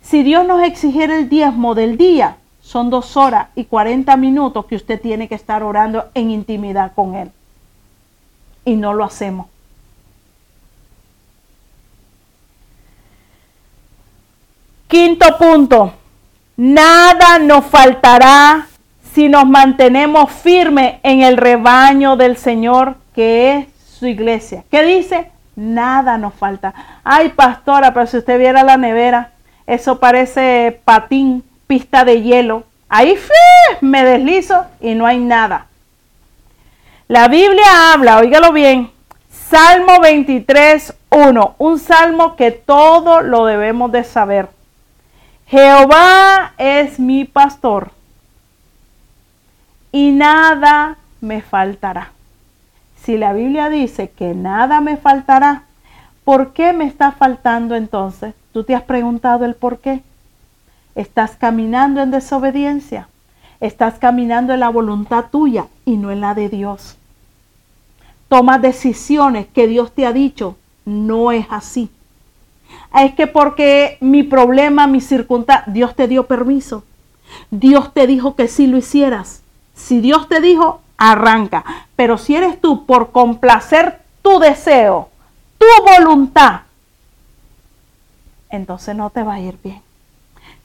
Si 0.00 0.22
Dios 0.22 0.46
nos 0.46 0.62
exigiera 0.62 1.16
el 1.16 1.28
diezmo 1.28 1.74
del 1.74 1.96
día, 1.96 2.36
son 2.60 2.90
dos 2.90 3.16
horas 3.16 3.48
y 3.54 3.64
cuarenta 3.64 4.16
minutos 4.16 4.66
que 4.66 4.76
usted 4.76 5.00
tiene 5.00 5.28
que 5.28 5.34
estar 5.34 5.62
orando 5.62 6.06
en 6.14 6.30
intimidad 6.30 6.92
con 6.94 7.14
Él. 7.14 7.32
Y 8.66 8.76
no 8.76 8.92
lo 8.92 9.04
hacemos. 9.04 9.46
Quinto 14.88 15.38
punto, 15.38 15.94
Nada 16.56 17.38
nos 17.38 17.66
faltará 17.66 18.66
si 19.12 19.28
nos 19.28 19.46
mantenemos 19.46 20.32
firmes 20.32 20.94
en 21.02 21.20
el 21.20 21.36
rebaño 21.36 22.16
del 22.16 22.38
Señor, 22.38 22.96
que 23.14 23.58
es 23.58 23.66
su 23.98 24.06
iglesia. 24.06 24.64
¿Qué 24.70 24.82
dice? 24.82 25.30
Nada 25.54 26.16
nos 26.16 26.32
falta. 26.32 26.72
Ay, 27.04 27.28
pastora, 27.30 27.92
pero 27.92 28.06
si 28.06 28.16
usted 28.16 28.38
viera 28.38 28.62
la 28.62 28.78
nevera, 28.78 29.32
eso 29.66 30.00
parece 30.00 30.80
patín, 30.86 31.44
pista 31.66 32.06
de 32.06 32.22
hielo. 32.22 32.64
Ahí 32.88 33.18
me 33.82 34.02
deslizo 34.02 34.64
y 34.80 34.94
no 34.94 35.04
hay 35.04 35.18
nada. 35.18 35.66
La 37.08 37.28
Biblia 37.28 37.92
habla, 37.92 38.18
óigalo 38.18 38.52
bien, 38.52 38.90
Salmo 39.30 40.00
23, 40.00 40.92
1, 41.10 41.54
un 41.56 41.78
salmo 41.78 42.34
que 42.34 42.50
todo 42.50 43.20
lo 43.20 43.44
debemos 43.44 43.92
de 43.92 44.02
saber. 44.02 44.48
Jehová 45.46 46.54
es 46.58 46.98
mi 46.98 47.24
pastor 47.24 47.92
y 49.92 50.10
nada 50.10 50.96
me 51.20 51.42
faltará. 51.42 52.10
Si 53.04 53.16
la 53.16 53.32
Biblia 53.32 53.68
dice 53.68 54.10
que 54.10 54.34
nada 54.34 54.80
me 54.80 54.96
faltará, 54.96 55.62
¿por 56.24 56.54
qué 56.54 56.72
me 56.72 56.86
está 56.86 57.12
faltando 57.12 57.76
entonces? 57.76 58.34
¿Tú 58.52 58.64
te 58.64 58.74
has 58.74 58.82
preguntado 58.82 59.44
el 59.44 59.54
por 59.54 59.78
qué? 59.78 60.02
Estás 60.96 61.36
caminando 61.36 62.02
en 62.02 62.10
desobediencia. 62.10 63.06
Estás 63.60 63.98
caminando 63.98 64.52
en 64.52 64.60
la 64.60 64.68
voluntad 64.68 65.26
tuya 65.30 65.66
y 65.84 65.96
no 65.96 66.10
en 66.10 66.20
la 66.20 66.34
de 66.34 66.48
Dios. 66.48 66.96
Tomas 68.28 68.60
decisiones 68.60 69.46
que 69.46 69.66
Dios 69.66 69.92
te 69.92 70.06
ha 70.06 70.12
dicho. 70.12 70.56
No 70.84 71.32
es 71.32 71.46
así. 71.50 71.90
Es 72.98 73.14
que 73.14 73.26
porque 73.26 73.98
mi 74.00 74.22
problema, 74.22 74.86
mi 74.86 75.00
circunstancia, 75.00 75.72
Dios 75.72 75.94
te 75.94 76.08
dio 76.08 76.26
permiso. 76.26 76.84
Dios 77.50 77.92
te 77.92 78.06
dijo 78.06 78.34
que 78.34 78.48
sí 78.48 78.66
lo 78.66 78.76
hicieras. 78.76 79.42
Si 79.74 80.00
Dios 80.00 80.28
te 80.28 80.40
dijo, 80.40 80.80
arranca. 80.96 81.64
Pero 81.96 82.18
si 82.18 82.36
eres 82.36 82.60
tú 82.60 82.86
por 82.86 83.12
complacer 83.12 84.00
tu 84.22 84.38
deseo, 84.38 85.08
tu 85.58 85.66
voluntad, 85.84 86.62
entonces 88.50 88.94
no 88.96 89.10
te 89.10 89.22
va 89.22 89.34
a 89.34 89.40
ir 89.40 89.58
bien. 89.62 89.85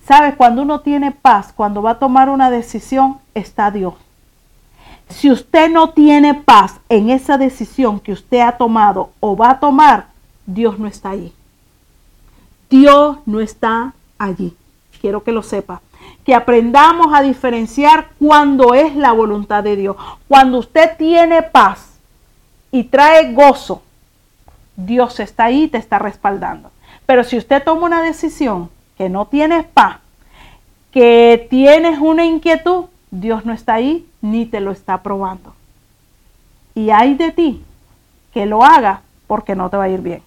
¿Sabes? 0.05 0.35
Cuando 0.35 0.61
uno 0.61 0.81
tiene 0.81 1.11
paz, 1.11 1.53
cuando 1.53 1.81
va 1.81 1.91
a 1.91 1.99
tomar 1.99 2.29
una 2.29 2.49
decisión, 2.49 3.19
está 3.33 3.71
Dios. 3.71 3.93
Si 5.09 5.29
usted 5.29 5.69
no 5.69 5.91
tiene 5.91 6.33
paz 6.33 6.79
en 6.89 7.09
esa 7.09 7.37
decisión 7.37 7.99
que 7.99 8.13
usted 8.13 8.39
ha 8.39 8.53
tomado 8.53 9.11
o 9.19 9.35
va 9.35 9.51
a 9.51 9.59
tomar, 9.59 10.07
Dios 10.45 10.79
no 10.79 10.87
está 10.87 11.11
allí. 11.11 11.33
Dios 12.69 13.17
no 13.25 13.41
está 13.41 13.93
allí. 14.17 14.55
Quiero 15.01 15.23
que 15.23 15.31
lo 15.31 15.43
sepa 15.43 15.81
que 16.25 16.35
aprendamos 16.35 17.07
a 17.13 17.21
diferenciar 17.21 18.09
cuando 18.19 18.73
es 18.73 18.95
la 18.95 19.11
voluntad 19.11 19.63
de 19.63 19.75
Dios. 19.75 19.95
Cuando 20.27 20.59
usted 20.59 20.97
tiene 20.97 21.41
paz 21.41 21.99
y 22.71 22.83
trae 22.85 23.33
gozo, 23.33 23.81
Dios 24.75 25.19
está 25.19 25.45
ahí 25.45 25.63
y 25.63 25.67
te 25.67 25.77
está 25.77 25.99
respaldando. 25.99 26.71
Pero 27.05 27.23
si 27.23 27.37
usted 27.37 27.63
toma 27.63 27.85
una 27.85 28.01
decisión 28.01 28.69
que 29.01 29.09
no 29.09 29.25
tienes 29.25 29.65
paz, 29.65 29.97
que 30.91 31.47
tienes 31.49 31.97
una 31.97 32.23
inquietud, 32.23 32.85
Dios 33.09 33.45
no 33.45 33.51
está 33.51 33.73
ahí 33.73 34.05
ni 34.21 34.45
te 34.45 34.59
lo 34.59 34.69
está 34.69 35.01
probando. 35.01 35.55
Y 36.75 36.91
hay 36.91 37.15
de 37.15 37.31
ti 37.31 37.63
que 38.31 38.45
lo 38.45 38.63
haga 38.63 39.01
porque 39.25 39.55
no 39.55 39.71
te 39.71 39.77
va 39.77 39.85
a 39.85 39.89
ir 39.89 40.01
bien. 40.01 40.21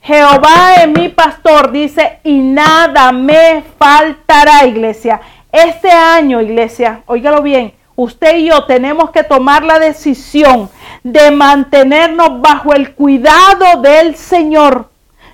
Jehová 0.00 0.76
es 0.78 0.88
mi 0.88 1.10
pastor, 1.10 1.70
dice, 1.70 2.18
y 2.24 2.38
nada 2.38 3.12
me 3.12 3.62
faltará, 3.78 4.64
iglesia. 4.64 5.20
Este 5.52 5.90
año, 5.90 6.40
iglesia, 6.40 7.02
óigalo 7.04 7.42
bien, 7.42 7.74
usted 7.94 8.38
y 8.38 8.46
yo 8.46 8.64
tenemos 8.64 9.10
que 9.10 9.22
tomar 9.22 9.62
la 9.64 9.78
decisión 9.78 10.70
de 11.02 11.30
mantenernos 11.30 12.40
bajo 12.40 12.72
el 12.72 12.94
cuidado 12.94 13.82
del 13.82 14.16
Señor. 14.16 14.88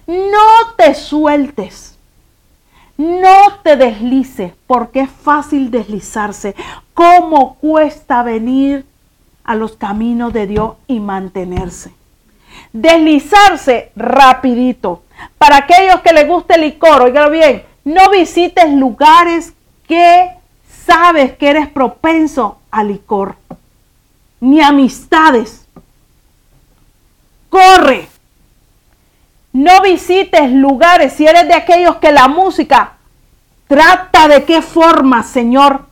No 0.09 0.74
te 0.76 0.97
sueltes. 0.97 1.91
No 2.97 3.61
te 3.62 3.76
deslices, 3.76 4.53
porque 4.66 5.01
es 5.01 5.11
fácil 5.11 5.70
deslizarse. 5.70 6.55
¿Cómo 6.95 7.55
cuesta 7.57 8.22
venir 8.22 8.86
a 9.45 9.55
los 9.55 9.76
caminos 9.76 10.32
de 10.32 10.47
Dios 10.47 10.74
y 10.86 11.01
mantenerse? 11.01 11.93
deslizarse 12.72 13.93
rapidito. 13.97 15.03
Para 15.38 15.59
aquellos 15.59 16.01
que 16.01 16.12
les 16.12 16.26
guste 16.26 16.55
el 16.55 16.62
licor, 16.62 17.03
oígalo 17.03 17.30
bien, 17.30 17.64
no 17.84 18.11
visites 18.11 18.72
lugares 18.72 19.53
que 19.86 20.30
sabes 20.86 21.36
que 21.36 21.49
eres 21.49 21.68
propenso 21.68 22.59
al 22.70 22.88
licor, 22.88 23.36
ni 24.40 24.61
amistades. 24.61 25.66
Corre. 27.49 28.09
No 29.53 29.82
visites 29.82 30.50
lugares 30.50 31.12
si 31.12 31.26
eres 31.26 31.46
de 31.46 31.55
aquellos 31.55 31.96
que 31.96 32.11
la 32.11 32.28
música 32.28 32.92
trata 33.68 34.28
de 34.28 34.44
qué 34.44 34.62
forma, 34.62 35.22
Señor, 35.22 35.86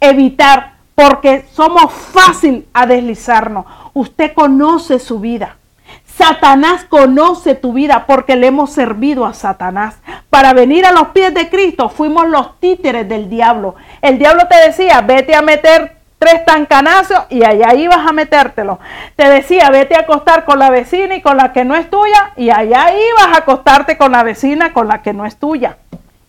evitar, 0.00 0.74
porque 0.94 1.46
somos 1.52 1.92
fácil 1.92 2.66
a 2.72 2.86
deslizarnos. 2.86 3.64
Usted 3.94 4.34
conoce 4.34 4.98
su 4.98 5.18
vida. 5.18 5.56
Satanás 6.04 6.84
conoce 6.84 7.54
tu 7.54 7.72
vida 7.72 8.04
porque 8.06 8.36
le 8.36 8.48
hemos 8.48 8.70
servido 8.70 9.24
a 9.24 9.32
Satanás. 9.32 9.96
Para 10.28 10.52
venir 10.52 10.84
a 10.84 10.92
los 10.92 11.08
pies 11.08 11.32
de 11.32 11.48
Cristo 11.48 11.88
fuimos 11.88 12.28
los 12.28 12.60
títeres 12.60 13.08
del 13.08 13.30
diablo. 13.30 13.76
El 14.02 14.18
diablo 14.18 14.42
te 14.46 14.56
decía, 14.56 15.00
vete 15.00 15.34
a 15.34 15.40
meter 15.40 15.99
tres 16.20 16.44
tancanazos 16.44 17.22
y 17.30 17.42
allá 17.44 17.74
ibas 17.74 18.06
a 18.06 18.12
metértelo. 18.12 18.78
Te 19.16 19.26
decía, 19.30 19.70
vete 19.70 19.96
a 19.96 20.00
acostar 20.00 20.44
con 20.44 20.58
la 20.58 20.68
vecina 20.68 21.16
y 21.16 21.22
con 21.22 21.38
la 21.38 21.54
que 21.54 21.64
no 21.64 21.74
es 21.74 21.88
tuya 21.88 22.32
y 22.36 22.50
allá 22.50 22.92
ibas 22.94 23.34
a 23.34 23.38
acostarte 23.38 23.96
con 23.96 24.12
la 24.12 24.22
vecina 24.22 24.74
con 24.74 24.86
la 24.86 25.00
que 25.00 25.14
no 25.14 25.24
es 25.24 25.36
tuya. 25.36 25.78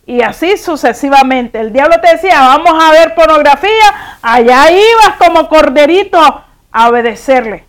Y 0.05 0.21
así 0.21 0.55
sucesivamente. 0.55 1.59
El 1.59 1.73
diablo 1.73 1.99
te 1.99 2.13
decía, 2.13 2.39
vamos 2.39 2.81
a 2.81 2.91
ver 2.91 3.13
pornografía, 3.15 4.17
allá 4.21 4.71
ibas 4.71 5.17
como 5.19 5.49
corderito 5.49 6.19
a 6.71 6.89
obedecerle. 6.89 7.65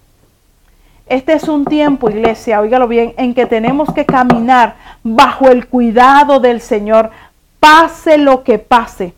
Este 1.06 1.32
es 1.32 1.48
un 1.48 1.64
tiempo, 1.64 2.08
iglesia, 2.08 2.60
óigalo 2.60 2.86
bien, 2.86 3.14
en 3.16 3.34
que 3.34 3.46
tenemos 3.46 3.92
que 3.92 4.06
caminar 4.06 4.76
bajo 5.02 5.48
el 5.48 5.66
cuidado 5.66 6.38
del 6.38 6.60
Señor, 6.60 7.10
pase 7.58 8.16
lo 8.16 8.44
que 8.44 8.60
pase. 8.60 9.12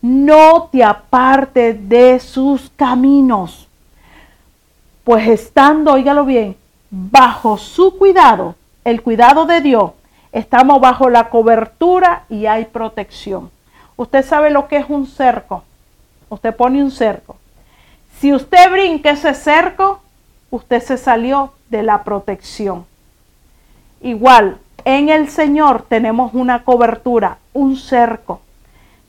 No 0.00 0.68
te 0.70 0.84
aparte 0.84 1.74
de 1.74 2.20
sus 2.20 2.70
caminos. 2.70 3.68
Pues 5.04 5.26
estando, 5.28 5.92
óigalo 5.92 6.24
bien, 6.24 6.56
bajo 6.90 7.58
su 7.58 7.96
cuidado, 7.96 8.54
el 8.84 9.02
cuidado 9.02 9.46
de 9.46 9.60
Dios, 9.60 9.92
estamos 10.32 10.80
bajo 10.80 11.10
la 11.10 11.30
cobertura 11.30 12.24
y 12.28 12.46
hay 12.46 12.66
protección. 12.66 13.50
Usted 13.96 14.24
sabe 14.24 14.50
lo 14.50 14.68
que 14.68 14.76
es 14.76 14.86
un 14.88 15.06
cerco. 15.06 15.64
Usted 16.28 16.54
pone 16.54 16.82
un 16.82 16.90
cerco. 16.90 17.36
Si 18.18 18.32
usted 18.32 18.70
brinca 18.70 19.10
ese 19.10 19.34
cerco, 19.34 20.00
usted 20.50 20.82
se 20.82 20.96
salió 20.96 21.52
de 21.70 21.82
la 21.82 22.04
protección. 22.04 22.86
Igual, 24.00 24.58
en 24.84 25.08
el 25.08 25.28
Señor 25.28 25.82
tenemos 25.88 26.34
una 26.34 26.64
cobertura, 26.64 27.38
un 27.52 27.76
cerco. 27.76 28.40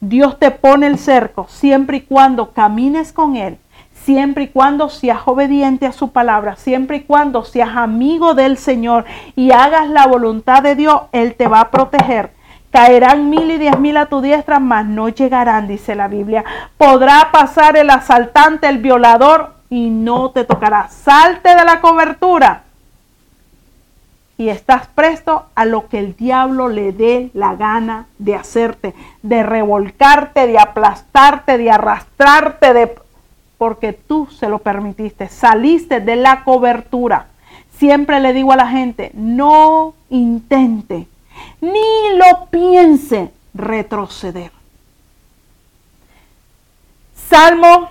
Dios 0.01 0.39
te 0.39 0.51
pone 0.51 0.87
el 0.87 0.97
cerco 0.97 1.47
siempre 1.49 1.97
y 1.97 2.01
cuando 2.01 2.51
camines 2.51 3.11
con 3.11 3.35
Él, 3.35 3.57
siempre 3.93 4.45
y 4.45 4.47
cuando 4.47 4.89
seas 4.89 5.19
obediente 5.25 5.85
a 5.85 5.91
su 5.91 6.11
palabra, 6.11 6.55
siempre 6.55 6.97
y 6.97 7.01
cuando 7.01 7.43
seas 7.43 7.75
amigo 7.75 8.33
del 8.33 8.57
Señor 8.57 9.03
y 9.35 9.51
hagas 9.51 9.89
la 9.89 10.07
voluntad 10.07 10.63
de 10.63 10.75
Dios, 10.75 11.01
Él 11.11 11.35
te 11.35 11.47
va 11.47 11.61
a 11.61 11.71
proteger. 11.71 12.31
Caerán 12.71 13.29
mil 13.29 13.51
y 13.51 13.57
diez 13.57 13.77
mil 13.79 13.97
a 13.97 14.05
tu 14.05 14.21
diestra, 14.21 14.59
mas 14.59 14.85
no 14.85 15.09
llegarán, 15.09 15.67
dice 15.67 15.95
la 15.95 16.07
Biblia. 16.07 16.45
Podrá 16.77 17.29
pasar 17.31 17.75
el 17.75 17.89
asaltante, 17.89 18.69
el 18.69 18.77
violador 18.77 19.55
y 19.69 19.89
no 19.89 20.29
te 20.31 20.45
tocará. 20.45 20.87
Salte 20.87 21.55
de 21.55 21.65
la 21.65 21.81
cobertura 21.81 22.63
y 24.39 24.47
estás 24.47 24.87
presto 24.87 25.47
a 25.53 25.65
lo 25.65 25.89
que 25.89 25.99
el 25.99 26.15
diablo 26.15 26.69
le 26.69 26.93
dé 26.93 27.29
la 27.33 27.57
gana 27.57 28.07
de 28.19 28.35
hacerte, 28.35 28.95
de 29.21 29.43
revolcarte, 29.43 30.47
de 30.47 30.57
aplastarte, 30.57 31.57
de 31.57 31.69
arrastrarte, 31.69 32.73
de 32.73 32.95
porque 33.57 33.91
tú 33.91 34.29
se 34.31 34.47
lo 34.47 34.59
permitiste, 34.59 35.27
saliste 35.27 35.99
de 35.99 36.15
la 36.15 36.45
cobertura. 36.45 37.27
Siempre 37.77 38.21
le 38.21 38.31
digo 38.31 38.53
a 38.53 38.55
la 38.55 38.69
gente, 38.69 39.11
no 39.13 39.93
intente, 40.09 41.09
ni 41.59 42.15
lo 42.15 42.45
piense 42.49 43.33
retroceder. 43.53 44.53
Salmo 47.27 47.89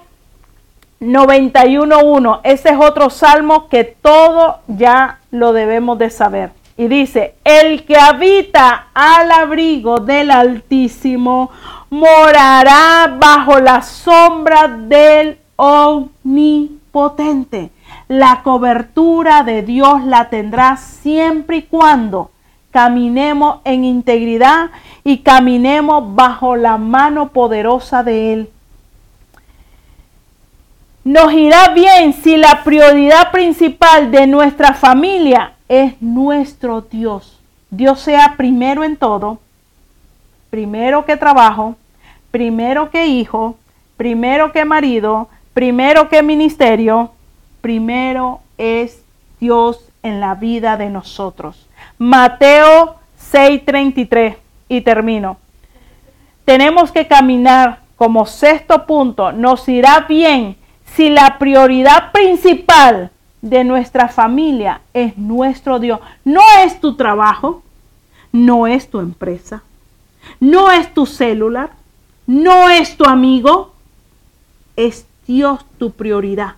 91.1. 1.01 2.40
Ese 2.42 2.70
es 2.70 2.76
otro 2.78 3.11
salmo 3.11 3.68
que 3.68 3.84
todo 3.84 4.59
ya 4.66 5.20
lo 5.30 5.53
debemos 5.53 5.99
de 5.99 6.11
saber. 6.11 6.51
Y 6.76 6.88
dice, 6.88 7.34
el 7.44 7.84
que 7.84 7.96
habita 7.96 8.88
al 8.94 9.30
abrigo 9.32 9.99
del 9.99 10.30
Altísimo 10.30 11.51
morará 11.90 13.16
bajo 13.18 13.59
la 13.59 13.82
sombra 13.82 14.68
del 14.68 15.38
Omnipotente. 15.57 17.70
La 18.07 18.42
cobertura 18.44 19.42
de 19.42 19.62
Dios 19.62 20.05
la 20.05 20.30
tendrá 20.30 20.76
siempre 20.76 21.57
y 21.59 21.62
cuando 21.62 22.30
caminemos 22.70 23.59
en 23.64 23.84
integridad 23.84 24.70
y 25.03 25.18
caminemos 25.18 26.14
bajo 26.14 26.55
la 26.55 26.78
mano 26.78 27.30
poderosa 27.30 28.05
de 28.05 28.32
Él. 28.32 28.51
Nos 31.09 31.32
irá 31.32 31.68
bien 31.68 32.12
si 32.12 32.36
la 32.36 32.64
prioridad 32.64 33.30
principal 33.30 34.11
de 34.11 34.26
nuestra 34.26 34.74
familia 34.74 35.54
es 35.66 35.94
nuestro 36.02 36.82
Dios. 36.82 37.40
Dios 37.70 38.00
sea 38.00 38.34
primero 38.36 38.84
en 38.84 38.98
todo, 38.98 39.38
primero 40.50 41.06
que 41.06 41.16
trabajo, 41.16 41.76
primero 42.30 42.90
que 42.90 43.06
hijo, 43.06 43.56
primero 43.96 44.52
que 44.52 44.66
marido, 44.66 45.30
primero 45.54 46.11
que 46.11 46.22
ministerio, 46.22 47.11
primero 47.62 48.42
es 48.59 49.02
Dios 49.40 49.88
en 50.02 50.20
la 50.20 50.34
vida 50.34 50.76
de 50.76 50.90
nosotros. 50.90 51.66
Mateo 51.96 52.96
6:33 53.32 54.36
y 54.68 54.82
termino. 54.82 55.38
Tenemos 56.44 56.92
que 56.92 57.06
caminar 57.06 57.78
como 57.96 58.26
sexto 58.26 58.84
punto. 58.84 59.32
Nos 59.32 59.66
irá 59.70 60.00
bien 60.06 60.59
si 60.95 61.11
la 61.11 61.39
prioridad 61.39 62.12
principal 62.12 63.11
de 63.43 63.64
nuestra 63.64 64.09
familia 64.09 64.80
es 64.93 65.16
nuestro 65.16 65.78
Dios. 65.78 66.01
No 66.24 66.43
es 66.64 66.80
tu 66.80 66.97
trabajo, 66.97 67.62
no 68.32 68.66
es 68.66 68.91
tu 68.91 69.01
empresa, 69.01 69.62
no 70.41 70.70
es 70.70 70.93
tu 70.93 71.07
celular, 71.07 71.70
no 72.26 72.68
es 72.68 72.97
tu 72.97 73.05
amigo, 73.05 73.72
es 74.76 75.07
Dios 75.26 75.64
tu 75.78 75.93
prioridad. 75.93 76.57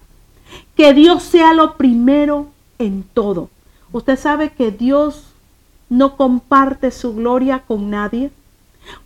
Que 0.77 0.95
Dios 0.95 1.23
sea 1.23 1.53
lo 1.53 1.77
primero 1.77 2.49
en 2.79 3.03
todo. 3.03 3.51
Usted 3.93 4.19
sabe 4.19 4.51
que 4.51 4.71
Dios 4.71 5.27
no 5.89 6.17
comparte 6.17 6.91
su 6.91 7.15
gloria 7.15 7.61
con 7.61 7.91
nadie. 7.91 8.31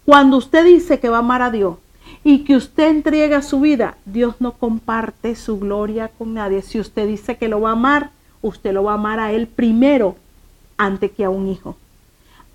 Cuando 0.05 0.37
usted 0.37 0.65
dice 0.65 1.01
que 1.01 1.09
va 1.09 1.17
a 1.17 1.21
amar 1.21 1.43
a 1.43 1.51
Dios 1.51 1.77
y 2.25 2.39
que 2.41 2.57
usted 2.57 2.89
entrega 2.89 3.43
su 3.43 3.61
vida, 3.61 3.99
Dios 4.07 4.37
no 4.41 4.53
comparte 4.53 5.37
su 5.37 5.61
gloria 5.61 6.09
con 6.09 6.33
nadie. 6.33 6.63
Si 6.63 6.81
usted 6.81 7.07
dice 7.07 7.37
que 7.37 7.49
lo 7.49 7.61
va 7.61 7.69
a 7.69 7.73
amar, 7.73 8.11
usted 8.41 8.73
lo 8.73 8.85
va 8.85 8.93
a 8.93 8.95
amar 8.95 9.21
a 9.21 9.33
Él 9.33 9.47
primero 9.47 10.17
antes 10.79 11.13
que 11.13 11.25
a 11.25 11.31
un 11.31 11.49
hijo, 11.49 11.77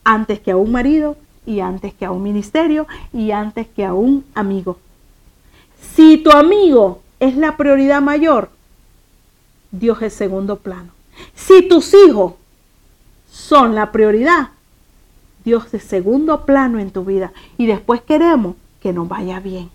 antes 0.04 0.40
que 0.40 0.52
a 0.52 0.58
un 0.58 0.72
marido 0.72 1.18
y 1.46 1.60
antes 1.60 1.94
que 1.94 2.06
a 2.06 2.12
un 2.12 2.24
ministerio 2.24 2.88
y 3.14 3.30
antes 3.30 3.68
que 3.68 3.86
a 3.86 3.94
un 3.94 4.26
amigo. 4.34 4.80
Si 5.96 6.18
tu 6.18 6.32
amigo 6.32 7.02
es 7.20 7.38
la 7.38 7.56
prioridad 7.56 8.02
mayor, 8.02 8.50
Dios 9.72 10.02
es 10.02 10.14
segundo 10.14 10.58
plano. 10.58 10.92
Si 11.36 11.62
tus 11.68 11.94
hijos 11.94 12.34
son 13.32 13.76
la 13.76 13.92
prioridad, 13.92 14.50
Dios 15.46 15.72
es 15.74 15.84
segundo 15.84 16.46
plano 16.46 16.80
en 16.80 16.90
tu 16.90 17.06
vida. 17.06 17.32
Y 17.58 17.68
después 17.68 18.02
queremos 18.02 18.56
que 18.82 18.94
nos 18.94 19.08
vaya 19.08 19.40
bien. 19.40 19.70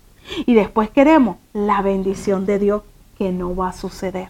Y 0.45 0.55
después 0.55 0.89
queremos 0.89 1.37
la 1.53 1.81
bendición 1.81 2.45
de 2.45 2.59
Dios 2.59 2.81
que 3.17 3.31
no 3.31 3.55
va 3.55 3.69
a 3.69 3.73
suceder. 3.73 4.29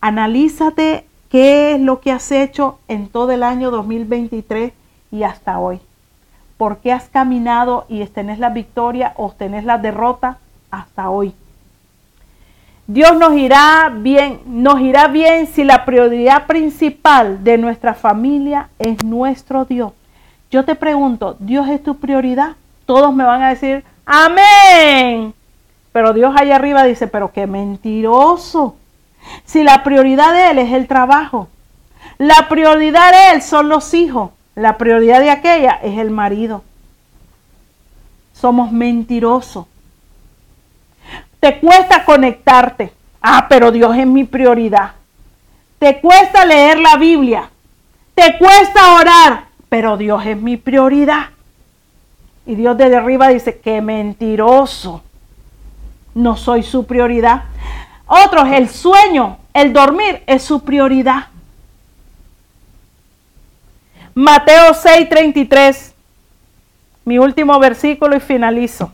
Analízate 0.00 1.06
qué 1.30 1.74
es 1.74 1.80
lo 1.80 2.00
que 2.00 2.12
has 2.12 2.30
hecho 2.32 2.78
en 2.88 3.08
todo 3.08 3.32
el 3.32 3.42
año 3.42 3.70
2023 3.70 4.72
y 5.12 5.22
hasta 5.22 5.58
hoy. 5.58 5.80
¿Por 6.56 6.78
qué 6.78 6.92
has 6.92 7.08
caminado 7.08 7.84
y 7.88 8.04
tenés 8.06 8.38
la 8.38 8.50
victoria 8.50 9.12
o 9.16 9.30
tenés 9.32 9.64
la 9.64 9.78
derrota 9.78 10.38
hasta 10.70 11.10
hoy? 11.10 11.34
Dios 12.86 13.18
nos 13.18 13.34
irá 13.34 13.92
bien, 13.92 14.40
nos 14.46 14.80
irá 14.80 15.08
bien 15.08 15.48
si 15.48 15.64
la 15.64 15.84
prioridad 15.84 16.46
principal 16.46 17.42
de 17.42 17.58
nuestra 17.58 17.94
familia 17.94 18.68
es 18.78 19.04
nuestro 19.04 19.64
Dios. 19.64 19.92
Yo 20.52 20.64
te 20.64 20.76
pregunto, 20.76 21.36
¿Dios 21.40 21.68
es 21.68 21.82
tu 21.82 21.96
prioridad? 21.96 22.54
Todos 22.86 23.14
me 23.14 23.24
van 23.24 23.42
a 23.42 23.50
decir, 23.50 23.84
amén. 24.06 25.34
Pero 25.92 26.12
Dios 26.12 26.34
allá 26.36 26.56
arriba 26.56 26.84
dice, 26.84 27.08
pero 27.08 27.32
qué 27.32 27.46
mentiroso. 27.46 28.76
Si 29.44 29.64
la 29.64 29.82
prioridad 29.82 30.32
de 30.32 30.50
Él 30.50 30.58
es 30.58 30.72
el 30.72 30.86
trabajo, 30.86 31.48
la 32.18 32.48
prioridad 32.48 33.12
de 33.12 33.30
Él 33.32 33.42
son 33.42 33.68
los 33.68 33.92
hijos, 33.92 34.30
la 34.54 34.78
prioridad 34.78 35.20
de 35.20 35.30
aquella 35.30 35.72
es 35.82 35.98
el 35.98 36.10
marido. 36.10 36.62
Somos 38.32 38.70
mentirosos. 38.70 39.66
Te 41.40 41.58
cuesta 41.58 42.04
conectarte. 42.04 42.92
Ah, 43.20 43.46
pero 43.48 43.72
Dios 43.72 43.96
es 43.96 44.06
mi 44.06 44.24
prioridad. 44.24 44.92
Te 45.78 46.00
cuesta 46.00 46.44
leer 46.44 46.78
la 46.78 46.96
Biblia. 46.96 47.50
Te 48.14 48.38
cuesta 48.38 48.94
orar, 48.94 49.44
pero 49.68 49.96
Dios 49.96 50.24
es 50.24 50.36
mi 50.36 50.56
prioridad. 50.56 51.35
Y 52.46 52.54
Dios 52.54 52.76
desde 52.76 52.96
arriba 52.96 53.28
dice, 53.28 53.58
qué 53.58 53.80
mentiroso. 53.80 55.02
No 56.14 56.36
soy 56.36 56.62
su 56.62 56.86
prioridad. 56.86 57.44
Otros, 58.06 58.48
el 58.52 58.68
sueño, 58.68 59.38
el 59.52 59.72
dormir 59.72 60.22
es 60.26 60.42
su 60.42 60.62
prioridad. 60.62 61.26
Mateo 64.14 64.72
6:33, 64.72 65.92
mi 67.04 67.18
último 67.18 67.58
versículo 67.58 68.16
y 68.16 68.20
finalizo. 68.20 68.92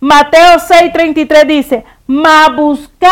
Mateo 0.00 0.58
6:33 0.58 1.46
dice, 1.46 1.84
mas 2.06 2.54
buscad 2.54 3.10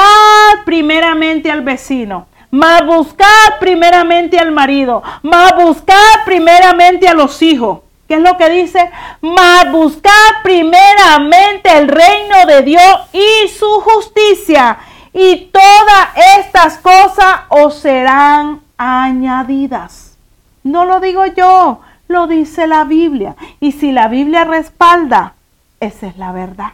primeramente 0.67 1.51
al 1.51 1.63
vecino, 1.63 2.27
mas 2.51 2.85
buscad 2.85 3.59
primeramente 3.61 4.39
al 4.39 4.53
marido, 4.53 5.03
mas 5.23 5.55
buscad 5.55 6.25
primeramente 6.27 7.09
a 7.09 7.15
los 7.15 7.41
hijos. 7.41 7.79
¿Qué 8.09 8.15
es 8.15 8.21
lo 8.21 8.39
que 8.39 8.49
dice? 8.49 8.91
Mas 9.21 9.71
buscad 9.71 10.11
primeramente 10.43 11.77
el 11.77 11.89
reino 11.89 12.47
de 12.47 12.63
Dios 12.63 13.01
y 13.13 13.49
su 13.49 13.69
justicia, 13.83 14.79
y 15.13 15.51
todas 15.53 16.09
estas 16.39 16.79
cosas 16.79 17.41
os 17.51 17.75
serán 17.75 18.63
añadidas. 18.79 20.17
No 20.63 20.87
lo 20.87 21.01
digo 21.01 21.27
yo, 21.27 21.81
lo 22.09 22.27
dice 22.27 22.67
la 22.67 22.85
Biblia. 22.85 23.37
Y 23.61 23.73
si 23.73 23.93
la 23.93 24.09
Biblia 24.09 24.45
respalda, 24.45 25.35
esa 25.81 26.07
es 26.07 26.17
la 26.17 26.33
verdad. 26.33 26.73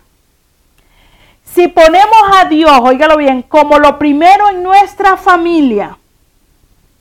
Si 1.44 1.68
ponemos 1.68 2.22
a 2.36 2.44
Dios, 2.44 2.78
óigalo 2.80 3.16
bien, 3.16 3.42
como 3.42 3.78
lo 3.78 3.98
primero 3.98 4.50
en 4.50 4.62
nuestra 4.62 5.16
familia, 5.16 5.98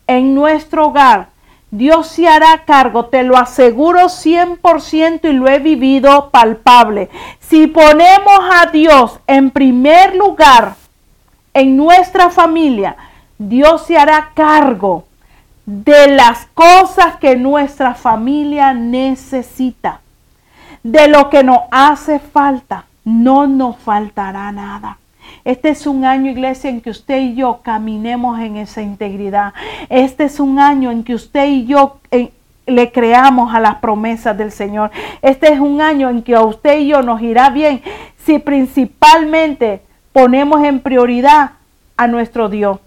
en 0.07 0.36
nuestro 0.36 0.88
hogar, 0.88 1.29
Dios 1.74 2.05
se 2.05 2.28
hará 2.28 2.65
cargo, 2.65 3.05
te 3.05 3.24
lo 3.24 3.36
aseguro 3.36 4.01
100% 4.01 5.28
y 5.28 5.34
lo 5.34 5.47
he 5.47 5.57
vivido 5.57 6.30
palpable. 6.30 7.09
Si 7.39 7.65
ponemos 7.65 8.39
a 8.53 8.67
Dios 8.67 9.19
en 9.26 9.49
primer 9.49 10.15
lugar 10.15 10.76
en 11.51 11.76
nuestra 11.76 12.30
familia, 12.30 12.95
Dios 13.39 13.88
se 13.88 13.97
hará 13.97 14.34
cargo 14.36 15.05
de 15.65 16.09
las 16.09 16.45
cosas 16.53 17.15
que 17.15 17.38
nuestra 17.38 17.95
familia 17.95 18.76
necesita, 18.76 20.01
de 20.84 21.07
lo 21.07 21.32
que 21.32 21.43
nos 21.43 21.61
hace 21.71 22.19
falta 22.19 22.86
no 23.03 23.47
nos 23.47 23.78
faltará 23.78 24.51
nada. 24.51 24.99
Este 25.45 25.69
es 25.69 25.87
un 25.87 26.05
año, 26.05 26.31
iglesia, 26.31 26.69
en 26.69 26.79
que 26.79 26.89
usted 26.89 27.19
y 27.19 27.35
yo 27.35 27.59
caminemos 27.63 28.39
en 28.39 28.55
esa 28.55 28.81
integridad. 28.81 29.53
Este 29.89 30.23
es 30.23 30.39
un 30.39 30.57
año 30.57 30.89
en 30.89 31.03
que 31.03 31.15
usted 31.15 31.47
y 31.49 31.65
yo 31.65 31.97
eh, 32.11 32.31
le 32.65 32.91
creamos 32.91 33.53
a 33.53 33.59
las 33.59 33.75
promesas 33.75 34.37
del 34.37 34.51
Señor. 34.51 34.91
Este 35.21 35.51
es 35.51 35.59
un 35.59 35.81
año 35.81 36.09
en 36.09 36.21
que 36.21 36.35
a 36.35 36.41
usted 36.41 36.79
y 36.79 36.87
yo 36.87 37.01
nos 37.01 37.21
irá 37.21 37.49
bien 37.49 37.81
si 38.25 38.39
principalmente 38.39 39.81
ponemos 40.13 40.63
en 40.63 40.79
prioridad 40.79 41.51
a 41.97 42.07
nuestro 42.07 42.47
Dios. 42.47 42.79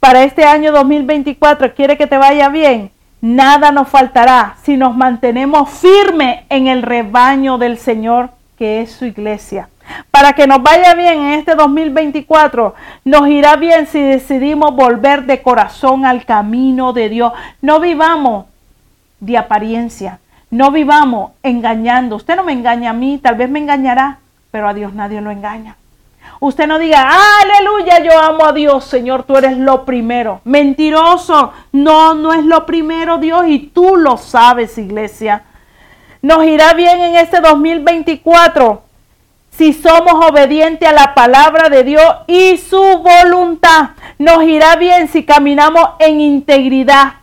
Para 0.00 0.24
este 0.24 0.44
año 0.44 0.72
2024, 0.72 1.74
¿quiere 1.74 1.98
que 1.98 2.06
te 2.06 2.16
vaya 2.16 2.48
bien? 2.48 2.90
Nada 3.20 3.72
nos 3.72 3.88
faltará 3.88 4.56
si 4.62 4.76
nos 4.76 4.96
mantenemos 4.96 5.68
firmes 5.68 6.44
en 6.48 6.66
el 6.66 6.82
rebaño 6.82 7.58
del 7.58 7.76
Señor 7.76 8.30
que 8.56 8.80
es 8.80 8.92
su 8.92 9.04
iglesia. 9.04 9.68
Para 10.10 10.32
que 10.32 10.46
nos 10.46 10.62
vaya 10.62 10.94
bien 10.94 11.20
en 11.20 11.32
este 11.34 11.54
2024, 11.54 12.74
nos 13.04 13.28
irá 13.28 13.56
bien 13.56 13.86
si 13.86 14.00
decidimos 14.00 14.74
volver 14.74 15.24
de 15.24 15.42
corazón 15.42 16.04
al 16.04 16.24
camino 16.24 16.92
de 16.92 17.08
Dios. 17.08 17.32
No 17.60 17.80
vivamos 17.80 18.46
de 19.20 19.38
apariencia, 19.38 20.20
no 20.50 20.70
vivamos 20.70 21.32
engañando. 21.42 22.16
Usted 22.16 22.36
no 22.36 22.44
me 22.44 22.52
engaña 22.52 22.90
a 22.90 22.94
mí, 22.94 23.18
tal 23.18 23.36
vez 23.36 23.48
me 23.48 23.58
engañará, 23.58 24.18
pero 24.50 24.68
a 24.68 24.74
Dios 24.74 24.94
nadie 24.94 25.20
lo 25.20 25.30
engaña. 25.30 25.76
Usted 26.40 26.66
no 26.66 26.78
diga, 26.78 27.08
aleluya, 27.42 28.02
yo 28.02 28.18
amo 28.18 28.44
a 28.44 28.52
Dios, 28.52 28.84
Señor, 28.84 29.22
tú 29.22 29.36
eres 29.36 29.56
lo 29.56 29.84
primero. 29.84 30.40
Mentiroso, 30.44 31.52
no, 31.72 32.14
no 32.14 32.32
es 32.32 32.44
lo 32.44 32.66
primero 32.66 33.18
Dios 33.18 33.44
y 33.46 33.58
tú 33.58 33.96
lo 33.96 34.16
sabes, 34.16 34.76
iglesia. 34.76 35.44
Nos 36.22 36.44
irá 36.44 36.74
bien 36.74 37.00
en 37.00 37.16
este 37.16 37.40
2024 37.40 38.85
si 39.56 39.72
somos 39.72 40.14
obedientes 40.26 40.88
a 40.88 40.92
la 40.92 41.14
palabra 41.14 41.68
de 41.68 41.82
Dios 41.82 42.16
y 42.26 42.56
su 42.58 43.02
voluntad. 43.02 43.90
Nos 44.18 44.44
irá 44.44 44.76
bien 44.76 45.08
si 45.08 45.24
caminamos 45.24 45.90
en 45.98 46.20
integridad. 46.20 47.14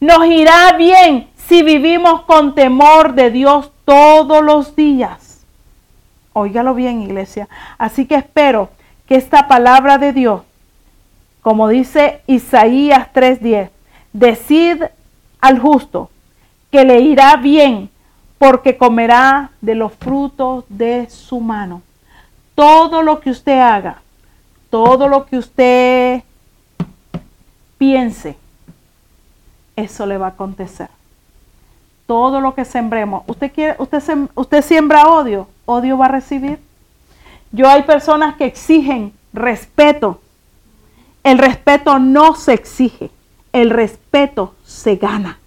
Nos 0.00 0.26
irá 0.26 0.72
bien 0.76 1.28
si 1.48 1.62
vivimos 1.62 2.22
con 2.22 2.54
temor 2.54 3.14
de 3.14 3.30
Dios 3.30 3.70
todos 3.84 4.42
los 4.42 4.76
días. 4.76 5.44
Óigalo 6.34 6.74
bien, 6.74 7.02
iglesia. 7.02 7.48
Así 7.78 8.06
que 8.06 8.16
espero 8.16 8.70
que 9.06 9.16
esta 9.16 9.48
palabra 9.48 9.98
de 9.98 10.12
Dios, 10.12 10.42
como 11.40 11.68
dice 11.68 12.20
Isaías 12.26 13.08
3:10, 13.12 13.70
decid 14.12 14.82
al 15.40 15.58
justo 15.58 16.10
que 16.70 16.84
le 16.84 17.00
irá 17.00 17.36
bien 17.36 17.90
porque 18.42 18.76
comerá 18.76 19.52
de 19.60 19.76
los 19.76 19.92
frutos 19.92 20.64
de 20.68 21.08
su 21.08 21.38
mano. 21.38 21.80
Todo 22.56 23.00
lo 23.00 23.20
que 23.20 23.30
usted 23.30 23.56
haga, 23.60 24.02
todo 24.68 25.06
lo 25.06 25.26
que 25.26 25.38
usted 25.38 26.24
piense, 27.78 28.36
eso 29.76 30.06
le 30.06 30.18
va 30.18 30.26
a 30.26 30.30
acontecer. 30.30 30.88
Todo 32.08 32.40
lo 32.40 32.56
que 32.56 32.64
sembremos, 32.64 33.22
usted 33.28 33.52
quiere, 33.52 33.76
usted, 33.78 34.02
usted 34.34 34.62
siembra 34.62 35.06
odio, 35.06 35.46
odio 35.64 35.96
va 35.96 36.06
a 36.06 36.08
recibir. 36.08 36.58
Yo 37.52 37.68
hay 37.68 37.84
personas 37.84 38.34
que 38.34 38.46
exigen 38.46 39.12
respeto. 39.32 40.20
El 41.22 41.38
respeto 41.38 42.00
no 42.00 42.34
se 42.34 42.54
exige, 42.54 43.12
el 43.52 43.70
respeto 43.70 44.56
se 44.64 44.96
gana. 44.96 45.38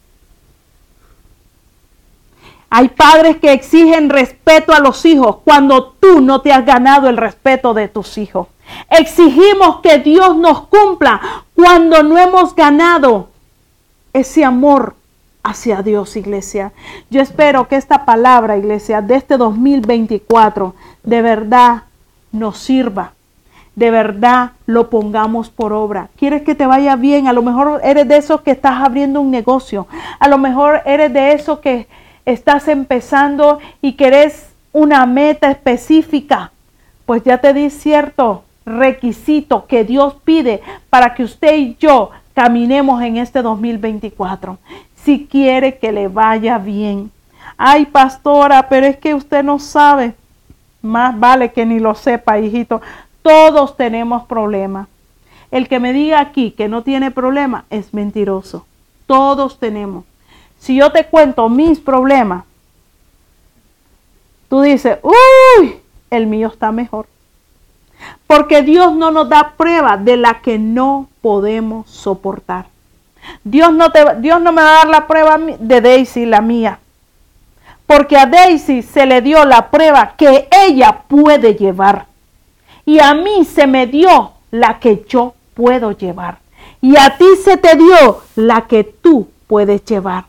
Hay 2.77 2.89
padres 2.89 3.37
que 3.37 3.53
exigen 3.53 4.09
respeto 4.09 4.73
a 4.73 4.81
los 4.81 5.05
hijos 5.05 5.37
cuando 5.45 5.93
tú 5.93 6.19
no 6.19 6.41
te 6.41 6.51
has 6.51 6.65
ganado 6.65 7.07
el 7.07 7.15
respeto 7.15 7.73
de 7.73 7.87
tus 7.87 8.17
hijos. 8.17 8.49
Exigimos 8.89 9.79
que 9.79 9.99
Dios 9.99 10.35
nos 10.35 10.67
cumpla 10.67 11.21
cuando 11.55 12.03
no 12.03 12.17
hemos 12.17 12.53
ganado 12.53 13.29
ese 14.11 14.43
amor 14.43 14.97
hacia 15.41 15.83
Dios, 15.83 16.17
iglesia. 16.17 16.73
Yo 17.09 17.21
espero 17.21 17.69
que 17.69 17.77
esta 17.77 18.03
palabra, 18.03 18.57
iglesia, 18.57 19.01
de 19.01 19.15
este 19.15 19.37
2024, 19.37 20.75
de 21.03 21.21
verdad 21.21 21.83
nos 22.33 22.57
sirva. 22.57 23.13
De 23.77 23.89
verdad 23.89 24.51
lo 24.65 24.89
pongamos 24.89 25.49
por 25.49 25.71
obra. 25.71 26.09
¿Quieres 26.17 26.41
que 26.41 26.55
te 26.55 26.65
vaya 26.65 26.97
bien? 26.97 27.29
A 27.29 27.33
lo 27.33 27.41
mejor 27.41 27.79
eres 27.85 28.05
de 28.05 28.17
esos 28.17 28.41
que 28.41 28.51
estás 28.51 28.83
abriendo 28.83 29.21
un 29.21 29.31
negocio. 29.31 29.87
A 30.19 30.27
lo 30.27 30.37
mejor 30.37 30.81
eres 30.85 31.13
de 31.13 31.31
esos 31.31 31.59
que 31.59 31.87
estás 32.25 32.67
empezando 32.67 33.59
y 33.81 33.93
querés 33.93 34.53
una 34.71 35.05
meta 35.05 35.51
específica. 35.51 36.51
Pues 37.05 37.23
ya 37.23 37.37
te 37.37 37.53
di 37.53 37.69
cierto 37.69 38.43
requisito 38.65 39.67
que 39.67 39.83
Dios 39.83 40.15
pide 40.23 40.61
para 40.89 41.13
que 41.13 41.23
usted 41.23 41.55
y 41.55 41.77
yo 41.79 42.09
caminemos 42.33 43.01
en 43.01 43.17
este 43.17 43.41
2024. 43.41 44.57
Si 44.95 45.27
quiere 45.27 45.77
que 45.77 45.91
le 45.91 46.07
vaya 46.07 46.57
bien. 46.57 47.11
Ay, 47.57 47.85
pastora, 47.85 48.67
pero 48.67 48.87
es 48.87 48.97
que 48.97 49.13
usted 49.13 49.43
no 49.43 49.59
sabe. 49.59 50.15
Más 50.81 51.17
vale 51.19 51.51
que 51.51 51.65
ni 51.65 51.79
lo 51.79 51.95
sepa, 51.95 52.39
hijito. 52.39 52.81
Todos 53.21 53.77
tenemos 53.77 54.25
problemas. 54.25 54.87
El 55.51 55.67
que 55.67 55.79
me 55.79 55.93
diga 55.93 56.19
aquí 56.19 56.51
que 56.51 56.67
no 56.67 56.81
tiene 56.81 57.11
problema 57.11 57.65
es 57.69 57.93
mentiroso. 57.93 58.65
Todos 59.05 59.59
tenemos. 59.59 60.03
Si 60.59 60.75
yo 60.75 60.91
te 60.91 61.05
cuento 61.05 61.47
mis 61.49 61.79
problemas, 61.79 62.43
tú 64.49 64.61
dices, 64.61 64.99
uy, 65.03 65.75
el 66.09 66.27
mío 66.27 66.47
está 66.47 66.71
mejor. 66.71 67.07
Porque 68.27 68.61
Dios 68.61 68.95
no 68.95 69.11
nos 69.11 69.29
da 69.29 69.53
prueba 69.57 69.97
de 69.97 70.17
la 70.17 70.41
que 70.41 70.57
no 70.57 71.07
podemos 71.21 71.89
soportar. 71.89 72.65
Dios 73.43 73.73
no, 73.73 73.91
te, 73.91 74.03
Dios 74.19 74.41
no 74.41 74.51
me 74.51 74.61
va 74.61 74.69
a 74.69 74.77
dar 74.77 74.87
la 74.87 75.07
prueba 75.07 75.37
de 75.37 75.81
Daisy, 75.81 76.25
la 76.25 76.41
mía. 76.41 76.79
Porque 77.87 78.17
a 78.17 78.25
Daisy 78.25 78.81
se 78.81 79.05
le 79.05 79.21
dio 79.21 79.45
la 79.45 79.69
prueba 79.69 80.13
que 80.17 80.47
ella 80.51 81.03
puede 81.07 81.55
llevar. 81.55 82.07
Y 82.85 82.99
a 82.99 83.13
mí 83.13 83.45
se 83.45 83.67
me 83.67 83.87
dio 83.87 84.31
la 84.51 84.79
que 84.79 85.05
yo 85.07 85.33
puedo 85.53 85.91
llevar. 85.91 86.39
Y 86.81 86.97
a 86.97 87.17
ti 87.17 87.25
se 87.43 87.57
te 87.57 87.75
dio 87.75 88.21
la 88.35 88.61
que 88.61 88.83
tú 88.83 89.27
puedes 89.47 89.83
llevar. 89.85 90.25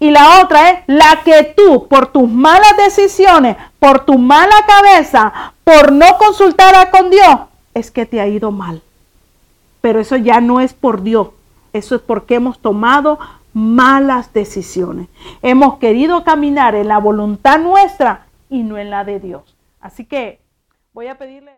Y 0.00 0.10
la 0.10 0.42
otra 0.42 0.70
es 0.70 0.78
la 0.86 1.20
que 1.24 1.54
tú, 1.54 1.86
por 1.86 2.06
tus 2.06 2.28
malas 2.28 2.74
decisiones, 2.78 3.56
por 3.78 4.06
tu 4.06 4.18
mala 4.18 4.56
cabeza, 4.66 5.52
por 5.62 5.92
no 5.92 6.16
consultar 6.18 6.90
con 6.90 7.10
Dios, 7.10 7.40
es 7.74 7.90
que 7.90 8.06
te 8.06 8.20
ha 8.20 8.26
ido 8.26 8.50
mal. 8.50 8.82
Pero 9.82 10.00
eso 10.00 10.16
ya 10.16 10.40
no 10.40 10.60
es 10.60 10.72
por 10.72 11.02
Dios, 11.02 11.28
eso 11.72 11.94
es 11.94 12.00
porque 12.00 12.36
hemos 12.36 12.58
tomado 12.58 13.18
malas 13.52 14.32
decisiones. 14.32 15.08
Hemos 15.42 15.78
querido 15.78 16.24
caminar 16.24 16.74
en 16.74 16.88
la 16.88 16.98
voluntad 16.98 17.58
nuestra 17.58 18.26
y 18.48 18.62
no 18.62 18.78
en 18.78 18.90
la 18.90 19.04
de 19.04 19.20
Dios. 19.20 19.54
Así 19.80 20.04
que 20.04 20.40
voy 20.92 21.08
a 21.08 21.18
pedirle... 21.18 21.48